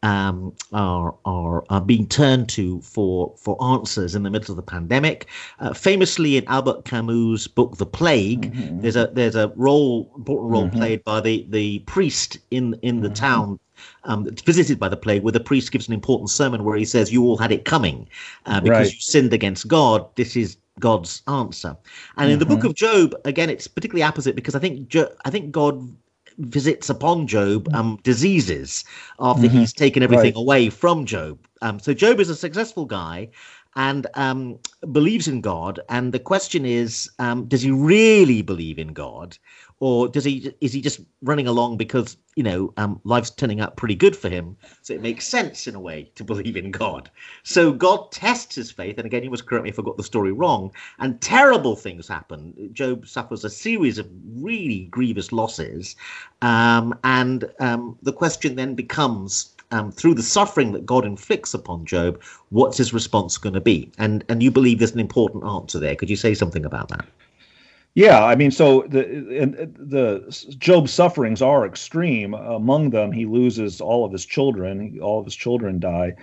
um, 0.04 0.54
are, 0.74 1.16
are 1.26 1.64
are 1.70 1.82
being 1.82 2.08
turned 2.08 2.50
to 2.50 2.82
for 2.82 3.34
for 3.38 3.62
answers 3.64 4.16
in 4.16 4.24
the 4.24 4.30
middle 4.30 4.52
of 4.52 4.56
the 4.56 4.62
pandemic. 4.62 5.28
Uh, 5.60 5.74
famously, 5.74 6.38
in 6.38 6.46
Albert 6.48 6.86
Camus' 6.86 7.48
book 7.48 7.78
*The 7.78 7.86
Plague*, 7.86 8.54
mm-hmm. 8.54 8.82
there's 8.82 8.96
a 8.96 9.10
there's 9.14 9.36
a 9.36 9.52
role 9.56 10.12
important 10.16 10.52
role 10.52 10.68
mm-hmm. 10.68 10.78
played 10.78 11.04
by 11.04 11.22
the 11.22 11.46
the 11.50 11.80
priest 11.80 12.38
in 12.52 12.76
in 12.82 13.02
the 13.02 13.08
mm-hmm. 13.08 13.16
town 13.16 13.60
um, 14.04 14.28
visited 14.46 14.80
by 14.80 14.90
the 14.90 14.98
plague, 14.98 15.24
where 15.24 15.32
the 15.32 15.40
priest 15.40 15.72
gives 15.72 15.88
an 15.88 15.94
important 15.94 16.30
sermon 16.30 16.64
where 16.64 16.78
he 16.78 16.86
says, 16.86 17.12
"You 17.12 17.24
all 17.24 17.38
had 17.38 17.52
it 17.52 17.66
coming 17.66 18.08
uh, 18.46 18.62
because 18.62 18.88
right. 18.88 18.94
you 18.94 19.00
sinned 19.00 19.34
against 19.34 19.68
God. 19.68 20.08
This 20.16 20.36
is 20.36 20.58
God's 20.80 21.24
answer." 21.28 21.76
And 22.18 22.26
mm-hmm. 22.26 22.32
in 22.34 22.40
the 22.40 22.46
book 22.46 22.60
mm-hmm. 22.60 22.68
of 22.68 22.76
Job, 22.76 23.16
again, 23.26 23.50
it's 23.50 23.68
particularly 23.68 24.04
opposite 24.04 24.36
because 24.36 24.54
I 24.54 24.60
think 24.60 24.90
jo- 24.90 25.14
I 25.26 25.32
think 25.32 25.52
God 25.52 25.96
visits 26.38 26.90
upon 26.90 27.28
Job 27.28 27.74
um, 27.74 28.00
diseases 28.04 28.84
after 29.20 29.48
mm-hmm. 29.48 29.58
he's 29.60 29.74
taken 29.74 30.04
everything 30.04 30.36
right. 30.36 30.42
away 30.42 30.70
from 30.70 31.06
Job. 31.06 31.40
Um, 31.62 31.80
so 31.80 31.94
Job 31.94 32.20
is 32.20 32.30
a 32.30 32.36
successful 32.36 32.86
guy 32.86 33.30
and 33.78 34.08
um, 34.16 34.58
believes 34.92 35.28
in 35.28 35.40
God. 35.40 35.80
And 35.88 36.12
the 36.12 36.20
question 36.20 36.66
is, 36.66 37.10
um, 37.20 37.46
does 37.46 37.62
he 37.62 37.72
really 37.72 38.42
believe 38.42 38.80
in 38.80 38.92
God, 38.92 39.38
or 39.80 40.08
does 40.08 40.24
he 40.24 40.52
is 40.60 40.74
he 40.74 40.82
just 40.82 41.02
running 41.22 41.48
along 41.48 41.78
because 41.78 42.18
you 42.36 42.42
know 42.42 42.74
um, 42.78 43.00
life's 43.04 43.30
turning 43.30 43.62
out 43.62 43.78
pretty 43.78 43.94
good 43.94 44.16
for 44.16 44.28
him 44.30 44.58
so 44.82 44.94
it 44.94 45.02
makes 45.02 45.28
sense 45.28 45.68
in 45.68 45.76
a 45.76 45.80
way 45.80 46.12
to 46.16 46.24
believe 46.24 46.58
in 46.58 46.72
god? 46.72 47.12
So 47.44 47.72
god 47.72 48.12
tests 48.12 48.56
his 48.56 48.72
faith 48.72 48.98
and 48.98 49.06
again 49.06 49.24
you 49.24 49.30
must 49.30 49.46
correct 49.46 49.64
me 49.64 49.70
if 49.70 49.80
i 49.80 49.84
got 49.84 49.98
the 49.98 50.04
story 50.04 50.32
wrong 50.32 50.72
and 51.00 51.22
terrible 51.22 51.76
things 51.76 52.08
happen. 52.08 52.72
Job 52.74 53.08
suffers 53.08 53.46
a 53.46 53.50
series 53.50 54.00
of 54.00 54.10
really 54.36 54.86
grievous 54.90 55.32
losses 55.32 55.96
um, 56.42 56.98
and 57.04 57.46
um, 57.60 57.98
the 58.02 58.14
question 58.14 58.56
then 58.56 58.74
becomes 58.74 59.56
um, 59.72 59.92
through 59.92 60.16
the 60.16 60.24
suffering 60.24 60.72
that 60.72 60.86
God 60.86 61.06
inflicts 61.06 61.54
upon 61.54 61.86
Job, 61.86 62.22
what's 62.50 62.78
his 62.78 62.94
response 62.94 63.38
going 63.38 63.56
to 63.56 63.62
be? 63.62 63.92
And 63.98 64.24
and 64.30 64.42
you 64.42 64.52
believe 64.52 64.80
there's 64.80 64.92
an 64.92 65.00
important 65.00 65.44
answer 65.44 65.80
there. 65.80 65.96
Could 65.96 66.10
you 66.10 66.16
say 66.16 66.34
something 66.34 66.66
about 66.66 66.90
that? 66.90 67.06
Yeah, 67.96 68.24
I 68.24 68.36
mean, 68.36 68.52
so 68.52 68.84
the 68.90 69.04
the 69.76 70.56
Job's 70.60 70.94
sufferings 70.94 71.42
are 71.42 71.66
extreme. 71.66 72.36
Among 72.36 72.92
them, 72.92 73.12
he 73.12 73.26
loses 73.26 73.82
all 73.82 74.06
of 74.06 74.12
his 74.12 74.26
children. 74.26 75.00
All 75.02 75.20
of 75.20 75.26
his 75.26 75.36
children 75.36 75.80
die. 75.80 76.14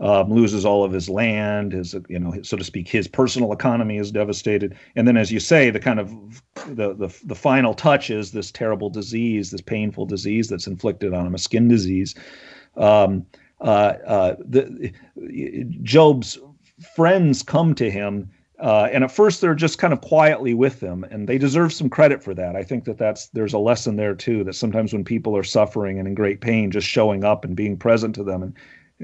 Um, 0.00 0.32
loses 0.32 0.64
all 0.64 0.82
of 0.82 0.92
his 0.92 1.08
land. 1.08 1.72
His, 1.72 1.94
you 2.08 2.18
know, 2.18 2.42
so 2.42 2.56
to 2.56 2.64
speak, 2.64 2.88
his 2.88 3.06
personal 3.06 3.52
economy 3.52 3.96
is 3.96 4.10
devastated. 4.10 4.76
And 4.96 5.06
then, 5.06 5.16
as 5.16 5.30
you 5.30 5.38
say, 5.38 5.70
the 5.70 5.78
kind 5.80 6.00
of 6.00 6.10
the 6.66 6.94
the 6.94 7.08
the 7.24 7.34
final 7.34 7.74
touch 7.74 8.10
is 8.10 8.32
this 8.32 8.50
terrible 8.50 8.90
disease, 8.90 9.50
this 9.50 9.60
painful 9.60 10.06
disease 10.06 10.48
that's 10.48 10.66
inflicted 10.66 11.14
on 11.14 11.26
him, 11.26 11.34
a 11.34 11.38
skin 11.38 11.68
disease. 11.68 12.14
Um, 12.76 13.26
uh, 13.60 13.94
uh, 14.06 14.36
the 14.38 14.92
Job's 15.82 16.38
friends 16.94 17.42
come 17.42 17.74
to 17.76 17.90
him 17.90 18.30
uh, 18.60 18.88
and 18.92 19.02
at 19.02 19.10
first, 19.10 19.40
they're 19.40 19.54
just 19.54 19.78
kind 19.78 19.92
of 19.92 20.00
quietly 20.00 20.54
with 20.54 20.78
them, 20.80 21.04
and 21.10 21.28
they 21.28 21.38
deserve 21.38 21.72
some 21.72 21.90
credit 21.90 22.22
for 22.22 22.34
that. 22.34 22.54
I 22.54 22.62
think 22.62 22.84
that 22.84 22.98
that's 22.98 23.26
there's 23.28 23.52
a 23.52 23.58
lesson 23.58 23.96
there 23.96 24.14
too. 24.14 24.44
That 24.44 24.54
sometimes 24.54 24.92
when 24.92 25.04
people 25.04 25.36
are 25.36 25.42
suffering 25.42 25.98
and 25.98 26.06
in 26.06 26.14
great 26.14 26.40
pain, 26.40 26.70
just 26.70 26.86
showing 26.86 27.24
up 27.24 27.44
and 27.44 27.56
being 27.56 27.76
present 27.76 28.14
to 28.14 28.22
them 28.22 28.42
and 28.42 28.54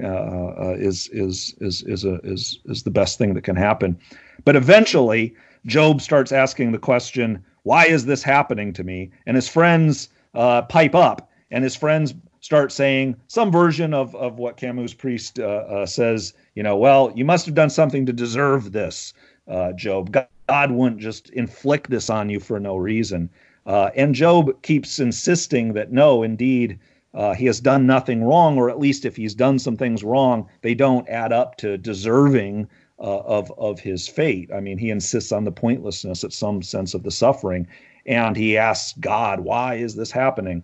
uh, 0.01 0.07
uh, 0.07 0.75
is 0.79 1.09
is 1.09 1.53
is 1.59 1.83
is 1.83 2.05
a 2.05 2.15
is 2.23 2.59
is 2.65 2.83
the 2.83 2.91
best 2.91 3.17
thing 3.17 3.33
that 3.33 3.43
can 3.43 3.57
happen. 3.57 3.99
But 4.45 4.55
eventually, 4.55 5.35
Job 5.65 6.01
starts 6.01 6.31
asking 6.31 6.71
the 6.71 6.79
question, 6.79 7.43
"Why 7.63 7.85
is 7.85 8.05
this 8.05 8.23
happening 8.23 8.71
to 8.73 8.85
me?" 8.85 9.11
And 9.25 9.35
his 9.35 9.49
friends 9.49 10.07
uh, 10.33 10.61
pipe 10.61 10.95
up, 10.95 11.29
and 11.51 11.63
his 11.63 11.75
friends 11.75 12.13
start 12.41 12.71
saying 12.71 13.15
some 13.27 13.51
version 13.51 13.93
of 13.93 14.13
of 14.15 14.37
what 14.37 14.57
Camus 14.57 14.93
priest 14.93 15.39
uh, 15.39 15.43
uh, 15.43 15.85
says. 15.85 16.33
You 16.55 16.63
know, 16.63 16.75
well, 16.75 17.13
you 17.15 17.23
must 17.23 17.45
have 17.45 17.55
done 17.55 17.69
something 17.69 18.05
to 18.07 18.13
deserve 18.13 18.71
this 18.71 19.13
uh, 19.47 19.71
Job. 19.73 20.11
God 20.47 20.71
wouldn't 20.71 20.99
just 20.99 21.29
inflict 21.29 21.89
this 21.89 22.09
on 22.09 22.29
you 22.29 22.39
for 22.39 22.59
no 22.59 22.75
reason. 22.75 23.29
Uh, 23.65 23.91
and 23.95 24.13
Job 24.15 24.61
keeps 24.63 24.99
insisting 24.99 25.73
that 25.73 25.91
no, 25.91 26.23
indeed, 26.23 26.79
uh, 27.13 27.33
he 27.33 27.45
has 27.45 27.59
done 27.59 27.85
nothing 27.85 28.23
wrong, 28.23 28.57
or 28.57 28.69
at 28.69 28.79
least 28.79 29.05
if 29.05 29.15
he's 29.15 29.35
done 29.35 29.59
some 29.59 29.77
things 29.77 30.03
wrong, 30.03 30.47
they 30.61 30.73
don't 30.73 31.07
add 31.07 31.31
up 31.31 31.57
to 31.57 31.77
deserving 31.77 32.67
uh, 32.99 33.19
of 33.19 33.51
of 33.57 33.79
his 33.79 34.07
fate. 34.07 34.49
I 34.53 34.59
mean, 34.59 34.77
he 34.77 34.89
insists 34.89 35.31
on 35.31 35.43
the 35.43 35.51
pointlessness 35.51 36.23
of 36.23 36.33
some 36.33 36.61
sense 36.63 36.93
of 36.93 37.03
the 37.03 37.11
suffering, 37.11 37.67
and 38.05 38.35
he 38.35 38.57
asks 38.57 38.97
God, 38.99 39.41
"Why 39.41 39.75
is 39.75 39.95
this 39.95 40.11
happening?" 40.11 40.63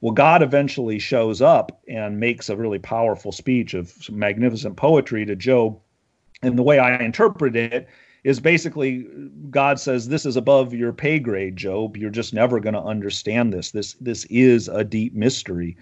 Well, 0.00 0.12
God 0.12 0.42
eventually 0.42 0.98
shows 0.98 1.40
up 1.40 1.80
and 1.88 2.20
makes 2.20 2.48
a 2.48 2.56
really 2.56 2.78
powerful 2.78 3.32
speech 3.32 3.74
of 3.74 3.92
magnificent 4.10 4.76
poetry 4.76 5.24
to 5.26 5.36
Job. 5.36 5.78
And 6.42 6.58
the 6.58 6.62
way 6.62 6.78
I 6.78 6.98
interpret 6.98 7.56
it 7.56 7.88
is 8.24 8.40
basically 8.40 9.06
God 9.50 9.80
says 9.80 10.08
this 10.08 10.26
is 10.26 10.36
above 10.36 10.74
your 10.74 10.92
pay 10.92 11.18
grade, 11.18 11.56
Job. 11.56 11.96
You're 11.96 12.10
just 12.10 12.34
never 12.34 12.60
going 12.60 12.74
to 12.74 12.82
understand 12.82 13.52
this. 13.52 13.70
This 13.70 13.94
this 13.94 14.24
is 14.26 14.68
a 14.68 14.84
deep 14.84 15.14
mystery. 15.14 15.76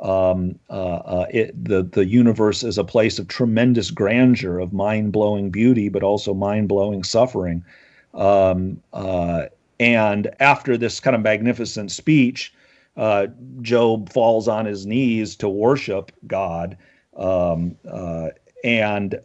Um, 0.00 0.58
uh, 0.68 0.96
uh, 0.96 1.26
it, 1.30 1.64
the 1.64 1.84
the 1.84 2.04
universe 2.04 2.64
is 2.64 2.78
a 2.78 2.84
place 2.84 3.18
of 3.18 3.28
tremendous 3.28 3.90
grandeur, 3.90 4.58
of 4.58 4.72
mind 4.72 5.12
blowing 5.12 5.50
beauty, 5.50 5.88
but 5.88 6.02
also 6.02 6.34
mind 6.34 6.68
blowing 6.68 7.04
suffering. 7.04 7.64
Um, 8.12 8.82
uh, 8.92 9.46
and 9.80 10.30
after 10.40 10.76
this 10.76 11.00
kind 11.00 11.16
of 11.16 11.22
magnificent 11.22 11.90
speech, 11.90 12.52
uh, 12.96 13.26
Job 13.62 14.12
falls 14.12 14.48
on 14.48 14.66
his 14.66 14.86
knees 14.86 15.36
to 15.36 15.48
worship 15.48 16.12
God. 16.26 16.76
Um, 17.16 17.76
uh, 17.90 18.28
and 18.62 19.20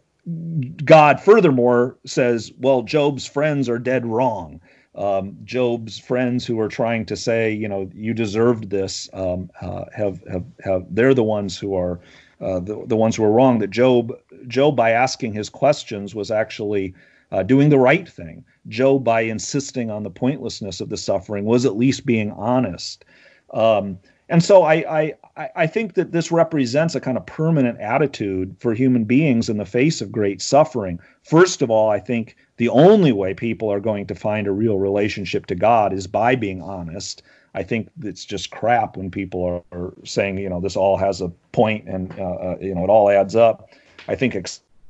God 0.84 1.20
furthermore 1.20 1.96
says, 2.04 2.52
well, 2.58 2.82
Job's 2.82 3.26
friends 3.26 3.68
are 3.68 3.78
dead 3.78 4.06
wrong. 4.06 4.60
Um, 4.94 5.36
Job's 5.44 5.98
friends 5.98 6.44
who 6.44 6.58
are 6.60 6.68
trying 6.68 7.06
to 7.06 7.16
say, 7.16 7.52
you 7.52 7.68
know, 7.68 7.88
you 7.94 8.12
deserved 8.12 8.70
this, 8.70 9.08
um, 9.12 9.50
uh, 9.60 9.84
have, 9.94 10.22
have, 10.30 10.44
have, 10.62 10.84
they're 10.90 11.14
the 11.14 11.22
ones 11.22 11.58
who 11.58 11.74
are 11.74 12.00
uh, 12.40 12.58
the, 12.58 12.84
the 12.86 12.96
ones 12.96 13.16
who 13.16 13.24
are 13.24 13.30
wrong. 13.30 13.58
That 13.58 13.70
Job, 13.70 14.12
Job, 14.46 14.76
by 14.76 14.90
asking 14.90 15.32
his 15.32 15.48
questions, 15.48 16.14
was 16.14 16.30
actually 16.30 16.94
uh, 17.30 17.42
doing 17.42 17.68
the 17.68 17.78
right 17.78 18.08
thing. 18.08 18.44
Job, 18.68 19.04
by 19.04 19.20
insisting 19.22 19.90
on 19.90 20.02
the 20.02 20.10
pointlessness 20.10 20.80
of 20.80 20.88
the 20.88 20.96
suffering, 20.96 21.44
was 21.44 21.64
at 21.64 21.76
least 21.76 22.04
being 22.04 22.32
honest. 22.32 23.04
Um, 23.52 23.98
and 24.28 24.44
so 24.44 24.62
I, 24.62 25.14
I, 25.36 25.48
I 25.56 25.66
think 25.66 25.94
that 25.94 26.12
this 26.12 26.30
represents 26.30 26.94
a 26.94 27.00
kind 27.00 27.16
of 27.16 27.26
permanent 27.26 27.80
attitude 27.80 28.56
for 28.60 28.74
human 28.74 29.04
beings 29.04 29.48
in 29.48 29.56
the 29.56 29.64
face 29.64 30.00
of 30.00 30.12
great 30.12 30.40
suffering. 30.40 31.00
First 31.24 31.62
of 31.62 31.70
all, 31.70 31.90
I 31.90 31.98
think 31.98 32.36
the 32.56 32.68
only 32.68 33.10
way 33.10 33.34
people 33.34 33.72
are 33.72 33.80
going 33.80 34.06
to 34.06 34.14
find 34.14 34.46
a 34.46 34.52
real 34.52 34.78
relationship 34.78 35.46
to 35.46 35.56
God 35.56 35.92
is 35.92 36.06
by 36.06 36.36
being 36.36 36.62
honest. 36.62 37.22
I 37.54 37.64
think 37.64 37.88
it's 38.02 38.24
just 38.24 38.52
crap 38.52 38.96
when 38.96 39.10
people 39.10 39.44
are, 39.44 39.76
are 39.76 39.92
saying, 40.04 40.38
you 40.38 40.48
know, 40.48 40.60
this 40.60 40.76
all 40.76 40.96
has 40.96 41.20
a 41.20 41.32
point 41.50 41.88
and, 41.88 42.16
uh, 42.16 42.22
uh 42.22 42.56
you 42.60 42.74
know, 42.74 42.84
it 42.84 42.90
all 42.90 43.10
adds 43.10 43.34
up. 43.34 43.68
I 44.06 44.14
think 44.14 44.36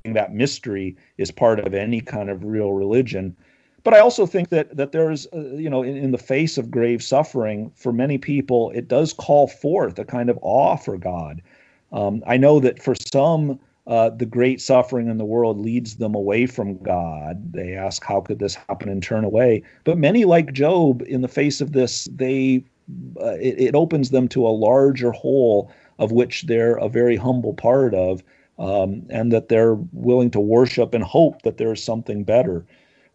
that 0.04 0.34
mystery 0.34 0.96
is 1.16 1.30
part 1.30 1.60
of 1.60 1.72
any 1.72 2.02
kind 2.02 2.28
of 2.28 2.44
real 2.44 2.72
religion. 2.72 3.36
But 3.82 3.94
I 3.94 4.00
also 4.00 4.26
think 4.26 4.50
that 4.50 4.76
that 4.76 4.92
there's, 4.92 5.26
uh, 5.32 5.40
you 5.54 5.70
know, 5.70 5.82
in, 5.82 5.96
in, 5.96 6.10
the 6.10 6.18
face 6.18 6.58
of 6.58 6.70
grave 6.70 7.02
suffering, 7.02 7.72
for 7.74 7.92
many 7.92 8.18
people, 8.18 8.70
it 8.74 8.88
does 8.88 9.12
call 9.12 9.46
forth 9.48 9.98
a 9.98 10.04
kind 10.04 10.28
of 10.28 10.38
awe 10.42 10.76
for 10.76 10.98
God. 10.98 11.40
Um, 11.92 12.22
I 12.26 12.36
know 12.36 12.60
that 12.60 12.82
for 12.82 12.94
some, 13.12 13.58
uh, 13.86 14.10
the 14.10 14.26
great 14.26 14.60
suffering 14.60 15.08
in 15.08 15.18
the 15.18 15.24
world 15.24 15.58
leads 15.58 15.96
them 15.96 16.14
away 16.14 16.46
from 16.46 16.82
God. 16.82 17.52
They 17.52 17.74
ask, 17.74 18.04
"How 18.04 18.20
could 18.20 18.38
this 18.38 18.54
happen?" 18.54 18.88
and 18.88 19.02
turn 19.02 19.24
away. 19.24 19.62
But 19.84 19.98
many, 19.98 20.24
like 20.24 20.52
Job, 20.52 21.02
in 21.06 21.22
the 21.22 21.28
face 21.28 21.60
of 21.60 21.72
this, 21.72 22.08
they 22.14 22.64
uh, 23.20 23.36
it, 23.40 23.60
it, 23.60 23.74
opens 23.74 24.10
them 24.10 24.28
to 24.28 24.46
a 24.46 24.50
larger 24.50 25.12
whole 25.12 25.70
of 25.98 26.12
which 26.12 26.42
they're 26.42 26.76
a 26.76 26.88
very 26.88 27.14
humble 27.16 27.54
part 27.54 27.94
of, 27.94 28.22
um, 28.58 29.06
and 29.10 29.32
that 29.32 29.48
they're 29.48 29.74
willing 29.92 30.30
to 30.30 30.40
worship 30.40 30.94
and 30.94 31.04
hope 31.04 31.42
that 31.42 31.56
there's 31.56 31.82
something 31.82 32.24
better. 32.24 32.64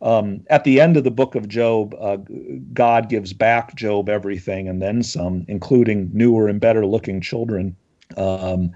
Um, 0.02 0.42
at 0.50 0.64
the 0.64 0.82
end 0.82 0.98
of 0.98 1.04
the 1.04 1.12
book 1.12 1.36
of 1.36 1.48
Job, 1.48 1.96
uh, 2.00 2.18
God 2.74 3.10
gives 3.10 3.34
back 3.34 3.76
Job 3.76 4.10
everything 4.10 4.68
and 4.68 4.82
then 4.82 5.04
some, 5.04 5.46
including 5.48 6.10
newer 6.14 6.48
and 6.48 6.60
better 6.60 6.86
looking 6.86 7.22
children, 7.22 7.76
um, 8.18 8.72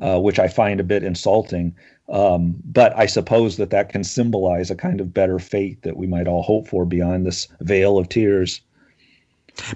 uh, 0.00 0.18
which 0.20 0.38
I 0.38 0.48
find 0.48 0.80
a 0.80 0.84
bit 0.84 1.02
insulting. 1.02 1.74
Um, 2.08 2.56
but 2.64 2.96
I 2.96 3.06
suppose 3.06 3.56
that 3.56 3.70
that 3.70 3.88
can 3.88 4.04
symbolize 4.04 4.70
a 4.70 4.76
kind 4.76 5.00
of 5.00 5.14
better 5.14 5.38
fate 5.38 5.82
that 5.82 5.96
we 5.96 6.06
might 6.06 6.28
all 6.28 6.42
hope 6.42 6.68
for 6.68 6.84
beyond 6.84 7.26
this 7.26 7.48
vale 7.60 7.98
of 7.98 8.08
tears. 8.08 8.60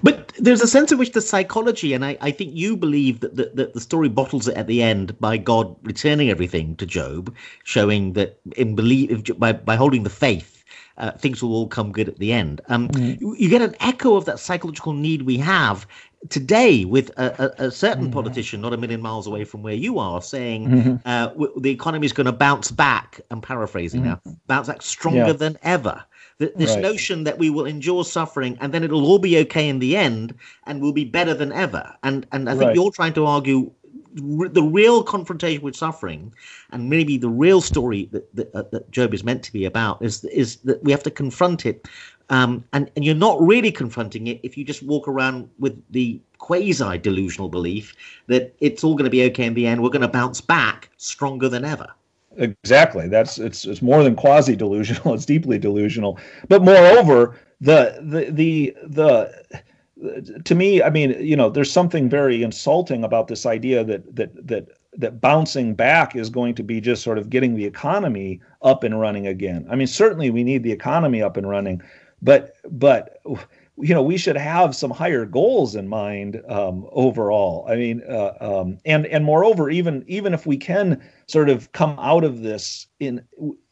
But 0.01 0.33
there's 0.39 0.61
a 0.61 0.67
sense 0.67 0.91
in 0.91 0.97
which 0.97 1.11
the 1.11 1.21
psychology, 1.21 1.93
and 1.93 2.03
I, 2.03 2.17
I 2.21 2.31
think 2.31 2.53
you 2.53 2.75
believe 2.75 3.19
that 3.19 3.35
the, 3.35 3.51
that 3.55 3.73
the 3.73 3.79
story 3.79 4.09
bottles 4.09 4.47
it 4.47 4.57
at 4.57 4.67
the 4.67 4.81
end 4.81 5.19
by 5.19 5.37
God 5.37 5.75
returning 5.83 6.29
everything 6.29 6.75
to 6.77 6.85
Job, 6.85 7.33
showing 7.63 8.13
that 8.13 8.39
in 8.55 8.75
believe 8.75 9.23
by, 9.37 9.53
by 9.53 9.75
holding 9.75 10.03
the 10.03 10.09
faith, 10.09 10.56
uh, 10.97 11.11
things 11.11 11.41
will 11.43 11.53
all 11.53 11.67
come 11.67 11.91
good 11.91 12.07
at 12.07 12.17
the 12.17 12.33
end. 12.33 12.61
Um, 12.67 12.89
mm. 12.89 13.19
you, 13.19 13.35
you, 13.37 13.49
get 13.49 13.61
an 13.61 13.75
echo 13.79 14.15
of 14.15 14.25
that 14.25 14.39
psychological 14.39 14.93
need 14.93 15.23
we 15.23 15.37
have 15.37 15.85
today 16.29 16.85
with 16.85 17.09
a, 17.17 17.53
a, 17.61 17.67
a 17.67 17.71
certain 17.71 18.05
mm-hmm. 18.05 18.13
politician 18.13 18.59
not 18.61 18.73
a 18.73 18.77
million 18.77 19.01
miles 19.01 19.27
away 19.27 19.43
from 19.43 19.61
where 19.61 19.75
you 19.75 19.99
are 19.99 20.21
saying 20.21 20.67
mm-hmm. 20.67 20.95
uh, 21.05 21.27
w- 21.27 21.53
the 21.59 21.69
economy 21.69 22.05
is 22.05 22.13
going 22.13 22.25
to 22.25 22.31
bounce 22.31 22.71
back. 22.71 23.21
I'm 23.29 23.41
paraphrasing 23.41 24.01
mm-hmm. 24.01 24.29
now, 24.29 24.37
bounce 24.47 24.67
back 24.67 24.81
stronger 24.81 25.27
yeah. 25.27 25.33
than 25.33 25.57
ever. 25.61 26.03
this 26.39 26.71
right. 26.71 26.81
notion 26.81 27.23
that 27.23 27.37
we 27.37 27.49
will 27.49 27.65
endure 27.65 28.03
suffering 28.03 28.57
and 28.59 28.73
then 28.73 28.83
it'll 28.83 29.05
all 29.05 29.19
be 29.19 29.37
okay 29.39 29.69
in 29.69 29.79
the 29.79 29.95
end 29.95 30.33
and 30.65 30.81
we'll 30.81 30.91
be 30.91 31.05
better 31.05 31.33
than 31.33 31.51
ever. 31.51 31.95
And 32.03 32.25
and 32.31 32.49
I 32.49 32.53
think 32.53 32.67
right. 32.67 32.75
you're 32.75 32.91
trying 32.91 33.13
to 33.13 33.25
argue 33.25 33.71
the 34.17 34.63
real 34.63 35.03
confrontation 35.03 35.63
with 35.63 35.75
suffering, 35.75 36.33
and 36.71 36.89
maybe 36.89 37.17
the 37.17 37.29
real 37.29 37.61
story 37.61 38.09
that 38.11 38.35
that, 38.35 38.55
uh, 38.55 38.63
that 38.71 38.89
Job 38.91 39.13
is 39.13 39.23
meant 39.23 39.43
to 39.43 39.53
be 39.53 39.65
about, 39.65 40.01
is 40.01 40.23
is 40.25 40.57
that 40.57 40.83
we 40.83 40.91
have 40.91 41.03
to 41.03 41.11
confront 41.11 41.65
it, 41.65 41.87
um, 42.29 42.63
and 42.73 42.91
and 42.95 43.05
you're 43.05 43.15
not 43.15 43.41
really 43.41 43.71
confronting 43.71 44.27
it 44.27 44.39
if 44.43 44.57
you 44.57 44.63
just 44.63 44.83
walk 44.83 45.07
around 45.07 45.49
with 45.59 45.81
the 45.91 46.19
quasi 46.37 46.97
delusional 46.97 47.49
belief 47.49 47.95
that 48.27 48.53
it's 48.59 48.83
all 48.83 48.93
going 48.93 49.05
to 49.05 49.09
be 49.09 49.23
okay 49.25 49.45
in 49.45 49.53
the 49.53 49.67
end. 49.67 49.81
We're 49.81 49.89
going 49.89 50.01
to 50.01 50.07
bounce 50.07 50.41
back 50.41 50.89
stronger 50.97 51.49
than 51.49 51.65
ever. 51.65 51.87
Exactly. 52.37 53.07
That's 53.07 53.39
it's 53.39 53.65
it's 53.65 53.81
more 53.81 54.03
than 54.03 54.15
quasi 54.15 54.55
delusional. 54.55 55.13
It's 55.15 55.25
deeply 55.25 55.57
delusional. 55.57 56.19
But 56.47 56.63
moreover, 56.63 57.35
the 57.61 57.97
the 58.01 58.31
the 58.31 58.75
the 58.83 59.63
to 60.45 60.55
me, 60.55 60.81
I 60.81 60.89
mean, 60.89 61.15
you 61.19 61.35
know, 61.35 61.49
there's 61.49 61.71
something 61.71 62.09
very 62.09 62.43
insulting 62.43 63.03
about 63.03 63.27
this 63.27 63.45
idea 63.45 63.83
that 63.83 64.15
that 64.15 64.47
that 64.47 64.69
that 64.97 65.21
bouncing 65.21 65.75
back 65.75 66.15
is 66.15 66.29
going 66.29 66.55
to 66.55 66.63
be 66.63 66.81
just 66.81 67.03
sort 67.03 67.17
of 67.17 67.29
getting 67.29 67.55
the 67.55 67.65
economy 67.65 68.41
up 68.61 68.83
and 68.83 68.99
running 68.99 69.27
again. 69.27 69.65
I 69.69 69.75
mean, 69.75 69.87
certainly 69.87 70.29
we 70.29 70.43
need 70.43 70.63
the 70.63 70.71
economy 70.71 71.21
up 71.21 71.37
and 71.37 71.49
running, 71.49 71.81
but 72.21 72.55
but 72.69 73.21
you 73.77 73.93
know 73.93 74.01
we 74.01 74.17
should 74.17 74.37
have 74.37 74.75
some 74.75 74.91
higher 74.91 75.25
goals 75.25 75.75
in 75.75 75.87
mind 75.87 76.41
um, 76.47 76.87
overall. 76.91 77.65
I 77.69 77.75
mean, 77.75 78.03
uh, 78.09 78.33
um, 78.39 78.77
and 78.85 79.05
and 79.07 79.25
moreover, 79.25 79.69
even 79.69 80.03
even 80.07 80.33
if 80.33 80.45
we 80.45 80.57
can 80.57 81.01
sort 81.27 81.49
of 81.49 81.71
come 81.71 81.97
out 81.99 82.23
of 82.23 82.41
this 82.41 82.87
in 82.99 83.21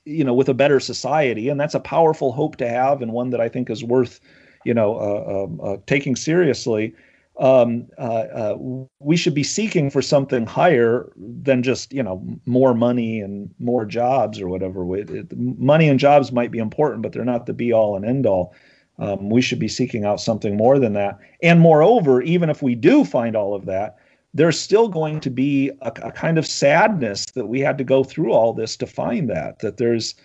you 0.06 0.24
know 0.24 0.34
with 0.34 0.50
a 0.50 0.54
better 0.54 0.80
society, 0.80 1.50
and 1.50 1.60
that's 1.60 1.76
a 1.76 1.80
powerful 1.80 2.32
hope 2.32 2.56
to 2.58 2.70
have, 2.70 3.02
and 3.02 3.12
one 3.12 3.30
that 3.32 3.42
I 3.42 3.50
think 3.50 3.70
is 3.70 3.84
worth 3.84 4.20
you 4.66 4.74
know, 4.74 4.96
uh, 4.98 5.44
um, 5.44 5.62
uh, 5.64 5.78
taking 5.86 6.16
seriously, 6.16 6.94
um, 7.38 7.88
uh, 7.98 8.02
uh, 8.02 8.58
we 9.00 9.18
should 9.18 9.34
be 9.34 9.44
seeking 9.44 9.90
for 9.90 10.02
something 10.02 10.46
higher 10.46 11.12
than 11.18 11.64
just 11.64 11.92
you 11.94 12.02
know 12.04 12.24
more 12.46 12.74
money 12.74 13.20
and 13.20 13.54
more 13.60 13.86
jobs 13.86 14.40
or 14.40 14.48
whatever. 14.48 14.96
It, 14.96 15.10
it, 15.10 15.38
money 15.38 15.90
and 15.90 16.00
jobs 16.00 16.32
might 16.32 16.52
be 16.52 16.60
important, 16.60 17.02
but 17.02 17.12
they're 17.12 17.26
not 17.26 17.46
the 17.46 17.54
be 17.54 17.74
all 17.74 17.96
and 17.96 18.06
end 18.06 18.26
all. 18.26 18.54
Um, 18.98 19.30
we 19.30 19.42
should 19.42 19.60
be 19.60 19.68
seeking 19.68 20.06
out 20.06 20.22
something 20.22 20.56
more 20.56 20.80
than 20.80 20.94
that. 20.94 21.20
And 21.44 21.60
moreover, 21.60 22.22
even 22.22 22.50
if 22.50 22.62
we 22.62 22.76
do 22.76 23.04
find 23.04 23.36
all 23.36 23.54
of 23.54 23.66
that, 23.66 23.98
there's 24.34 24.58
still 24.58 24.88
going 24.88 25.20
to 25.20 25.30
be 25.30 25.70
a, 25.82 25.92
a 26.04 26.12
kind 26.12 26.38
of 26.38 26.48
sadness 26.48 27.26
that 27.28 27.48
we 27.48 27.60
had 27.60 27.78
to 27.78 27.84
go 27.84 28.06
through 28.06 28.32
all 28.32 28.54
this 28.54 28.78
to 28.78 28.88
find 28.88 29.30
that. 29.30 29.60
That 29.60 29.76
there's 29.76 30.16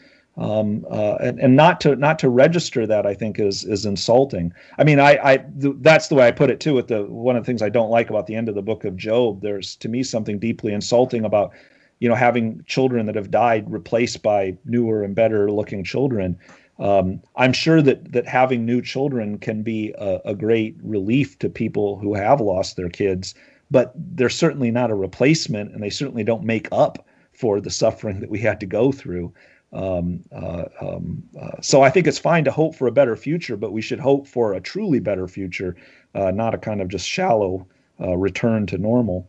um, 0.41 0.87
uh, 0.91 1.17
and, 1.21 1.39
and 1.39 1.55
not 1.55 1.83
to 1.83 1.95
not 1.97 2.19
to 2.21 2.31
register 2.31 2.87
that 2.87 3.07
I 3.07 3.13
think 3.13 3.39
is 3.39 3.63
is 3.65 3.85
insulting. 3.85 4.53
I 4.79 4.85
mean, 4.85 4.99
I, 4.99 5.19
I 5.23 5.37
th- 5.37 5.77
that's 5.81 6.09
the 6.09 6.15
way 6.15 6.27
I 6.27 6.31
put 6.31 6.51
it 6.51 6.61
too. 6.61 6.75
With 6.75 6.89
the 6.89 7.05
one 7.05 7.37
of 7.37 7.43
the 7.43 7.47
things 7.47 7.61
I 7.61 7.69
don't 7.69 7.91
like 7.91 8.09
about 8.09 8.27
the 8.27 8.35
end 8.35 8.49
of 8.49 8.55
the 8.55 8.63
book 8.63 8.85
of 8.87 8.97
Job, 8.97 9.43
there's 9.43 9.77
to 9.77 9.89
me 9.89 10.03
something 10.03 10.39
deeply 10.39 10.73
insulting 10.73 11.27
about 11.27 11.53
you 11.99 12.09
know 12.09 12.15
having 12.15 12.65
children 12.67 13.05
that 13.05 13.17
have 13.17 13.31
died 13.31 13.71
replaced 13.71 14.23
by 14.23 14.57
newer 14.65 15.05
and 15.05 15.15
better 15.15 15.53
looking 15.53 15.85
children. 15.85 16.39
Um, 16.79 17.21
I'm 17.37 17.53
sure 17.53 17.83
that 17.83 18.13
that 18.13 18.27
having 18.27 18.65
new 18.65 18.81
children 18.81 19.37
can 19.39 19.63
be 19.63 19.95
a, 19.99 20.21
a 20.25 20.35
great 20.35 20.75
relief 20.83 21.39
to 21.41 21.51
people 21.51 21.99
who 21.99 22.15
have 22.15 22.41
lost 22.41 22.77
their 22.77 22.89
kids, 22.89 23.35
but 23.71 23.93
they're 23.95 24.31
certainly 24.31 24.71
not 24.71 24.91
a 24.91 24.95
replacement, 24.95 25.75
and 25.75 25.83
they 25.83 25.91
certainly 25.91 26.25
don't 26.25 26.45
make 26.45 26.69
up 26.73 27.07
for 27.35 27.61
the 27.61 27.71
suffering 27.71 28.21
that 28.21 28.31
we 28.31 28.39
had 28.39 28.59
to 28.61 28.67
go 28.67 28.91
through. 28.91 29.35
Um, 29.73 30.25
uh, 30.33 30.65
um, 30.81 31.23
uh, 31.41 31.61
so 31.61 31.83
I 31.83 31.91
think 31.91 32.07
it's 32.07 32.19
fine 32.19 32.45
to 32.45 32.51
hope 32.51 32.75
for 32.75 32.89
a 32.89 32.93
better 32.93 33.17
future, 33.17 33.57
but 33.57 33.73
we 33.73 33.83
should 33.83 34.01
hope 34.01 34.27
for 34.27 34.55
a 34.55 34.61
truly 34.61 34.99
better 34.99 35.29
future, 35.29 35.77
uh, 36.15 36.31
not 36.31 36.55
a 36.55 36.59
kind 36.59 36.81
of 36.81 36.89
just 36.89 37.09
shallow 37.09 37.67
uh, 38.01 38.17
return 38.17 38.67
to 38.67 38.79
normal. 38.79 39.29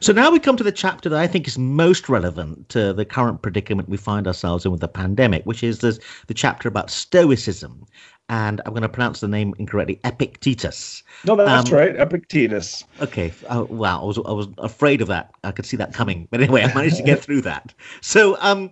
So 0.00 0.12
now 0.12 0.30
we 0.32 0.40
come 0.40 0.56
to 0.56 0.64
the 0.64 0.72
chapter 0.72 1.08
that 1.08 1.20
I 1.20 1.28
think 1.28 1.46
is 1.46 1.56
most 1.56 2.08
relevant 2.08 2.68
to 2.70 2.92
the 2.92 3.04
current 3.04 3.42
predicament 3.42 3.88
we 3.88 3.96
find 3.96 4.26
ourselves 4.26 4.64
in 4.64 4.72
with 4.72 4.80
the 4.80 4.88
pandemic, 4.88 5.44
which 5.44 5.62
is 5.62 5.78
the, 5.78 5.98
the 6.26 6.34
chapter 6.34 6.68
about 6.68 6.90
Stoicism. 6.90 7.86
And 8.28 8.60
I'm 8.64 8.72
going 8.72 8.82
to 8.82 8.88
pronounce 8.88 9.20
the 9.20 9.28
name 9.28 9.54
incorrectly, 9.58 10.00
Epictetus. 10.04 11.02
No, 11.24 11.34
that's 11.34 11.70
um, 11.70 11.76
right, 11.76 11.96
Epictetus. 11.96 12.84
Okay. 13.00 13.32
Oh, 13.48 13.64
wow, 13.64 14.02
I 14.02 14.04
was 14.04 14.18
I 14.18 14.32
was 14.32 14.46
afraid 14.58 15.00
of 15.00 15.08
that. 15.08 15.32
I 15.42 15.50
could 15.50 15.66
see 15.66 15.76
that 15.78 15.92
coming, 15.92 16.28
but 16.30 16.40
anyway, 16.40 16.62
I 16.62 16.72
managed 16.72 16.96
to 16.98 17.02
get 17.02 17.20
through 17.20 17.40
that. 17.42 17.74
So, 18.02 18.36
um, 18.40 18.70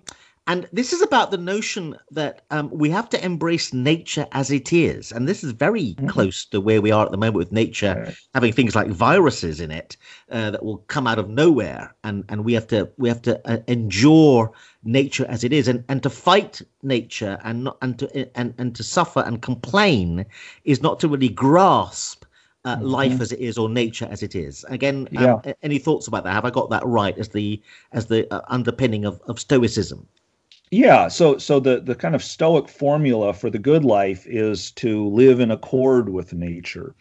and 0.49 0.67
this 0.73 0.95
is 0.95 1.03
about 1.03 1.31
the 1.31 1.37
notion 1.37 1.95
that 2.11 2.47
um, 2.51 2.71
we 2.73 2.89
have 2.89 3.11
to 3.11 3.23
embrace 3.23 3.75
nature 3.75 4.27
as 4.33 4.51
it 4.51 4.73
is. 4.73 5.13
And 5.13 5.29
this 5.29 5.45
is 5.45 5.53
very 5.53 5.95
mm-hmm. 5.95 6.07
close 6.07 6.47
to 6.47 6.59
where 6.59 6.81
we 6.81 6.91
are 6.91 7.05
at 7.05 7.11
the 7.11 7.19
moment 7.19 7.37
with 7.37 7.53
nature 7.53 8.15
having 8.33 8.55
things 8.55 8.75
like 8.75 8.89
viruses 8.89 9.61
in 9.61 9.71
it 9.71 9.99
uh, 10.31 10.51
that 10.53 10.65
will 10.65 10.79
come 10.89 11.07
out 11.07 11.19
of 11.19 11.29
nowhere. 11.29 11.95
And, 12.03 12.25
and 12.31 12.47
we 12.47 12.55
have 12.55 12.67
to 12.69 12.91
we 12.97 13.11
have 13.11 13.21
to 13.23 13.39
uh, 13.47 13.59
endure 13.67 14.51
nature 14.83 15.27
as 15.29 15.45
it 15.45 15.53
is. 15.53 15.69
And, 15.69 15.85
and 15.91 16.03
to 16.03 16.09
fight 16.09 16.63
nature 16.83 17.39
and, 17.45 17.65
not, 17.65 17.77
and, 17.83 17.99
to, 17.99 18.31
and, 18.35 18.55
and 18.57 18.75
to 18.75 18.83
suffer 18.83 19.21
and 19.21 19.43
complain 19.43 20.25
is 20.65 20.81
not 20.81 20.99
to 21.01 21.09
really 21.09 21.29
grasp 21.29 22.25
uh, 22.65 22.77
mm-hmm. 22.77 22.87
life 22.87 23.21
as 23.21 23.33
it 23.33 23.41
is 23.41 23.59
or 23.59 23.69
nature 23.69 24.09
as 24.11 24.23
it 24.23 24.35
is. 24.35 24.65
Again, 24.71 25.09
um, 25.19 25.41
yeah. 25.45 25.53
any 25.63 25.79
thoughts 25.79 26.09
about 26.09 26.25
that? 26.25 26.33
Have 26.33 26.47
I 26.47 26.51
got 26.51 26.71
that 26.71 26.87
right 26.87 27.17
as 27.19 27.29
the 27.29 27.63
as 27.93 28.07
the 28.07 28.33
uh, 28.33 28.41
underpinning 28.49 29.05
of, 29.05 29.21
of 29.27 29.39
Stoicism? 29.39 30.09
Yeah, 30.71 31.09
so 31.09 31.39
so 31.39 31.61
the 31.61 31.81
the 31.81 31.95
kind 31.95 32.15
of 32.15 32.23
stoic 32.23 32.69
formula 32.69 33.33
for 33.33 33.51
the 33.51 33.59
good 33.59 33.85
life 33.85 34.27
is 34.27 34.71
to 34.73 35.07
live 35.09 35.41
in 35.41 35.51
accord 35.51 36.09
with 36.11 36.33
nature. 36.35 36.95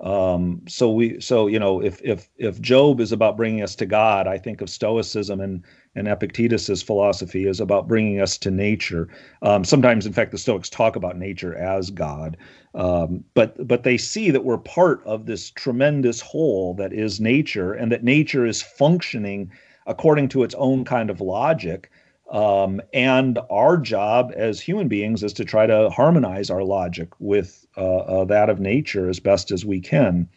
Um, 0.00 0.62
so 0.68 0.90
we, 0.92 1.20
so 1.20 1.46
you 1.48 1.58
know, 1.58 1.82
if 1.82 2.00
if 2.02 2.28
if 2.38 2.60
Job 2.60 3.00
is 3.00 3.12
about 3.12 3.36
bringing 3.36 3.62
us 3.62 3.76
to 3.76 3.86
God, 3.86 4.26
I 4.28 4.38
think 4.38 4.60
of 4.62 4.70
Stoicism 4.70 5.40
and 5.40 5.62
and 5.96 6.08
Epictetus's 6.08 6.82
philosophy 6.82 7.46
is 7.46 7.60
about 7.60 7.88
bringing 7.88 8.20
us 8.20 8.38
to 8.38 8.50
nature. 8.50 9.08
Um, 9.42 9.64
sometimes, 9.64 10.06
in 10.06 10.12
fact, 10.14 10.32
the 10.32 10.38
Stoics 10.38 10.70
talk 10.70 10.96
about 10.96 11.18
nature 11.18 11.54
as 11.56 11.90
God, 11.90 12.36
um, 12.74 13.24
but 13.34 13.66
but 13.68 13.84
they 13.84 13.98
see 13.98 14.30
that 14.32 14.44
we're 14.44 14.58
part 14.58 15.02
of 15.06 15.26
this 15.26 15.50
tremendous 15.50 16.20
whole 16.20 16.74
that 16.74 16.92
is 16.92 17.20
nature, 17.20 17.72
and 17.72 17.92
that 17.92 18.04
nature 18.04 18.46
is 18.46 18.62
functioning 18.62 19.50
according 19.86 20.28
to 20.30 20.42
its 20.44 20.54
own 20.56 20.84
kind 20.84 21.10
of 21.10 21.20
logic. 21.20 21.90
Um, 22.30 22.80
and 22.92 23.38
our 23.50 23.76
job 23.76 24.32
as 24.34 24.60
human 24.60 24.88
beings 24.88 25.22
is 25.22 25.32
to 25.34 25.44
try 25.44 25.66
to 25.66 25.90
harmonize 25.90 26.50
our 26.50 26.64
logic 26.64 27.08
with 27.18 27.66
uh, 27.76 27.98
uh, 27.98 28.24
that 28.24 28.48
of 28.48 28.60
nature 28.60 29.08
as 29.08 29.20
best 29.20 29.50
as 29.50 29.64
we 29.64 29.80
can. 29.80 30.28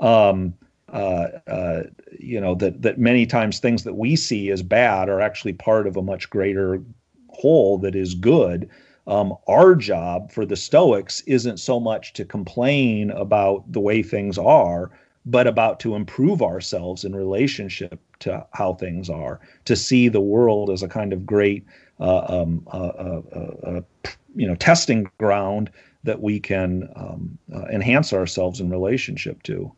Um, 0.00 0.54
uh, 0.92 1.28
uh, 1.46 1.82
you 2.18 2.40
know 2.40 2.54
that 2.56 2.82
that 2.82 2.98
many 2.98 3.24
times 3.24 3.60
things 3.60 3.84
that 3.84 3.94
we 3.94 4.16
see 4.16 4.50
as 4.50 4.62
bad 4.62 5.08
are 5.08 5.20
actually 5.20 5.52
part 5.52 5.86
of 5.86 5.96
a 5.96 6.02
much 6.02 6.28
greater 6.30 6.82
whole 7.28 7.78
that 7.78 7.94
is 7.94 8.14
good. 8.14 8.68
Um, 9.06 9.34
our 9.46 9.74
job 9.74 10.30
for 10.30 10.44
the 10.44 10.56
Stoics 10.56 11.20
isn't 11.22 11.58
so 11.58 11.80
much 11.80 12.12
to 12.14 12.24
complain 12.24 13.10
about 13.12 13.70
the 13.70 13.80
way 13.80 14.02
things 14.02 14.36
are, 14.36 14.90
but 15.26 15.46
about 15.46 15.80
to 15.80 15.94
improve 15.94 16.42
ourselves 16.42 17.04
in 17.04 17.14
relationship 17.14 18.00
to 18.20 18.46
how 18.52 18.74
things 18.74 19.10
are, 19.10 19.40
to 19.66 19.76
see 19.76 20.08
the 20.08 20.20
world 20.20 20.70
as 20.70 20.82
a 20.82 20.88
kind 20.88 21.12
of 21.12 21.26
great, 21.26 21.64
uh, 22.00 22.24
um, 22.28 22.66
uh, 22.72 22.78
uh, 22.78 23.22
uh, 23.64 23.80
you 24.34 24.46
know, 24.46 24.54
testing 24.54 25.10
ground 25.18 25.70
that 26.04 26.22
we 26.22 26.40
can 26.40 26.88
um, 26.96 27.38
enhance 27.70 28.12
ourselves 28.12 28.60
in 28.60 28.70
relationship 28.70 29.42
to. 29.42 29.70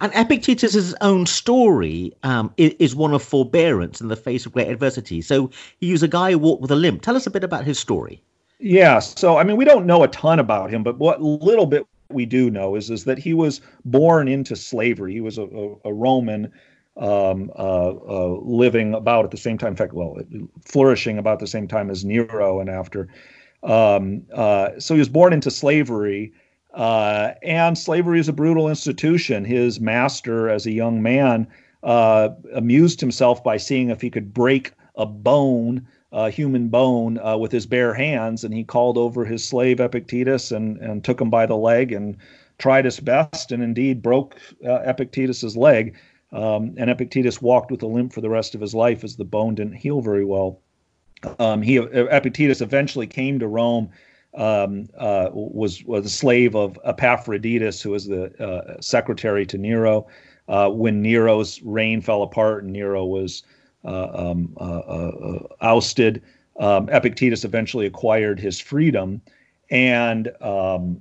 And 0.00 0.12
Epictetus's 0.14 0.94
own 1.00 1.26
story 1.26 2.12
um, 2.22 2.52
is, 2.56 2.74
is, 2.78 2.94
one 2.94 3.14
of 3.14 3.22
forbearance 3.22 4.00
in 4.00 4.08
the 4.08 4.16
face 4.16 4.44
of 4.44 4.52
great 4.52 4.68
adversity. 4.68 5.22
So 5.22 5.50
he 5.80 5.92
was 5.92 6.02
a 6.02 6.08
guy 6.08 6.32
who 6.32 6.38
walked 6.38 6.60
with 6.60 6.70
a 6.70 6.76
limp. 6.76 7.02
Tell 7.02 7.16
us 7.16 7.26
a 7.26 7.30
bit 7.30 7.42
about 7.42 7.64
his 7.64 7.78
story. 7.78 8.22
Yeah. 8.58 8.98
So 8.98 9.38
I 9.38 9.44
mean, 9.44 9.56
we 9.56 9.64
don't 9.64 9.86
know 9.86 10.02
a 10.02 10.08
ton 10.08 10.38
about 10.38 10.70
him, 10.70 10.82
but 10.82 10.98
what 10.98 11.22
little 11.22 11.66
bit 11.66 11.86
we 12.14 12.26
do 12.26 12.50
know 12.50 12.74
is 12.74 12.90
is 12.90 13.04
that 13.04 13.18
he 13.18 13.34
was 13.34 13.60
born 13.84 14.28
into 14.28 14.56
slavery. 14.56 15.12
He 15.12 15.20
was 15.20 15.38
a, 15.38 15.44
a, 15.44 15.74
a 15.86 15.92
Roman. 15.92 16.52
Um, 16.94 17.50
uh, 17.58 17.94
uh, 18.06 18.38
living 18.42 18.92
about 18.92 19.24
at 19.24 19.30
the 19.30 19.38
same 19.38 19.56
time, 19.56 19.70
in 19.70 19.76
fact, 19.76 19.94
well, 19.94 20.18
flourishing 20.66 21.16
about 21.16 21.40
the 21.40 21.46
same 21.46 21.66
time 21.66 21.88
as 21.88 22.04
Nero 22.04 22.60
and 22.60 22.68
after. 22.68 23.08
Um, 23.62 24.24
uh, 24.30 24.78
so 24.78 24.92
he 24.92 24.98
was 24.98 25.08
born 25.08 25.32
into 25.32 25.50
slavery, 25.50 26.34
uh, 26.74 27.32
and 27.42 27.78
slavery 27.78 28.20
is 28.20 28.28
a 28.28 28.32
brutal 28.34 28.68
institution. 28.68 29.44
His 29.44 29.80
master, 29.80 30.50
as 30.50 30.66
a 30.66 30.70
young 30.70 31.02
man, 31.02 31.46
uh, 31.82 32.30
amused 32.54 33.00
himself 33.00 33.42
by 33.42 33.56
seeing 33.56 33.88
if 33.88 34.02
he 34.02 34.10
could 34.10 34.34
break 34.34 34.72
a 34.96 35.06
bone, 35.06 35.86
a 36.12 36.30
human 36.30 36.68
bone, 36.68 37.18
uh, 37.18 37.36
with 37.36 37.50
his 37.50 37.66
bare 37.66 37.94
hands. 37.94 38.44
And 38.44 38.54
he 38.54 38.64
called 38.64 38.98
over 38.98 39.24
his 39.24 39.44
slave 39.44 39.80
Epictetus 39.80 40.52
and, 40.52 40.78
and 40.78 41.02
took 41.02 41.20
him 41.20 41.30
by 41.30 41.46
the 41.46 41.56
leg 41.56 41.92
and 41.92 42.16
tried 42.58 42.84
his 42.84 43.00
best, 43.00 43.50
and 43.50 43.62
indeed 43.62 44.02
broke 44.02 44.36
uh, 44.64 44.80
Epictetus's 44.84 45.56
leg. 45.56 45.96
Um, 46.32 46.74
and 46.78 46.88
Epictetus 46.88 47.42
walked 47.42 47.70
with 47.70 47.82
a 47.82 47.86
limp 47.86 48.12
for 48.12 48.20
the 48.20 48.30
rest 48.30 48.54
of 48.54 48.60
his 48.60 48.74
life 48.74 49.04
as 49.04 49.16
the 49.16 49.24
bone 49.24 49.54
didn't 49.54 49.74
heal 49.74 50.00
very 50.00 50.24
well. 50.24 50.60
Um, 51.38 51.62
he 51.62 51.76
Epictetus 51.76 52.60
eventually 52.60 53.06
came 53.06 53.38
to 53.38 53.46
Rome 53.46 53.90
um, 54.34 54.88
uh, 54.96 55.28
was 55.32 55.84
was 55.84 56.06
a 56.06 56.08
slave 56.08 56.56
of 56.56 56.78
Epaphroditus, 56.84 57.82
who 57.82 57.90
was 57.90 58.06
the 58.06 58.32
uh, 58.42 58.80
secretary 58.80 59.44
to 59.46 59.58
Nero. 59.58 60.06
Uh, 60.48 60.68
when 60.68 61.02
Nero's 61.02 61.62
reign 61.62 62.00
fell 62.00 62.22
apart 62.22 62.64
and 62.64 62.72
Nero 62.72 63.04
was 63.04 63.42
uh, 63.44 63.56
um, 63.84 64.54
uh, 64.60 64.78
uh, 64.78 65.38
ousted, 65.60 66.22
um, 66.58 66.88
Epictetus 66.90 67.44
eventually 67.44 67.86
acquired 67.86 68.38
his 68.38 68.60
freedom 68.60 69.20
and 69.70 70.30
um, 70.40 71.00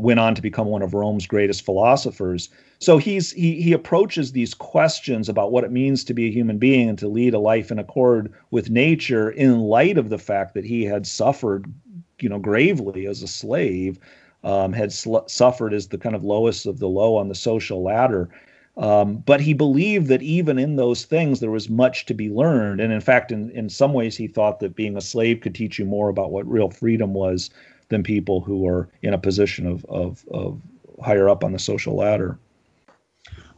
went 0.00 0.20
on 0.20 0.34
to 0.34 0.42
become 0.42 0.66
one 0.66 0.82
of 0.82 0.94
Rome's 0.94 1.26
greatest 1.26 1.64
philosophers. 1.64 2.48
So 2.78 2.98
he's 2.98 3.32
he 3.32 3.62
he 3.62 3.72
approaches 3.72 4.32
these 4.32 4.52
questions 4.52 5.28
about 5.28 5.50
what 5.50 5.64
it 5.64 5.72
means 5.72 6.04
to 6.04 6.14
be 6.14 6.26
a 6.26 6.30
human 6.30 6.58
being 6.58 6.90
and 6.90 6.98
to 6.98 7.08
lead 7.08 7.32
a 7.32 7.38
life 7.38 7.70
in 7.70 7.78
accord 7.78 8.32
with 8.50 8.68
nature 8.68 9.30
in 9.30 9.60
light 9.60 9.96
of 9.96 10.10
the 10.10 10.18
fact 10.18 10.54
that 10.54 10.64
he 10.64 10.84
had 10.84 11.06
suffered 11.06 11.72
you 12.20 12.28
know, 12.28 12.38
gravely 12.38 13.06
as 13.06 13.22
a 13.22 13.28
slave, 13.28 13.98
um, 14.44 14.72
had 14.72 14.92
sl- 14.92 15.26
suffered 15.26 15.72
as 15.72 15.88
the 15.88 15.98
kind 15.98 16.14
of 16.14 16.24
lowest 16.24 16.66
of 16.66 16.78
the 16.78 16.88
low 16.88 17.16
on 17.16 17.28
the 17.28 17.34
social 17.34 17.82
ladder. 17.82 18.28
Um, 18.76 19.18
but 19.18 19.40
he 19.40 19.54
believed 19.54 20.08
that 20.08 20.22
even 20.22 20.58
in 20.58 20.76
those 20.76 21.04
things, 21.04 21.40
there 21.40 21.50
was 21.50 21.70
much 21.70 22.04
to 22.06 22.14
be 22.14 22.28
learned. 22.28 22.80
And 22.80 22.92
in 22.92 23.00
fact, 23.00 23.32
in, 23.32 23.50
in 23.50 23.70
some 23.70 23.94
ways, 23.94 24.16
he 24.16 24.26
thought 24.26 24.60
that 24.60 24.76
being 24.76 24.96
a 24.96 25.00
slave 25.00 25.40
could 25.40 25.54
teach 25.54 25.78
you 25.78 25.86
more 25.86 26.10
about 26.10 26.30
what 26.30 26.46
real 26.50 26.70
freedom 26.70 27.14
was 27.14 27.50
than 27.88 28.02
people 28.02 28.40
who 28.40 28.66
are 28.66 28.88
in 29.02 29.14
a 29.14 29.18
position 29.18 29.66
of, 29.66 29.84
of, 29.86 30.24
of 30.30 30.60
higher 31.02 31.28
up 31.28 31.42
on 31.42 31.52
the 31.52 31.58
social 31.58 31.96
ladder. 31.96 32.38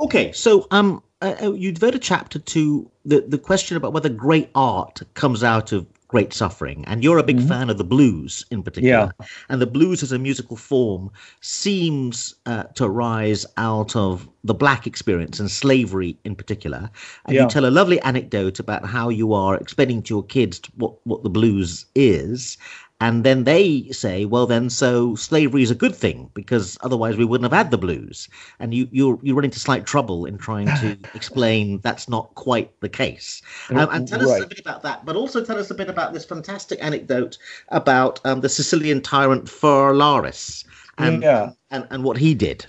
Okay, 0.00 0.30
so 0.30 0.68
um, 0.70 1.02
uh, 1.20 1.34
uh 1.42 1.52
you 1.52 1.72
devote 1.72 1.96
a 1.96 1.98
chapter 1.98 2.38
to 2.38 2.88
the, 3.04 3.20
the 3.22 3.38
question 3.38 3.76
about 3.76 3.92
whether 3.92 4.08
great 4.08 4.50
art 4.54 5.02
comes 5.14 5.42
out 5.42 5.72
of 5.72 5.86
great 6.08 6.32
suffering. 6.32 6.84
And 6.86 7.04
you're 7.04 7.18
a 7.18 7.22
big 7.22 7.36
mm-hmm. 7.36 7.48
fan 7.48 7.70
of 7.70 7.78
the 7.78 7.84
blues 7.84 8.44
in 8.50 8.62
particular. 8.62 9.12
Yeah. 9.20 9.26
And 9.50 9.60
the 9.60 9.66
blues 9.66 10.02
as 10.02 10.10
a 10.10 10.18
musical 10.18 10.56
form 10.56 11.10
seems 11.40 12.34
uh, 12.46 12.64
to 12.74 12.88
rise 12.88 13.46
out 13.58 13.94
of 13.94 14.28
the 14.42 14.54
black 14.54 14.86
experience 14.86 15.38
and 15.38 15.50
slavery 15.50 16.16
in 16.24 16.34
particular. 16.34 16.90
And 17.26 17.34
yeah. 17.34 17.42
you 17.42 17.48
tell 17.48 17.66
a 17.66 17.70
lovely 17.70 18.00
anecdote 18.00 18.58
about 18.58 18.86
how 18.86 19.10
you 19.10 19.34
are 19.34 19.56
explaining 19.56 20.02
to 20.04 20.14
your 20.14 20.24
kids 20.24 20.60
what, 20.76 20.94
what 21.04 21.22
the 21.22 21.30
blues 21.30 21.84
is 21.94 22.56
and 23.00 23.22
then 23.22 23.44
they 23.44 23.88
say, 23.90 24.24
well, 24.24 24.46
then 24.46 24.68
so 24.70 25.14
slavery 25.14 25.62
is 25.62 25.70
a 25.70 25.74
good 25.74 25.94
thing 25.94 26.30
because 26.34 26.76
otherwise 26.80 27.16
we 27.16 27.24
wouldn't 27.24 27.50
have 27.50 27.56
had 27.56 27.70
the 27.70 27.78
blues. 27.78 28.28
And 28.58 28.74
you 28.74 28.88
you 28.90 29.20
you 29.22 29.34
run 29.34 29.44
into 29.44 29.60
slight 29.60 29.86
trouble 29.86 30.26
in 30.26 30.36
trying 30.36 30.66
to 30.66 30.98
explain 31.14 31.78
that's 31.80 32.08
not 32.08 32.34
quite 32.34 32.80
the 32.80 32.88
case. 32.88 33.40
Um, 33.70 33.88
and 33.92 34.08
tell 34.08 34.18
right. 34.20 34.40
us 34.40 34.42
a 34.42 34.48
bit 34.48 34.58
about 34.58 34.82
that, 34.82 35.04
but 35.04 35.14
also 35.14 35.44
tell 35.44 35.58
us 35.58 35.70
a 35.70 35.74
bit 35.74 35.88
about 35.88 36.12
this 36.12 36.24
fantastic 36.24 36.82
anecdote 36.82 37.38
about 37.68 38.20
um, 38.24 38.40
the 38.40 38.48
Sicilian 38.48 39.00
tyrant 39.00 39.44
Phalaris 39.44 40.64
and, 40.98 41.22
yeah. 41.22 41.52
and 41.70 41.86
and 41.90 42.02
what 42.02 42.16
he 42.16 42.34
did 42.34 42.66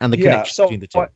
and 0.00 0.12
the 0.12 0.18
yeah, 0.18 0.32
connection 0.32 0.54
so 0.54 0.64
between 0.64 0.80
the 0.80 0.88
two. 0.88 1.06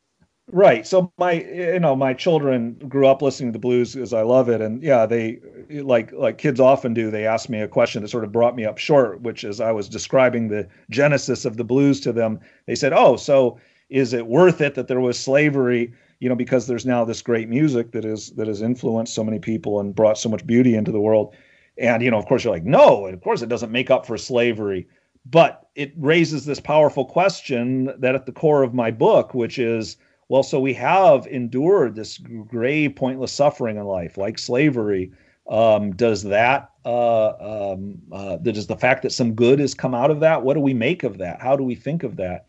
Right. 0.55 0.87
So 0.87 1.11
my 1.17 1.33
you 1.33 1.81
know 1.81 1.97
my 1.97 2.13
children 2.13 2.75
grew 2.87 3.07
up 3.07 3.21
listening 3.21 3.49
to 3.49 3.53
the 3.53 3.59
blues 3.59 3.93
because 3.93 4.13
I 4.13 4.21
love 4.21 4.47
it, 4.47 4.61
and 4.61 4.81
yeah, 4.81 5.05
they 5.05 5.39
like 5.69 6.13
like 6.13 6.37
kids 6.37 6.61
often 6.61 6.93
do. 6.93 7.11
They 7.11 7.27
asked 7.27 7.49
me 7.49 7.59
a 7.59 7.67
question 7.67 8.01
that 8.01 8.07
sort 8.07 8.23
of 8.23 8.31
brought 8.31 8.55
me 8.55 8.63
up 8.63 8.77
short, 8.77 9.19
which 9.21 9.43
is 9.43 9.59
I 9.59 9.73
was 9.73 9.89
describing 9.89 10.47
the 10.47 10.65
genesis 10.89 11.43
of 11.43 11.57
the 11.57 11.65
blues 11.65 11.99
to 12.01 12.13
them. 12.13 12.39
They 12.67 12.75
said, 12.75 12.93
"Oh, 12.93 13.17
so 13.17 13.57
is 13.89 14.13
it 14.13 14.27
worth 14.27 14.61
it 14.61 14.75
that 14.75 14.87
there 14.87 15.01
was 15.01 15.19
slavery?" 15.19 15.91
You 16.21 16.29
know, 16.29 16.35
because 16.35 16.67
there's 16.67 16.85
now 16.85 17.03
this 17.03 17.21
great 17.21 17.49
music 17.49 17.91
that 17.91 18.05
is 18.05 18.29
that 18.37 18.47
has 18.47 18.61
influenced 18.61 19.13
so 19.13 19.25
many 19.25 19.39
people 19.39 19.81
and 19.81 19.93
brought 19.93 20.17
so 20.17 20.29
much 20.29 20.47
beauty 20.47 20.73
into 20.75 20.91
the 20.93 21.01
world. 21.01 21.35
And 21.77 22.01
you 22.01 22.09
know, 22.09 22.17
of 22.17 22.27
course, 22.27 22.45
you're 22.45 22.53
like, 22.53 22.63
no, 22.63 23.07
of 23.07 23.19
course 23.21 23.41
it 23.41 23.49
doesn't 23.49 23.73
make 23.73 23.91
up 23.91 24.05
for 24.05 24.17
slavery. 24.17 24.87
But 25.25 25.67
it 25.75 25.91
raises 25.97 26.45
this 26.45 26.61
powerful 26.61 27.03
question 27.03 27.91
that 27.99 28.15
at 28.15 28.25
the 28.25 28.31
core 28.31 28.63
of 28.63 28.73
my 28.73 28.89
book, 28.91 29.33
which 29.33 29.59
is 29.59 29.97
well, 30.27 30.43
so 30.43 30.59
we 30.59 30.73
have 30.73 31.27
endured 31.27 31.95
this 31.95 32.17
gray, 32.17 32.89
pointless 32.89 33.31
suffering 33.31 33.77
in 33.77 33.85
life, 33.85 34.17
like 34.17 34.39
slavery. 34.39 35.11
Um, 35.47 35.95
does 35.95 36.23
that, 36.23 36.71
uh, 36.83 37.73
um, 37.73 37.99
uh, 38.11 38.37
does 38.37 38.65
the 38.65 38.77
fact 38.77 39.03
that 39.03 39.11
some 39.11 39.35
good 39.35 39.59
has 39.59 39.75
come 39.75 39.93
out 39.93 40.09
of 40.09 40.19
that, 40.21 40.41
what 40.41 40.55
do 40.55 40.59
we 40.59 40.73
make 40.73 41.03
of 41.03 41.19
that? 41.19 41.41
How 41.41 41.55
do 41.55 41.63
we 41.63 41.75
think 41.75 42.03
of 42.03 42.15
that? 42.15 42.47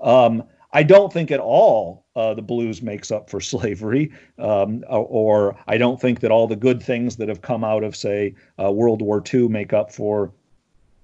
Um, 0.00 0.44
I 0.72 0.82
don't 0.82 1.12
think 1.12 1.30
at 1.30 1.40
all 1.40 2.04
uh, 2.14 2.34
the 2.34 2.42
blues 2.42 2.82
makes 2.82 3.10
up 3.10 3.28
for 3.28 3.40
slavery, 3.52 4.12
um, 4.38 4.84
or, 4.88 5.56
I 5.66 5.78
don't 5.78 6.00
think 6.00 6.20
that 6.20 6.30
all 6.30 6.46
the 6.46 6.54
good 6.54 6.82
things 6.82 7.16
that 7.16 7.28
have 7.28 7.42
come 7.42 7.64
out 7.64 7.82
of, 7.82 7.96
say, 7.96 8.34
uh, 8.62 8.70
World 8.70 9.02
War 9.02 9.22
II 9.32 9.48
make 9.48 9.72
up 9.72 9.92
for 9.92 10.32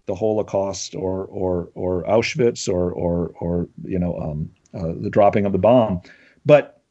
the 0.07 0.15
Holocaust 0.15 0.95
or 0.95 1.27
or 1.27 1.71
or 1.75 2.03
Auschwitz 2.05 2.69
or 2.69 2.91
or 2.93 3.33
or 3.41 3.69
you 3.85 3.99
know 3.99 4.19
um, 4.19 4.51
uh, 4.75 4.93
the 5.01 5.11
dropping 5.11 5.47
of 5.47 5.53
the 5.53 5.59
bomb. 5.59 6.03
But 6.45 6.83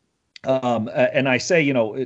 um, 0.44 0.90
and 0.94 1.30
I 1.30 1.38
say, 1.38 1.62
you 1.62 1.74
know, 1.74 2.06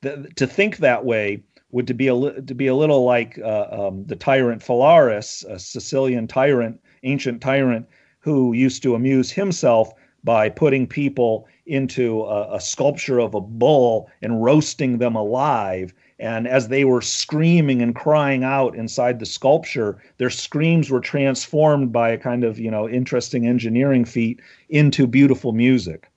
the, 0.00 0.28
to 0.36 0.46
think 0.46 0.78
that 0.78 1.04
way 1.04 1.42
would 1.70 1.86
to 1.88 1.94
be 1.94 2.08
a 2.08 2.14
to 2.14 2.54
be 2.54 2.66
a 2.66 2.74
little 2.74 3.04
like 3.04 3.38
uh, 3.38 3.66
um, 3.70 4.06
the 4.06 4.16
tyrant 4.16 4.62
Phalaris, 4.62 5.44
a 5.44 5.58
Sicilian 5.58 6.26
tyrant, 6.26 6.80
ancient 7.02 7.40
tyrant 7.40 7.86
who 8.20 8.52
used 8.52 8.82
to 8.82 8.94
amuse 8.94 9.30
himself 9.30 9.92
by 10.22 10.48
putting 10.48 10.86
people 10.86 11.46
into 11.66 12.22
a, 12.22 12.56
a, 12.56 12.60
sculpture 12.60 13.18
of 13.18 13.34
a 13.34 13.40
bull 13.40 14.10
and 14.22 14.42
roasting 14.42 14.96
them 14.96 15.14
alive. 15.14 15.92
And 16.18 16.46
as 16.46 16.68
they 16.68 16.84
were 16.84 17.00
screaming 17.00 17.82
and 17.82 17.94
crying 17.94 18.44
out 18.44 18.76
inside 18.76 19.18
the 19.18 19.26
sculpture, 19.26 19.98
their 20.18 20.30
screams 20.30 20.90
were 20.90 21.00
transformed 21.00 21.92
by 21.92 22.10
a 22.10 22.18
kind 22.18 22.44
of 22.44 22.58
you 22.58 22.70
know 22.70 22.88
interesting 22.88 23.46
engineering 23.46 24.04
feat 24.04 24.40
into 24.68 25.06
beautiful 25.06 25.52
music. 25.52 26.08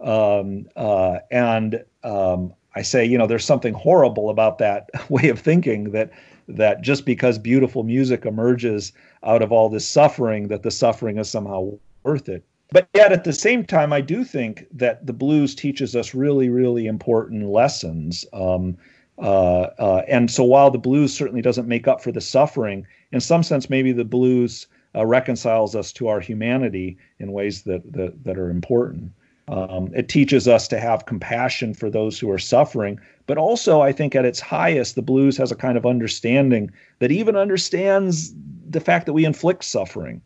Um, 0.00 0.66
uh, 0.74 1.18
and 1.30 1.84
um, 2.02 2.54
I 2.74 2.82
say, 2.82 3.04
you 3.04 3.18
know, 3.18 3.26
there's 3.26 3.44
something 3.44 3.74
horrible 3.74 4.30
about 4.30 4.58
that 4.58 4.88
way 5.10 5.28
of 5.28 5.38
thinking 5.38 5.90
that 5.92 6.10
that 6.48 6.82
just 6.82 7.04
because 7.04 7.38
beautiful 7.38 7.82
music 7.82 8.26
emerges 8.26 8.92
out 9.22 9.42
of 9.42 9.52
all 9.52 9.68
this 9.68 9.86
suffering, 9.86 10.48
that 10.48 10.62
the 10.62 10.70
suffering 10.70 11.18
is 11.18 11.28
somehow 11.28 11.72
worth 12.02 12.28
it. 12.28 12.42
But 12.72 12.88
yet, 12.94 13.12
at 13.12 13.24
the 13.24 13.34
same 13.34 13.64
time, 13.64 13.92
I 13.92 14.00
do 14.00 14.24
think 14.24 14.66
that 14.72 15.06
the 15.06 15.12
blues 15.12 15.54
teaches 15.54 15.94
us 15.94 16.14
really, 16.14 16.48
really 16.48 16.86
important 16.86 17.48
lessons. 17.48 18.24
Um, 18.32 18.78
and 19.18 20.30
so, 20.30 20.44
while 20.44 20.70
the 20.70 20.78
blues 20.78 21.12
certainly 21.12 21.42
doesn't 21.42 21.68
make 21.68 21.86
up 21.86 22.02
for 22.02 22.12
the 22.12 22.20
suffering, 22.20 22.86
in 23.12 23.20
some 23.20 23.42
sense, 23.42 23.68
maybe 23.68 23.92
the 23.92 24.04
blues 24.04 24.66
uh, 24.94 25.06
reconciles 25.06 25.74
us 25.74 25.92
to 25.92 26.08
our 26.08 26.20
humanity 26.20 26.96
in 27.18 27.32
ways 27.32 27.62
that 27.62 27.92
that, 27.92 28.24
that 28.24 28.38
are 28.38 28.50
important. 28.50 29.12
Um, 29.48 29.90
it 29.94 30.08
teaches 30.08 30.46
us 30.46 30.68
to 30.68 30.78
have 30.78 31.06
compassion 31.06 31.74
for 31.74 31.90
those 31.90 32.18
who 32.18 32.30
are 32.30 32.38
suffering, 32.38 32.98
but 33.26 33.38
also, 33.38 33.80
I 33.80 33.92
think, 33.92 34.14
at 34.14 34.24
its 34.24 34.40
highest, 34.40 34.94
the 34.94 35.02
blues 35.02 35.36
has 35.36 35.50
a 35.50 35.56
kind 35.56 35.76
of 35.76 35.84
understanding 35.84 36.70
that 37.00 37.10
even 37.10 37.36
understands 37.36 38.32
the 38.70 38.80
fact 38.80 39.06
that 39.06 39.12
we 39.12 39.24
inflict 39.24 39.64
suffering. 39.64 40.22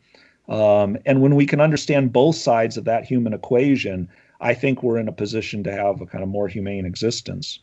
Um, 0.49 0.97
and 1.07 1.23
when 1.23 1.35
we 1.35 1.47
can 1.47 1.61
understand 1.61 2.13
both 2.13 2.37
sides 2.37 2.77
of 2.77 2.85
that 2.85 3.05
human 3.05 3.33
equation, 3.33 4.09
I 4.41 4.55
think 4.55 4.83
we're 4.83 4.99
in 4.99 5.09
a 5.09 5.13
position 5.13 5.65
to 5.65 5.73
have 5.73 6.01
a 6.01 6.07
kind 6.07 6.23
of 6.23 6.29
more 6.29 6.47
humane 6.47 6.87
existence. 6.87 7.59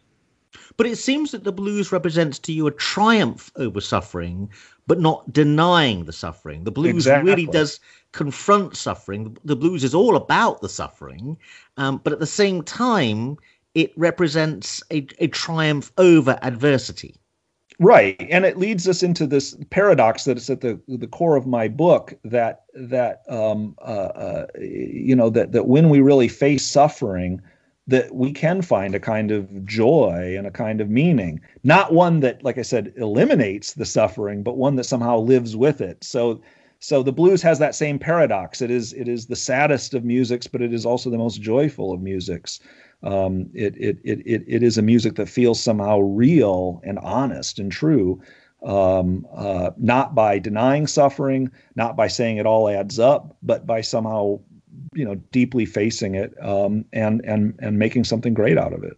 But 0.78 0.88
it 0.88 0.98
seems 0.98 1.32
that 1.32 1.44
the 1.44 1.52
blues 1.52 1.92
represents 1.92 2.40
to 2.40 2.54
you 2.54 2.68
a 2.68 2.72
triumph 2.72 3.52
over 3.56 3.82
suffering, 3.82 4.50
but 4.88 5.00
not 5.00 5.32
denying 5.32 6.06
the 6.06 6.14
suffering. 6.14 6.64
The 6.64 6.72
blues 6.72 7.08
exactly. 7.08 7.32
really 7.32 7.46
does 7.48 7.80
confront 8.12 8.76
suffering. 8.76 9.38
The 9.44 9.56
blues 9.56 9.84
is 9.84 9.96
all 9.96 10.16
about 10.16 10.62
the 10.62 10.70
suffering, 10.70 11.38
um, 11.78 12.02
but 12.04 12.14
at 12.14 12.20
the 12.20 12.26
same 12.26 12.64
time, 12.64 13.38
it 13.76 13.92
represents 13.98 14.84
a, 14.92 15.08
a 15.20 15.28
triumph 15.28 15.92
over 15.98 16.38
adversity. 16.42 17.16
Right, 17.80 18.16
and 18.30 18.46
it 18.46 18.58
leads 18.58 18.88
us 18.88 19.02
into 19.02 19.26
this 19.26 19.58
paradox 19.72 20.26
that 20.26 20.38
is 20.38 20.50
at 20.50 20.62
the 20.62 20.80
the 20.88 21.08
core 21.08 21.36
of 21.36 21.48
my 21.48 21.68
book. 21.68 22.14
That 22.24 22.66
that 22.76 23.24
um, 23.28 23.76
uh, 23.82 24.12
uh, 24.14 24.46
you 24.60 25.16
know 25.16 25.30
that 25.32 25.54
that 25.54 25.68
when 25.68 25.90
we 25.90 26.00
really 26.00 26.28
face 26.28 26.66
suffering, 26.66 27.42
that 27.88 28.16
we 28.16 28.32
can 28.32 28.62
find 28.62 28.96
a 28.96 29.00
kind 29.00 29.32
of 29.32 29.66
joy 29.66 30.36
and 30.38 30.48
a 30.48 30.52
kind 30.52 30.80
of 30.80 30.90
meaning 30.90 31.40
not 31.64 31.94
one 31.94 32.22
that 32.22 32.44
like 32.44 32.58
i 32.58 32.62
said 32.62 32.94
eliminates 32.98 33.74
the 33.74 33.86
suffering 33.86 34.42
but 34.44 34.58
one 34.58 34.76
that 34.76 34.86
somehow 34.86 35.18
lives 35.18 35.56
with 35.56 35.82
it 35.82 36.04
so 36.04 36.42
so 36.84 37.02
the 37.02 37.14
blues 37.14 37.42
has 37.44 37.60
that 37.60 37.76
same 37.76 37.98
paradox. 37.98 38.62
It 38.62 38.70
is 38.70 38.92
it 38.92 39.08
is 39.08 39.28
the 39.28 39.38
saddest 39.38 39.94
of 39.94 40.04
musics, 40.04 40.48
but 40.48 40.62
it 40.62 40.74
is 40.74 40.86
also 40.86 41.10
the 41.10 41.18
most 41.18 41.42
joyful 41.42 41.94
of 41.94 42.02
musics. 42.02 42.60
Um, 43.04 43.50
it, 43.54 43.78
it, 43.78 44.00
it, 44.04 44.20
it, 44.26 44.44
it 44.46 44.64
is 44.64 44.78
a 44.78 44.82
music 44.82 45.16
that 45.16 45.30
feels 45.30 45.62
somehow 45.62 46.00
real 46.00 46.82
and 46.84 47.00
honest 47.00 47.58
and 47.58 47.72
true, 47.72 48.22
um, 48.66 49.26
uh, 49.34 49.72
not 49.78 50.14
by 50.14 50.40
denying 50.40 50.86
suffering, 50.86 51.52
not 51.78 51.96
by 51.96 52.10
saying 52.10 52.36
it 52.36 52.46
all 52.46 52.68
adds 52.68 53.00
up, 53.00 53.38
but 53.42 53.66
by 53.66 53.80
somehow, 53.80 54.42
you 54.94 55.06
know, 55.06 55.16
deeply 55.32 55.66
facing 55.66 56.16
it 56.16 56.34
um, 56.42 56.86
and 56.94 57.22
and 57.26 57.56
and 57.60 57.80
making 57.80 58.04
something 58.04 58.34
great 58.34 58.58
out 58.58 58.74
of 58.74 58.84
it. 58.84 58.98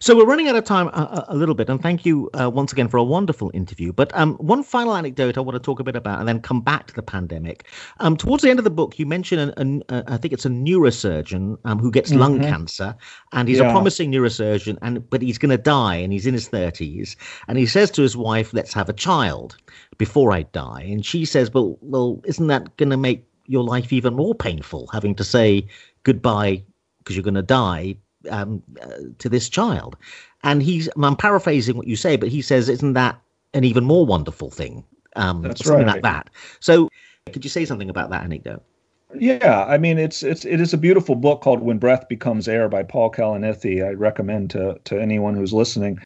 So 0.00 0.16
we're 0.16 0.26
running 0.26 0.48
out 0.48 0.56
of 0.56 0.64
time 0.64 0.88
a, 0.88 1.26
a 1.28 1.36
little 1.36 1.54
bit, 1.54 1.68
and 1.68 1.80
thank 1.80 2.04
you 2.04 2.30
uh, 2.34 2.50
once 2.50 2.72
again 2.72 2.88
for 2.88 2.96
a 2.96 3.04
wonderful 3.04 3.50
interview. 3.54 3.92
But 3.92 4.16
um, 4.16 4.34
one 4.36 4.62
final 4.62 4.96
anecdote 4.96 5.38
I 5.38 5.40
want 5.40 5.54
to 5.54 5.60
talk 5.60 5.78
a 5.78 5.84
bit 5.84 5.96
about, 5.96 6.18
and 6.18 6.28
then 6.28 6.40
come 6.40 6.60
back 6.60 6.88
to 6.88 6.94
the 6.94 7.02
pandemic. 7.02 7.66
Um, 8.00 8.16
towards 8.16 8.42
the 8.42 8.50
end 8.50 8.58
of 8.58 8.64
the 8.64 8.70
book, 8.70 8.98
you 8.98 9.06
mention, 9.06 9.38
an, 9.38 9.54
an, 9.56 9.82
uh, 9.88 10.02
I 10.08 10.16
think 10.16 10.34
it's 10.34 10.44
a 10.44 10.50
neurosurgeon 10.50 11.58
um, 11.64 11.78
who 11.78 11.90
gets 11.90 12.10
mm-hmm. 12.10 12.20
lung 12.20 12.40
cancer, 12.40 12.96
and 13.32 13.48
he's 13.48 13.58
yeah. 13.58 13.68
a 13.68 13.72
promising 13.72 14.10
neurosurgeon, 14.10 14.78
and 14.82 15.08
but 15.10 15.22
he's 15.22 15.38
going 15.38 15.50
to 15.50 15.58
die, 15.58 15.96
and 15.96 16.12
he's 16.12 16.26
in 16.26 16.34
his 16.34 16.48
thirties, 16.48 17.16
and 17.46 17.58
he 17.58 17.66
says 17.66 17.90
to 17.92 18.02
his 18.02 18.16
wife, 18.16 18.52
"Let's 18.52 18.72
have 18.74 18.88
a 18.88 18.94
child 18.94 19.56
before 19.96 20.32
I 20.32 20.42
die," 20.42 20.82
and 20.82 21.06
she 21.06 21.24
says, 21.24 21.54
"Well, 21.54 21.78
well, 21.80 22.20
isn't 22.24 22.48
that 22.48 22.76
going 22.78 22.90
to 22.90 22.96
make 22.96 23.24
your 23.48 23.64
life 23.64 23.92
even 23.92 24.14
more 24.14 24.34
painful, 24.34 24.86
having 24.92 25.14
to 25.16 25.24
say 25.24 25.66
goodbye 26.04 26.62
because 26.98 27.16
you're 27.16 27.24
going 27.24 27.34
to 27.34 27.42
die 27.42 27.96
um, 28.30 28.62
uh, 28.80 28.88
to 29.18 29.28
this 29.28 29.48
child. 29.48 29.96
And 30.44 30.62
he's, 30.62 30.88
I'm 30.96 31.16
paraphrasing 31.16 31.76
what 31.76 31.86
you 31.86 31.96
say, 31.96 32.16
but 32.16 32.28
he 32.28 32.42
says, 32.42 32.68
isn't 32.68 32.92
that 32.92 33.20
an 33.54 33.64
even 33.64 33.84
more 33.84 34.06
wonderful 34.06 34.50
thing? 34.50 34.84
Um, 35.16 35.42
That's 35.42 35.64
something 35.64 35.86
right. 35.86 35.94
like 35.94 36.02
that. 36.02 36.30
So, 36.60 36.88
could 37.32 37.44
you 37.44 37.50
say 37.50 37.64
something 37.64 37.90
about 37.90 38.10
that 38.10 38.22
anecdote? 38.22 38.62
Yeah, 39.14 39.64
I 39.64 39.78
mean 39.78 39.98
it's 39.98 40.22
it's 40.22 40.44
it 40.44 40.60
is 40.60 40.74
a 40.74 40.78
beautiful 40.78 41.14
book 41.14 41.40
called 41.40 41.62
When 41.62 41.78
Breath 41.78 42.08
Becomes 42.08 42.46
Air 42.46 42.68
by 42.68 42.82
Paul 42.82 43.10
Kalanithi. 43.10 43.84
I 43.84 43.92
recommend 43.92 44.50
to 44.50 44.78
to 44.84 45.00
anyone 45.00 45.34
who's 45.34 45.54
listening. 45.54 45.98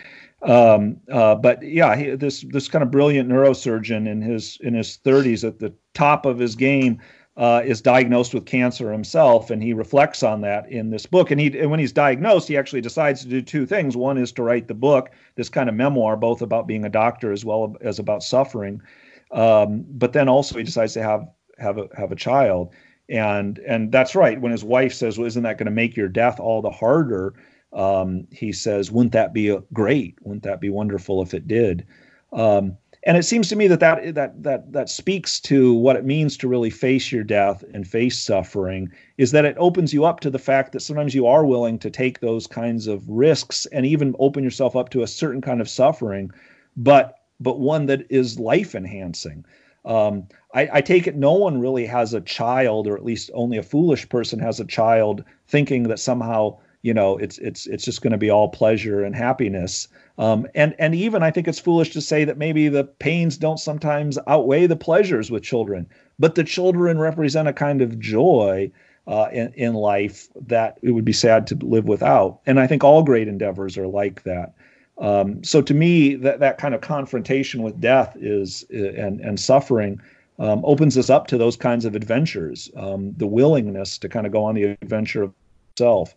Um, 0.43 1.01
uh, 1.11 1.35
but 1.35 1.63
yeah, 1.63 1.97
he, 1.97 2.11
this 2.11 2.43
this 2.43 2.69
kind 2.69 2.83
of 2.83 2.93
brilliant 2.93 3.29
neurosurgeon 3.29 4.09
in 4.09 4.23
his 4.23 4.59
in 4.63 4.75
his 4.75 4.99
30s 5.05 5.47
at 5.47 5.59
the 5.59 5.73
top 5.95 6.27
of 6.27 6.39
his 6.39 6.55
game 6.55 7.01
uh, 7.37 7.63
is 7.65 7.81
diagnosed 7.81 8.35
with 8.35 8.45
cancer 8.45 8.93
himself, 8.93 9.51
and 9.51 9.63
he 9.63 9.73
reflects 9.73 10.23
on 10.23 10.43
that 10.43 10.71
in 10.71 10.91
this 10.91 11.07
book. 11.07 11.31
And 11.31 11.41
he, 11.41 11.59
and 11.59 11.71
when 11.71 11.81
he's 11.81 11.93
diagnosed, 11.93 12.49
he 12.49 12.59
actually 12.59 12.83
decides 12.83 13.23
to 13.23 13.29
do 13.29 13.41
two 13.41 13.65
things. 13.65 13.97
One 13.97 14.19
is 14.19 14.33
to 14.33 14.43
write 14.43 14.69
the 14.69 14.75
book, 14.75 15.11
this 15.35 15.49
kind 15.49 15.69
of 15.69 15.75
memoir, 15.75 16.17
both 16.17 16.43
about 16.43 16.67
being 16.67 16.85
a 16.85 16.91
doctor 16.91 17.33
as 17.33 17.45
well 17.45 17.75
as 17.81 17.99
about 17.99 18.23
suffering. 18.23 18.83
Um, 19.31 19.87
but 19.89 20.13
then 20.13 20.29
also 20.29 20.59
he 20.59 20.65
decides 20.65 20.93
to 20.95 21.03
have 21.03 21.27
have 21.59 21.79
a 21.79 21.89
have 21.97 22.13
a 22.13 22.17
child, 22.17 22.75
and 23.09 23.59
and 23.61 23.91
that's 23.91 24.15
right. 24.15 24.39
When 24.39 24.53
his 24.53 24.65
wife 24.65 24.93
says, 24.93 25.17
"Well, 25.17 25.27
isn't 25.27 25.43
that 25.43 25.57
going 25.57 25.67
to 25.67 25.73
make 25.73 25.97
your 25.97 26.09
death 26.09 26.39
all 26.39 26.61
the 26.61 26.71
harder?" 26.71 27.33
Um, 27.73 28.27
he 28.31 28.53
says, 28.53 28.93
"Wouldn't 28.93 29.13
that 29.13 29.33
be 29.33 29.57
great? 29.73 30.17
Wouldn't 30.21 30.43
that 30.43 30.61
be 30.61 30.69
wonderful 30.69 31.23
if 31.23 31.33
it 31.33 31.49
did?" 31.49 31.87
Um, 32.31 32.77
and 33.05 33.17
it 33.17 33.25
seems 33.25 33.49
to 33.49 33.57
me 33.57 33.67
that 33.67 33.81
that 33.81 34.15
that 34.15 34.43
that 34.43 34.73
that 34.73 34.89
speaks 34.89 35.41
to 35.41 35.75
what 35.75 35.97
it 35.97 36.05
means 36.05 36.37
to 36.37 36.49
really 36.49 36.71
face 36.71 37.11
your 37.11 37.25
death 37.25 37.65
and 37.75 37.87
face 37.87 38.19
suffering 38.19 38.91
is 39.19 39.33
that 39.33 39.45
it 39.45 39.57
opens 39.59 39.93
you 39.93 40.05
up 40.05 40.21
to 40.21 40.31
the 40.31 40.39
fact 40.39 40.73
that 40.73 40.81
sometimes 40.81 41.15
you 41.15 41.27
are 41.27 41.45
willing 41.45 41.79
to 41.79 41.91
take 41.91 42.21
those 42.21 42.47
kinds 42.47 42.87
of 42.87 43.09
risks 43.09 43.67
and 43.67 43.87
even 43.87 44.15
open 44.19 44.45
yourself 44.45 44.77
up 44.77 44.89
to 44.91 45.03
a 45.03 45.07
certain 45.07 45.41
kind 45.41 45.61
of 45.61 45.69
suffering 45.69 46.31
but 46.77 47.19
but 47.41 47.59
one 47.59 47.87
that 47.87 48.07
is 48.09 48.39
life 48.39 48.75
enhancing 48.75 49.45
um, 49.85 50.29
I, 50.55 50.69
I 50.75 50.81
take 50.81 51.09
it 51.09 51.17
no 51.17 51.33
one 51.33 51.61
really 51.61 51.87
has 51.87 52.15
a 52.15 52.21
child 52.21 52.87
or 52.87 52.97
at 52.97 53.05
least 53.05 53.31
only 53.35 53.57
a 53.57 53.65
foolish 53.65 54.09
person 54.09 54.39
has 54.39 54.61
a 54.61 54.65
child 54.65 55.25
thinking 55.49 55.85
that 55.85 55.99
somehow 55.99 56.59
you 56.83 56.95
know 56.95 57.17
it's 57.19 57.39
it's 57.39 57.67
it's 57.67 57.85
just 57.85 58.03
going 58.03 58.13
to 58.13 58.19
be 58.19 58.31
all 58.31 58.49
pleasure 58.49 59.03
and 59.03 59.17
happiness 59.17 59.89
um, 60.19 60.47
and 60.55 60.75
and 60.79 60.95
even 60.95 61.23
I 61.23 61.31
think 61.31 61.49
it's 61.49 61.59
foolish 61.59 61.91
to 61.91 62.01
say 62.01 62.25
that 62.25 62.39
maybe 62.39 62.69
the 62.69 62.85
pains 62.85 63.37
don't 63.37 63.59
sometimes 63.59 64.19
outweigh 64.27 64.67
the 64.67 64.77
pleasures 64.77 65.31
with 65.31 65.43
children, 65.43 65.87
but 66.19 66.35
the 66.35 66.45
children 66.45 66.99
represent 66.99 67.49
a 67.49 67.53
kind 67.53 67.81
of 67.81 67.99
joy 67.99 68.71
uh, 69.07 69.29
in, 69.33 69.53
in 69.55 69.75
life 69.75 70.29
that 70.47 70.79
it 70.83 70.93
would 70.93 71.05
be 71.05 71.13
sad 71.13 71.47
to 71.49 71.55
live 71.57 71.87
without. 71.87 72.41
And 72.47 72.61
I 72.61 72.67
think 72.67 72.85
all 72.85 73.03
great 73.03 73.29
endeavors 73.29 73.77
are 73.79 73.87
like 73.87 74.23
that. 74.25 74.53
Um, 74.99 75.43
so 75.43 75.63
to 75.63 75.75
me, 75.75 76.15
that 76.17 76.41
that 76.41 76.59
kind 76.59 76.75
of 76.75 76.83
confrontation 76.83 77.63
with 77.63 77.81
death 77.81 78.17
is 78.21 78.65
and 78.71 79.21
and 79.21 79.41
suffering 79.41 80.01
um, 80.39 80.63
opens 80.65 80.99
us 80.99 81.09
up 81.09 81.27
to 81.29 81.39
those 81.39 81.57
kinds 81.57 81.85
of 81.85 81.95
adventures. 81.95 82.71
Um, 82.77 83.13
the 83.17 83.27
willingness 83.27 83.97
to 83.99 84.09
kind 84.09 84.27
of 84.27 84.33
go 84.33 84.45
on 84.45 84.55
the 84.55 84.77
adventure 84.83 85.23
of 85.23 85.33
self. 85.79 86.15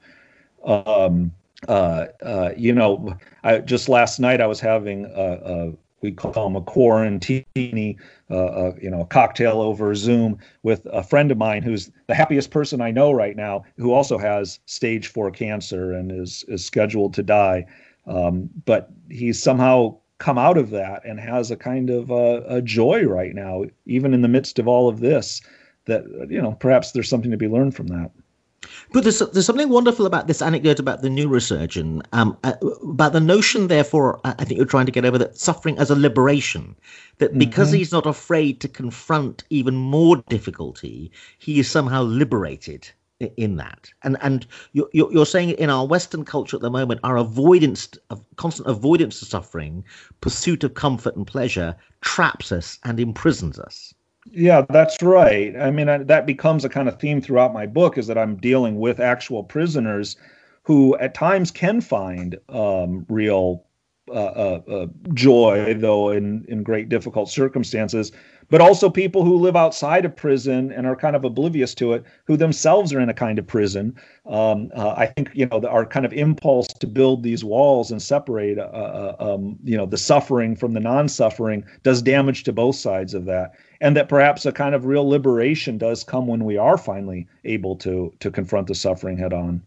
Um, 0.65 1.31
uh, 1.67 2.07
uh, 2.21 2.51
you 2.57 2.73
know, 2.73 3.15
I, 3.43 3.59
just 3.59 3.89
last 3.89 4.19
night 4.19 4.41
I 4.41 4.47
was 4.47 4.59
having 4.59 5.05
a, 5.05 5.39
a 5.43 5.73
we 6.01 6.11
call 6.11 6.43
them 6.43 6.55
a 6.55 6.61
quarantini, 6.61 7.97
uh, 8.29 8.35
uh, 8.35 8.73
you 8.79 8.89
know, 8.91 9.01
a 9.01 9.05
cocktail 9.05 9.59
over 9.61 9.95
Zoom 9.95 10.37
with 10.61 10.85
a 10.91 11.01
friend 11.01 11.31
of 11.31 11.37
mine 11.37 11.63
who's 11.63 11.91
the 12.07 12.13
happiest 12.13 12.51
person 12.51 12.79
I 12.79 12.91
know 12.91 13.11
right 13.11 13.35
now, 13.35 13.63
who 13.77 13.91
also 13.91 14.17
has 14.17 14.59
stage 14.65 15.07
four 15.07 15.31
cancer 15.31 15.93
and 15.93 16.11
is 16.11 16.45
is 16.47 16.63
scheduled 16.63 17.13
to 17.15 17.23
die. 17.23 17.65
Um, 18.07 18.49
but 18.65 18.91
he's 19.09 19.41
somehow 19.41 19.97
come 20.19 20.37
out 20.37 20.57
of 20.57 20.69
that 20.69 21.03
and 21.05 21.19
has 21.19 21.49
a 21.49 21.57
kind 21.57 21.89
of 21.89 22.11
a 22.11 22.61
joy 22.61 23.03
right 23.03 23.33
now, 23.33 23.63
even 23.85 24.13
in 24.13 24.21
the 24.21 24.27
midst 24.27 24.59
of 24.59 24.67
all 24.67 24.87
of 24.87 24.99
this. 24.99 25.41
That 25.85 26.05
you 26.29 26.41
know, 26.41 26.51
perhaps 26.53 26.91
there's 26.91 27.09
something 27.09 27.31
to 27.31 27.37
be 27.37 27.47
learned 27.47 27.75
from 27.75 27.87
that. 27.87 28.11
But 28.91 29.03
there's 29.03 29.19
there's 29.19 29.45
something 29.45 29.69
wonderful 29.69 30.05
about 30.05 30.27
this 30.27 30.41
anecdote 30.41 30.79
about 30.79 31.01
the 31.01 31.09
neurosurgeon, 31.09 32.03
um, 32.13 32.37
uh, 32.43 32.53
about 32.83 33.13
the 33.13 33.19
notion, 33.19 33.67
therefore, 33.67 34.19
I 34.23 34.43
think 34.45 34.57
you're 34.57 34.65
trying 34.65 34.85
to 34.85 34.91
get 34.91 35.05
over 35.05 35.17
that 35.17 35.37
suffering 35.37 35.77
as 35.77 35.89
a 35.89 35.95
liberation. 35.95 36.75
That 37.17 37.37
because 37.37 37.69
mm-hmm. 37.69 37.77
he's 37.77 37.91
not 37.91 38.05
afraid 38.05 38.61
to 38.61 38.67
confront 38.67 39.43
even 39.49 39.75
more 39.75 40.17
difficulty, 40.29 41.11
he 41.39 41.59
is 41.59 41.69
somehow 41.69 42.03
liberated 42.03 42.89
in 43.37 43.55
that 43.55 43.89
and 44.03 44.17
and 44.21 44.45
you're, 44.73 44.89
you're 44.91 45.25
saying 45.25 45.51
in 45.51 45.69
our 45.69 45.87
western 45.87 46.25
culture 46.25 46.57
at 46.57 46.61
the 46.61 46.69
moment 46.69 46.99
our 47.01 47.15
avoidance 47.15 47.87
of 48.09 48.21
constant 48.35 48.67
avoidance 48.67 49.21
of 49.21 49.27
suffering 49.29 49.85
pursuit 50.19 50.65
of 50.65 50.73
comfort 50.73 51.15
and 51.15 51.25
pleasure 51.25 51.73
traps 52.01 52.51
us 52.51 52.77
and 52.83 52.99
imprisons 52.99 53.57
us 53.57 53.93
yeah 54.31 54.65
that's 54.69 55.01
right. 55.01 55.55
I 55.55 55.71
mean 55.71 56.07
that 56.07 56.25
becomes 56.25 56.65
a 56.65 56.69
kind 56.69 56.87
of 56.87 56.99
theme 56.99 57.21
throughout 57.21 57.53
my 57.53 57.65
book 57.65 57.97
is 57.97 58.07
that 58.07 58.17
i'm 58.17 58.35
dealing 58.35 58.79
with 58.79 58.99
actual 58.99 59.43
prisoners 59.43 60.15
who 60.63 60.97
at 60.97 61.13
times 61.13 61.51
can 61.51 61.79
find 61.79 62.37
um, 62.49 63.05
real 63.07 63.65
uh, 64.09 64.13
uh, 64.13 64.61
uh, 64.69 64.87
joy, 65.13 65.73
though 65.75 66.09
in 66.09 66.45
in 66.47 66.63
great 66.63 66.89
difficult 66.89 67.29
circumstances, 67.29 68.11
but 68.49 68.61
also 68.61 68.89
people 68.89 69.23
who 69.23 69.37
live 69.37 69.55
outside 69.55 70.05
of 70.05 70.15
prison 70.15 70.71
and 70.71 70.85
are 70.85 70.95
kind 70.95 71.15
of 71.15 71.23
oblivious 71.23 71.73
to 71.75 71.93
it, 71.93 72.03
who 72.25 72.37
themselves 72.37 72.93
are 72.93 72.99
in 72.99 73.09
a 73.09 73.13
kind 73.13 73.39
of 73.39 73.47
prison. 73.47 73.95
Um, 74.25 74.71
uh, 74.75 74.93
I 74.97 75.07
think 75.07 75.31
you 75.33 75.45
know 75.45 75.61
our 75.67 75.85
kind 75.85 76.05
of 76.05 76.13
impulse 76.13 76.67
to 76.67 76.87
build 76.87 77.23
these 77.23 77.43
walls 77.43 77.91
and 77.91 78.01
separate, 78.01 78.57
uh, 78.57 78.61
uh, 78.61 79.15
um, 79.19 79.57
you 79.63 79.77
know, 79.77 79.85
the 79.85 79.97
suffering 79.97 80.55
from 80.55 80.73
the 80.73 80.79
non-suffering 80.79 81.65
does 81.83 82.01
damage 82.01 82.43
to 82.43 82.53
both 82.53 82.75
sides 82.75 83.13
of 83.13 83.25
that, 83.25 83.53
and 83.81 83.95
that 83.97 84.09
perhaps 84.09 84.45
a 84.45 84.51
kind 84.51 84.75
of 84.75 84.85
real 84.85 85.07
liberation 85.07 85.77
does 85.77 86.03
come 86.03 86.27
when 86.27 86.45
we 86.45 86.57
are 86.57 86.77
finally 86.77 87.27
able 87.43 87.75
to 87.77 88.13
to 88.19 88.31
confront 88.31 88.67
the 88.67 88.75
suffering 88.75 89.17
head 89.17 89.33
on. 89.33 89.61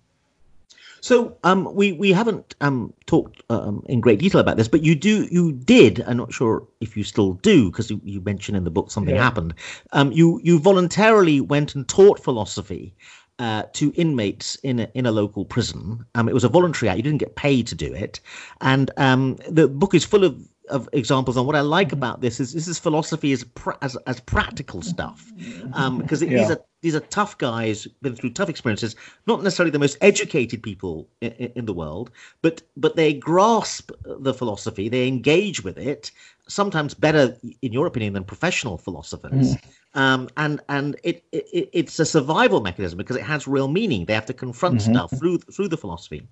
So 1.01 1.37
um, 1.45 1.75
we 1.75 1.93
we 1.93 2.13
haven't 2.13 2.55
um, 2.61 2.93
talked 3.07 3.43
um, 3.51 3.85
in 3.87 4.01
great 4.01 4.19
detail 4.19 4.41
about 4.41 4.57
this, 4.57 4.69
but 4.69 4.83
you 4.83 4.95
do 4.95 5.29
you 5.31 5.53
did. 5.53 6.05
I'm 6.07 6.17
not 6.17 6.33
sure 6.33 6.67
if 6.81 6.97
you 6.97 7.05
still 7.05 7.35
do 7.35 7.71
because 7.71 7.91
you, 7.91 8.01
you 8.05 8.21
mentioned 8.21 8.57
in 8.57 8.65
the 8.65 8.71
book 8.71 8.91
something 8.91 9.15
yeah. 9.15 9.23
happened. 9.23 9.55
Um, 9.93 10.13
you 10.13 10.41
you 10.43 10.59
voluntarily 10.59 11.41
went 11.41 11.75
and 11.75 11.89
taught 11.89 12.23
philosophy 12.23 12.95
uh, 13.39 13.65
to 13.73 13.93
inmates 13.95 14.57
in 14.57 14.81
a, 14.81 14.91
in 14.95 15.07
a 15.07 15.13
local 15.13 15.45
prison. 15.45 16.05
Um, 16.15 16.29
it 16.29 16.35
was 16.35 16.45
a 16.45 16.49
voluntary 16.49 16.89
act. 16.89 16.97
You 16.97 17.03
didn't 17.03 17.19
get 17.19 17.37
paid 17.37 17.67
to 17.69 17.75
do 17.75 17.93
it, 17.93 18.21
and 18.61 18.91
um, 18.97 19.37
the 19.49 19.69
book 19.69 19.95
is 19.95 20.05
full 20.05 20.25
of 20.25 20.37
of 20.69 20.89
examples 20.93 21.37
on 21.37 21.47
what 21.47 21.57
I 21.57 21.61
like 21.61 21.93
about 21.93 22.21
this 22.21 22.41
is 22.41 22.53
this 22.53 22.69
is 22.69 22.79
philosophy 22.79 23.33
as 23.33 23.45
pra- 23.45 23.79
as, 23.83 23.97
as 24.07 24.21
practical 24.21 24.83
stuff 24.83 25.33
because 25.37 26.23
um, 26.23 26.29
yeah. 26.29 26.39
these 26.39 26.51
are 26.51 26.61
these 26.81 26.95
are 26.95 27.01
tough 27.01 27.37
guys 27.39 27.87
been 28.03 28.15
through 28.15 28.31
tough 28.31 28.49
experiences 28.49 28.95
not 29.27 29.43
necessarily 29.43 29.71
the 29.71 29.79
most 29.79 29.99
educated 30.01 30.63
people 30.63 31.09
in, 31.21 31.33
in, 31.57 31.65
the 31.65 31.73
world 31.73 32.11
but 32.43 32.63
but 32.77 32.97
they 32.97 33.13
grasp 33.13 33.91
the 34.05 34.35
philosophy 34.35 34.89
they 34.89 35.09
engage 35.09 35.65
with 35.65 35.79
it 35.79 36.11
sometimes 36.49 36.95
better 36.95 37.37
in 37.63 37.73
your 37.73 37.87
opinion 37.87 38.13
than 38.15 38.25
professional 38.25 38.79
philosophers 38.79 39.55
mm. 39.55 39.61
um, 39.95 40.29
and 40.37 40.61
and 40.69 40.97
it, 41.05 41.25
it, 41.33 41.69
it's 41.73 41.99
a 41.99 42.05
survival 42.05 42.61
mechanism 42.61 42.97
because 42.97 43.17
it 43.17 43.23
has 43.23 43.47
real 43.47 43.69
meaning 43.69 44.05
they 44.05 44.15
have 44.15 44.27
to 44.27 44.35
confront 44.35 44.77
mm-hmm. 44.81 44.93
stuff 44.95 45.19
through 45.19 45.39
through 45.39 45.69
the 45.69 45.77
philosophy 45.77 46.27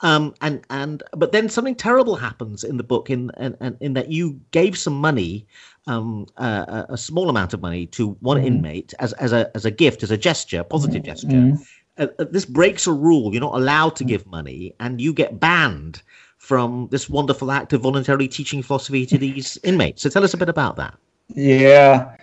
um, 0.00 0.34
and 0.40 0.62
and 0.70 1.02
but 1.16 1.32
then 1.32 1.48
something 1.48 1.74
terrible 1.74 2.16
happens 2.16 2.64
in 2.64 2.76
the 2.76 2.84
book 2.84 3.10
in 3.10 3.30
in, 3.38 3.76
in 3.80 3.92
that 3.94 4.10
you 4.10 4.40
gave 4.52 4.78
some 4.78 4.94
money 4.94 5.46
um, 5.86 6.26
uh, 6.36 6.84
a 6.88 6.96
small 6.96 7.30
amount 7.30 7.54
of 7.54 7.62
money 7.62 7.86
to 7.86 8.10
one 8.20 8.38
mm. 8.38 8.46
inmate 8.46 8.92
as, 8.98 9.12
as 9.14 9.32
a 9.32 9.50
as 9.54 9.64
a 9.64 9.70
gift, 9.70 10.02
as 10.02 10.10
a 10.10 10.16
gesture, 10.16 10.60
a 10.60 10.64
positive 10.64 11.02
gesture. 11.02 11.28
Mm. 11.28 11.66
Uh, 11.98 12.08
uh, 12.18 12.24
this 12.30 12.44
breaks 12.44 12.86
a 12.86 12.92
rule. 12.92 13.32
You're 13.32 13.40
not 13.40 13.54
allowed 13.54 13.96
to 13.96 14.04
mm. 14.04 14.08
give 14.08 14.26
money, 14.26 14.74
and 14.80 15.00
you 15.00 15.12
get 15.12 15.38
banned 15.38 16.02
from 16.46 16.86
this 16.92 17.10
wonderful 17.10 17.50
act 17.50 17.72
of 17.72 17.80
voluntarily 17.80 18.28
teaching 18.28 18.62
philosophy 18.62 19.04
to 19.04 19.18
these 19.18 19.58
inmates. 19.64 20.02
So 20.02 20.08
tell 20.08 20.22
us 20.22 20.32
a 20.32 20.36
bit 20.36 20.48
about 20.48 20.76
that. 20.76 20.94
Yeah, 21.34 22.14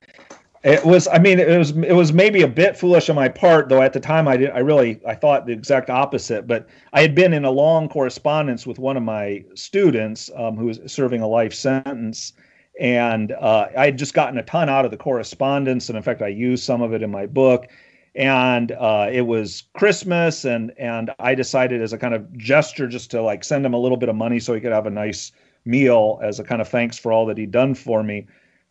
it 0.64 0.86
was. 0.86 1.10
I 1.10 1.20
mean, 1.20 1.40
it 1.40 1.58
was. 1.58 1.72
It 1.72 1.92
was 1.92 2.14
maybe 2.14 2.42
a 2.42 2.48
bit 2.48 2.78
foolish 2.78 3.10
on 3.10 3.18
my 3.18 3.28
part, 3.28 3.68
though. 3.68 3.82
At 3.82 3.92
the 3.92 4.00
time, 4.00 4.30
I 4.30 4.38
did. 4.38 4.52
I 4.52 4.60
really. 4.60 5.02
I 5.06 5.14
thought 5.14 5.46
the 5.46 5.52
exact 5.52 5.90
opposite. 5.90 6.48
But 6.48 6.70
I 6.94 7.02
had 7.02 7.14
been 7.14 7.34
in 7.34 7.44
a 7.44 7.52
long 7.52 7.90
correspondence 7.90 8.66
with 8.66 8.80
one 8.80 8.96
of 8.96 9.04
my 9.04 9.44
students 9.56 10.32
um, 10.38 10.56
who 10.56 10.68
was 10.68 10.80
serving 10.88 11.22
a 11.22 11.28
life 11.28 11.54
sentence 11.54 12.32
and 12.80 13.32
uh, 13.34 13.68
I 13.78 13.86
had 13.86 13.98
just 13.98 14.14
gotten 14.14 14.38
a 14.40 14.44
ton 14.44 14.70
out 14.70 14.86
of 14.86 14.92
the 14.92 14.98
correspondence, 14.98 15.90
and 15.90 15.98
in 15.98 16.04
fact, 16.04 16.22
I 16.22 16.28
used 16.28 16.64
some 16.64 16.82
of 16.82 16.94
it 16.94 17.04
in 17.04 17.12
my 17.12 17.26
book. 17.26 17.68
And 18.16 18.72
uh, 18.74 19.10
it 19.12 19.22
was 19.22 19.64
Christmas, 19.74 20.46
and 20.46 20.72
and 20.78 21.12
I 21.18 21.34
decided 21.34 21.82
as 21.82 21.94
a 21.94 21.98
kind 21.98 22.14
of 22.14 22.32
gesture 22.38 22.88
just 22.88 23.10
to 23.12 23.22
like 23.22 23.44
send 23.44 23.66
him 23.66 23.74
a 23.74 23.80
little 23.80 23.98
bit 23.98 24.10
of 24.10 24.16
money 24.16 24.40
so 24.40 24.54
he 24.54 24.62
could 24.62 24.72
have 24.72 24.86
a 24.86 24.92
nice 24.92 25.32
meal 25.66 26.20
as 26.22 26.40
a 26.40 26.44
kind 26.44 26.62
of 26.62 26.68
thanks 26.68 26.98
for 26.98 27.12
all 27.12 27.26
that 27.26 27.38
he'd 27.38 27.52
done 27.52 27.74
for 27.74 28.04
me. 28.04 28.28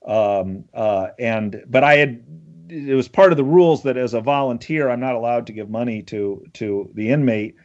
Um, 0.06 0.64
uh, 0.74 1.08
and 1.18 1.62
but 1.68 1.82
I 1.82 1.96
had 1.96 2.22
it 2.68 2.94
was 2.94 3.08
part 3.08 3.32
of 3.32 3.36
the 3.36 3.44
rules 3.44 3.82
that 3.82 3.96
as 3.96 4.14
a 4.14 4.20
volunteer 4.20 4.88
I'm 4.88 5.00
not 5.00 5.14
allowed 5.14 5.46
to 5.48 5.52
give 5.52 5.68
money 5.68 6.02
to 6.04 6.46
to 6.54 6.90
the 6.94 7.10
inmate. 7.10 7.56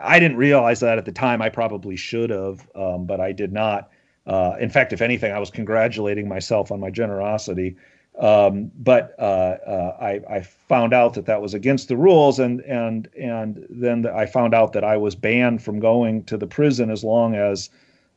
I 0.00 0.18
didn't 0.18 0.38
realize 0.38 0.80
that 0.80 0.96
at 0.96 1.04
the 1.04 1.12
time. 1.12 1.42
I 1.42 1.50
probably 1.50 1.96
should 1.96 2.30
have, 2.30 2.66
um, 2.74 3.04
but 3.04 3.20
I 3.20 3.32
did 3.32 3.52
not. 3.52 3.90
Uh, 4.26 4.54
in 4.58 4.70
fact, 4.70 4.92
if 4.92 5.02
anything, 5.02 5.32
I 5.32 5.38
was 5.38 5.50
congratulating 5.50 6.28
myself 6.28 6.72
on 6.72 6.80
my 6.80 6.90
generosity. 6.90 7.76
Um, 8.18 8.70
but 8.76 9.14
uh, 9.18 9.56
uh, 9.66 9.96
I, 10.00 10.20
I, 10.28 10.40
found 10.42 10.92
out 10.92 11.14
that 11.14 11.24
that 11.24 11.40
was 11.40 11.54
against 11.54 11.88
the 11.88 11.96
rules, 11.96 12.38
and 12.38 12.60
and 12.60 13.08
and 13.18 13.66
then 13.70 14.06
I 14.06 14.26
found 14.26 14.52
out 14.54 14.74
that 14.74 14.84
I 14.84 14.98
was 14.98 15.14
banned 15.14 15.62
from 15.62 15.80
going 15.80 16.24
to 16.24 16.36
the 16.36 16.46
prison 16.46 16.90
as 16.90 17.02
long 17.02 17.34
as 17.34 17.70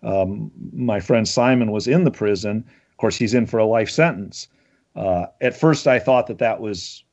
um, 0.04 0.52
my 0.74 1.00
friend 1.00 1.26
Simon 1.26 1.72
was 1.72 1.88
in 1.88 2.04
the 2.04 2.12
prison. 2.12 2.66
Of 2.92 2.98
course, 2.98 3.16
he's 3.16 3.34
in 3.34 3.46
for 3.46 3.58
a 3.58 3.66
life 3.66 3.90
sentence. 3.90 4.50
Uh, 4.98 5.28
at 5.40 5.58
first, 5.58 5.88
I 5.88 6.00
thought 6.00 6.28
that 6.28 6.40
that 6.40 6.60
was 6.60 7.04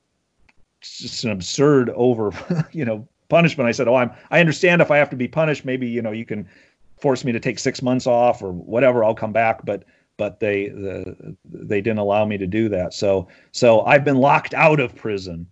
just 0.81 1.23
an 1.23 1.31
absurd 1.31 1.91
over, 1.91 2.33
you 2.73 2.85
know, 2.85 3.07
punishment. 3.29 3.69
I 3.69 3.73
said, 3.73 3.87
"Oh, 3.87 3.95
I'm 3.95 4.11
I 4.33 4.41
understand 4.41 4.83
if 4.83 4.91
I 4.91 4.97
have 4.99 5.11
to 5.11 5.17
be 5.17 5.29
punished, 5.29 5.65
maybe 5.65 5.89
you 5.89 6.03
know 6.03 6.13
you 6.13 6.27
can 6.27 6.49
force 7.03 7.25
me 7.25 7.33
to 7.33 7.41
take 7.41 7.59
six 7.59 7.83
months 7.83 8.07
off 8.07 8.43
or 8.43 8.53
whatever, 8.53 9.05
I'll 9.05 9.15
come 9.15 9.33
back. 9.33 9.65
But 9.65 9.85
but 10.23 10.39
they 10.39 10.69
the, 10.69 11.35
they 11.45 11.81
didn't 11.81 11.99
allow 11.99 12.25
me 12.25 12.39
to 12.39 12.47
do 12.47 12.69
that. 12.69 12.95
So 12.95 13.27
so 13.51 13.81
I've 13.81 14.05
been 14.05 14.19
locked 14.19 14.55
out 14.55 14.79
of 14.79 14.95
prison. 14.95 15.49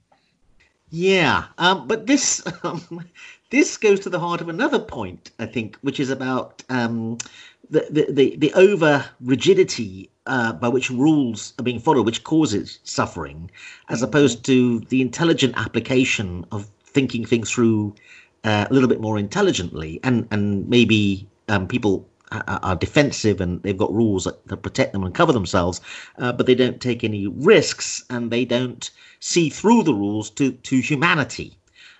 Yeah, 0.90 1.46
um, 1.58 1.88
but 1.88 2.06
this 2.06 2.42
um, 2.62 3.04
this 3.50 3.76
goes 3.76 3.98
to 4.00 4.10
the 4.10 4.20
heart 4.20 4.40
of 4.40 4.48
another 4.48 4.78
point, 4.78 5.32
I 5.40 5.46
think, 5.46 5.76
which 5.82 5.98
is 5.98 6.10
about 6.10 6.62
um, 6.68 7.18
the, 7.68 7.82
the, 7.90 8.12
the 8.12 8.36
the 8.36 8.52
over 8.54 9.04
rigidity 9.20 10.08
uh, 10.26 10.52
by 10.52 10.68
which 10.68 10.88
rules 10.88 11.52
are 11.58 11.64
being 11.64 11.80
followed, 11.80 12.06
which 12.06 12.22
causes 12.22 12.78
suffering, 12.84 13.50
as 13.88 14.02
opposed 14.02 14.44
to 14.44 14.78
the 14.90 15.00
intelligent 15.00 15.54
application 15.56 16.46
of 16.52 16.70
thinking 16.84 17.24
things 17.24 17.50
through 17.50 17.92
uh, 18.44 18.66
a 18.70 18.72
little 18.72 18.88
bit 18.88 19.00
more 19.00 19.18
intelligently, 19.18 19.98
and 20.04 20.28
and 20.30 20.68
maybe 20.68 21.26
um, 21.48 21.66
people 21.66 22.06
are 22.32 22.76
defensive 22.76 23.40
and 23.40 23.62
they've 23.62 23.76
got 23.76 23.92
rules 23.92 24.24
that, 24.24 24.62
protect 24.62 24.92
them 24.92 25.04
and 25.04 25.14
cover 25.14 25.32
themselves, 25.32 25.80
uh, 26.18 26.32
but 26.32 26.46
they 26.46 26.54
don't 26.54 26.80
take 26.80 27.02
any 27.02 27.26
risks 27.26 28.04
and 28.10 28.30
they 28.30 28.44
don't 28.44 28.90
see 29.20 29.50
through 29.50 29.82
the 29.82 29.94
rules 29.94 30.30
to 30.30 30.52
to 30.52 30.80
humanity, 30.80 31.56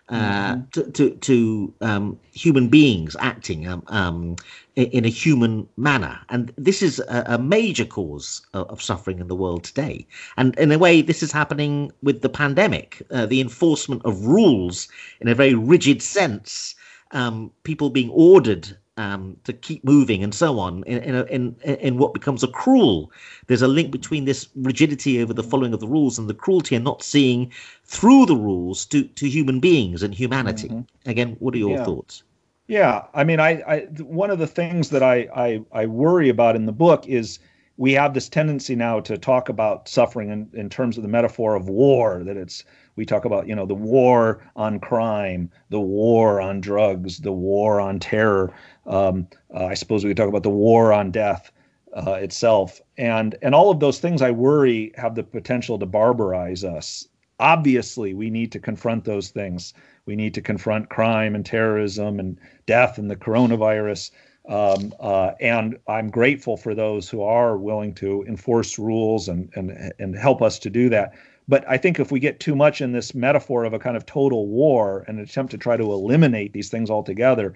uh, 0.08 0.54
mm-hmm. 0.54 0.60
to 0.70 0.90
to, 0.92 1.10
to 1.16 1.74
um, 1.80 2.18
human 2.32 2.68
beings 2.68 3.16
acting 3.18 3.66
um, 3.66 3.82
um, 3.88 4.36
in 4.76 5.04
a 5.04 5.08
human 5.08 5.68
manner. 5.76 6.18
And 6.28 6.52
this 6.56 6.80
is 6.82 7.00
a, 7.00 7.24
a 7.26 7.38
major 7.38 7.84
cause 7.84 8.46
of, 8.54 8.68
of, 8.70 8.82
suffering 8.82 9.18
in 9.18 9.28
the 9.28 9.36
world 9.36 9.64
today. 9.64 10.06
And 10.36 10.56
in 10.58 10.72
a 10.72 10.78
way, 10.78 11.02
this 11.02 11.22
is 11.22 11.32
happening 11.32 11.92
with 12.02 12.22
the 12.22 12.28
pandemic, 12.28 13.02
uh, 13.10 13.26
the 13.26 13.40
enforcement 13.40 14.02
of 14.04 14.26
rules 14.26 14.88
in 15.20 15.28
a 15.28 15.34
very 15.34 15.54
rigid 15.54 16.02
sense. 16.02 16.74
Um, 17.12 17.50
people 17.64 17.90
being 17.90 18.10
ordered 18.10 18.76
um, 19.00 19.36
to 19.44 19.52
keep 19.52 19.82
moving 19.82 20.22
and 20.22 20.34
so 20.34 20.58
on 20.58 20.84
in, 20.84 20.98
in, 20.98 21.14
a, 21.14 21.22
in, 21.24 21.56
in 21.64 21.96
what 21.96 22.12
becomes 22.12 22.42
a 22.42 22.48
cruel. 22.48 23.10
There's 23.46 23.62
a 23.62 23.68
link 23.68 23.90
between 23.90 24.26
this 24.26 24.48
rigidity 24.54 25.22
over 25.22 25.32
the 25.32 25.42
following 25.42 25.72
of 25.72 25.80
the 25.80 25.88
rules 25.88 26.18
and 26.18 26.28
the 26.28 26.34
cruelty 26.34 26.74
and 26.76 26.84
not 26.84 27.02
seeing 27.02 27.50
through 27.84 28.26
the 28.26 28.36
rules 28.36 28.84
to, 28.86 29.04
to 29.04 29.28
human 29.28 29.58
beings 29.58 30.02
and 30.02 30.14
humanity. 30.14 30.68
Mm-hmm. 30.68 31.10
Again, 31.10 31.36
what 31.38 31.54
are 31.54 31.58
your 31.58 31.78
yeah. 31.78 31.84
thoughts? 31.84 32.22
Yeah, 32.68 33.06
I 33.14 33.24
mean, 33.24 33.40
I, 33.40 33.62
I 33.66 33.78
one 34.02 34.30
of 34.30 34.38
the 34.38 34.46
things 34.46 34.90
that 34.90 35.02
I, 35.02 35.26
I 35.34 35.64
I 35.72 35.86
worry 35.86 36.28
about 36.28 36.54
in 36.54 36.66
the 36.66 36.72
book 36.72 37.04
is 37.08 37.40
we 37.80 37.94
have 37.94 38.12
this 38.12 38.28
tendency 38.28 38.76
now 38.76 39.00
to 39.00 39.16
talk 39.16 39.48
about 39.48 39.88
suffering 39.88 40.28
in, 40.28 40.50
in 40.52 40.68
terms 40.68 40.98
of 40.98 41.02
the 41.02 41.08
metaphor 41.08 41.54
of 41.54 41.70
war 41.70 42.22
that 42.24 42.36
it's 42.36 42.64
we 42.96 43.06
talk 43.06 43.24
about 43.24 43.48
you 43.48 43.54
know 43.54 43.64
the 43.64 43.74
war 43.74 44.42
on 44.54 44.78
crime 44.78 45.50
the 45.70 45.80
war 45.80 46.40
on 46.42 46.60
drugs 46.60 47.18
the 47.18 47.32
war 47.32 47.80
on 47.80 47.98
terror 47.98 48.52
um, 48.86 49.26
uh, 49.54 49.64
i 49.64 49.74
suppose 49.74 50.04
we 50.04 50.10
could 50.10 50.16
talk 50.16 50.28
about 50.28 50.42
the 50.42 50.50
war 50.50 50.92
on 50.92 51.10
death 51.10 51.50
uh, 51.94 52.12
itself. 52.12 52.80
And 52.98 53.36
and 53.42 53.54
all 53.54 53.70
of 53.70 53.80
those 53.80 53.98
things 53.98 54.22
i 54.22 54.30
worry 54.30 54.92
have 54.96 55.14
the 55.14 55.22
potential 55.22 55.78
to 55.78 55.86
barbarize 55.86 56.64
us. 56.64 57.08
Obviously 57.38 58.14
we 58.14 58.30
need 58.30 58.52
to 58.52 58.58
confront 58.58 59.04
those 59.04 59.30
things. 59.30 59.74
We 60.06 60.16
need 60.16 60.34
to 60.34 60.42
confront 60.42 60.90
crime 60.90 61.34
and 61.34 61.44
terrorism 61.44 62.18
and 62.18 62.38
death 62.66 62.98
and 62.98 63.10
the 63.10 63.16
coronavirus 63.16 64.10
um, 64.48 64.92
uh, 65.00 65.32
and 65.40 65.78
I'm 65.86 66.10
grateful 66.10 66.56
for 66.56 66.74
those 66.74 67.08
who 67.08 67.22
are 67.22 67.56
willing 67.56 67.94
to 67.94 68.24
enforce 68.26 68.78
rules 68.78 69.28
and 69.28 69.50
and 69.54 69.92
and 69.98 70.16
help 70.16 70.42
us 70.42 70.58
to 70.60 70.70
do 70.70 70.88
that. 70.90 71.12
but 71.48 71.64
I 71.68 71.76
think 71.76 71.98
if 71.98 72.12
we 72.12 72.20
get 72.20 72.40
too 72.40 72.54
much 72.54 72.80
in 72.80 72.92
this 72.92 73.14
metaphor 73.14 73.64
of 73.64 73.72
a 73.74 73.78
kind 73.78 73.96
of 73.96 74.06
total 74.06 74.46
war 74.46 75.04
and 75.08 75.18
attempt 75.18 75.50
to 75.50 75.58
try 75.58 75.76
to 75.76 75.92
eliminate 75.92 76.52
these 76.52 76.68
things 76.68 76.90
altogether, 76.90 77.54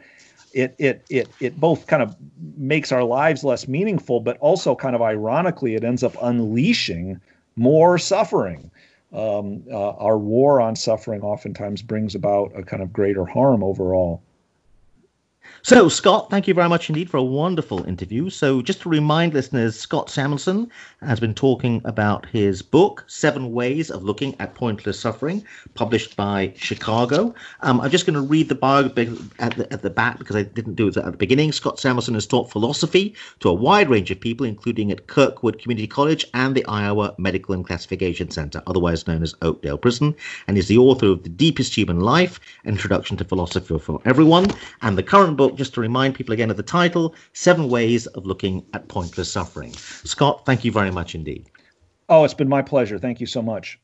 it 0.52 0.74
it 0.78 1.04
it 1.10 1.28
it 1.40 1.60
both 1.60 1.86
kind 1.86 2.02
of 2.02 2.16
makes 2.56 2.92
our 2.92 3.04
lives 3.04 3.44
less 3.44 3.66
meaningful, 3.68 4.20
but 4.20 4.36
also 4.38 4.74
kind 4.74 4.94
of 4.94 5.02
ironically, 5.02 5.74
it 5.74 5.84
ends 5.84 6.02
up 6.02 6.16
unleashing 6.22 7.20
more 7.56 7.98
suffering. 7.98 8.70
Um, 9.12 9.62
uh, 9.70 9.90
our 9.90 10.18
war 10.18 10.60
on 10.60 10.74
suffering 10.74 11.22
oftentimes 11.22 11.82
brings 11.82 12.16
about 12.16 12.50
a 12.56 12.64
kind 12.64 12.82
of 12.82 12.92
greater 12.92 13.24
harm 13.24 13.62
overall. 13.62 14.22
So, 15.66 15.88
Scott, 15.88 16.28
thank 16.28 16.46
you 16.46 16.52
very 16.52 16.68
much 16.68 16.90
indeed 16.90 17.08
for 17.08 17.16
a 17.16 17.24
wonderful 17.24 17.84
interview. 17.84 18.28
So, 18.28 18.60
just 18.60 18.82
to 18.82 18.90
remind 18.90 19.32
listeners, 19.32 19.80
Scott 19.80 20.10
Samuelson 20.10 20.70
has 21.00 21.20
been 21.20 21.32
talking 21.32 21.80
about 21.86 22.26
his 22.26 22.60
book, 22.60 23.02
Seven 23.06 23.50
Ways 23.50 23.90
of 23.90 24.02
Looking 24.02 24.36
at 24.40 24.54
Pointless 24.54 25.00
Suffering, 25.00 25.42
published 25.72 26.16
by 26.16 26.52
Chicago. 26.54 27.34
Um, 27.62 27.80
I'm 27.80 27.90
just 27.90 28.04
going 28.04 28.12
to 28.12 28.20
read 28.20 28.50
the 28.50 28.54
biography 28.54 29.16
at 29.38 29.56
the, 29.56 29.72
at 29.72 29.80
the 29.80 29.88
back 29.88 30.18
because 30.18 30.36
I 30.36 30.42
didn't 30.42 30.74
do 30.74 30.88
it 30.88 30.98
at 30.98 31.06
the 31.06 31.16
beginning. 31.16 31.50
Scott 31.50 31.80
Samuelson 31.80 32.12
has 32.12 32.26
taught 32.26 32.50
philosophy 32.50 33.14
to 33.40 33.48
a 33.48 33.54
wide 33.54 33.88
range 33.88 34.10
of 34.10 34.20
people, 34.20 34.44
including 34.44 34.90
at 34.90 35.06
Kirkwood 35.06 35.58
Community 35.58 35.86
College 35.86 36.26
and 36.34 36.54
the 36.54 36.66
Iowa 36.66 37.14
Medical 37.16 37.54
and 37.54 37.66
Classification 37.66 38.30
Center, 38.30 38.62
otherwise 38.66 39.06
known 39.06 39.22
as 39.22 39.34
Oakdale 39.40 39.78
Prison, 39.78 40.14
and 40.46 40.58
is 40.58 40.68
the 40.68 40.76
author 40.76 41.06
of 41.06 41.22
The 41.22 41.30
Deepest 41.30 41.74
Human 41.74 42.00
Life, 42.00 42.38
Introduction 42.66 43.16
to 43.16 43.24
Philosophy 43.24 43.78
for 43.78 44.02
Everyone, 44.04 44.50
and 44.82 44.98
the 44.98 45.02
current 45.02 45.38
book 45.38 45.53
just 45.56 45.74
to 45.74 45.80
remind 45.80 46.14
people 46.14 46.32
again 46.32 46.50
of 46.50 46.56
the 46.56 46.62
title 46.62 47.14
Seven 47.32 47.68
Ways 47.68 48.06
of 48.08 48.26
Looking 48.26 48.64
at 48.72 48.88
Pointless 48.88 49.30
Suffering. 49.30 49.72
Scott, 49.72 50.44
thank 50.46 50.64
you 50.64 50.72
very 50.72 50.90
much 50.90 51.14
indeed. 51.14 51.50
Oh, 52.08 52.24
it's 52.24 52.34
been 52.34 52.48
my 52.48 52.62
pleasure. 52.62 52.98
Thank 52.98 53.20
you 53.20 53.26
so 53.26 53.42
much. 53.42 53.78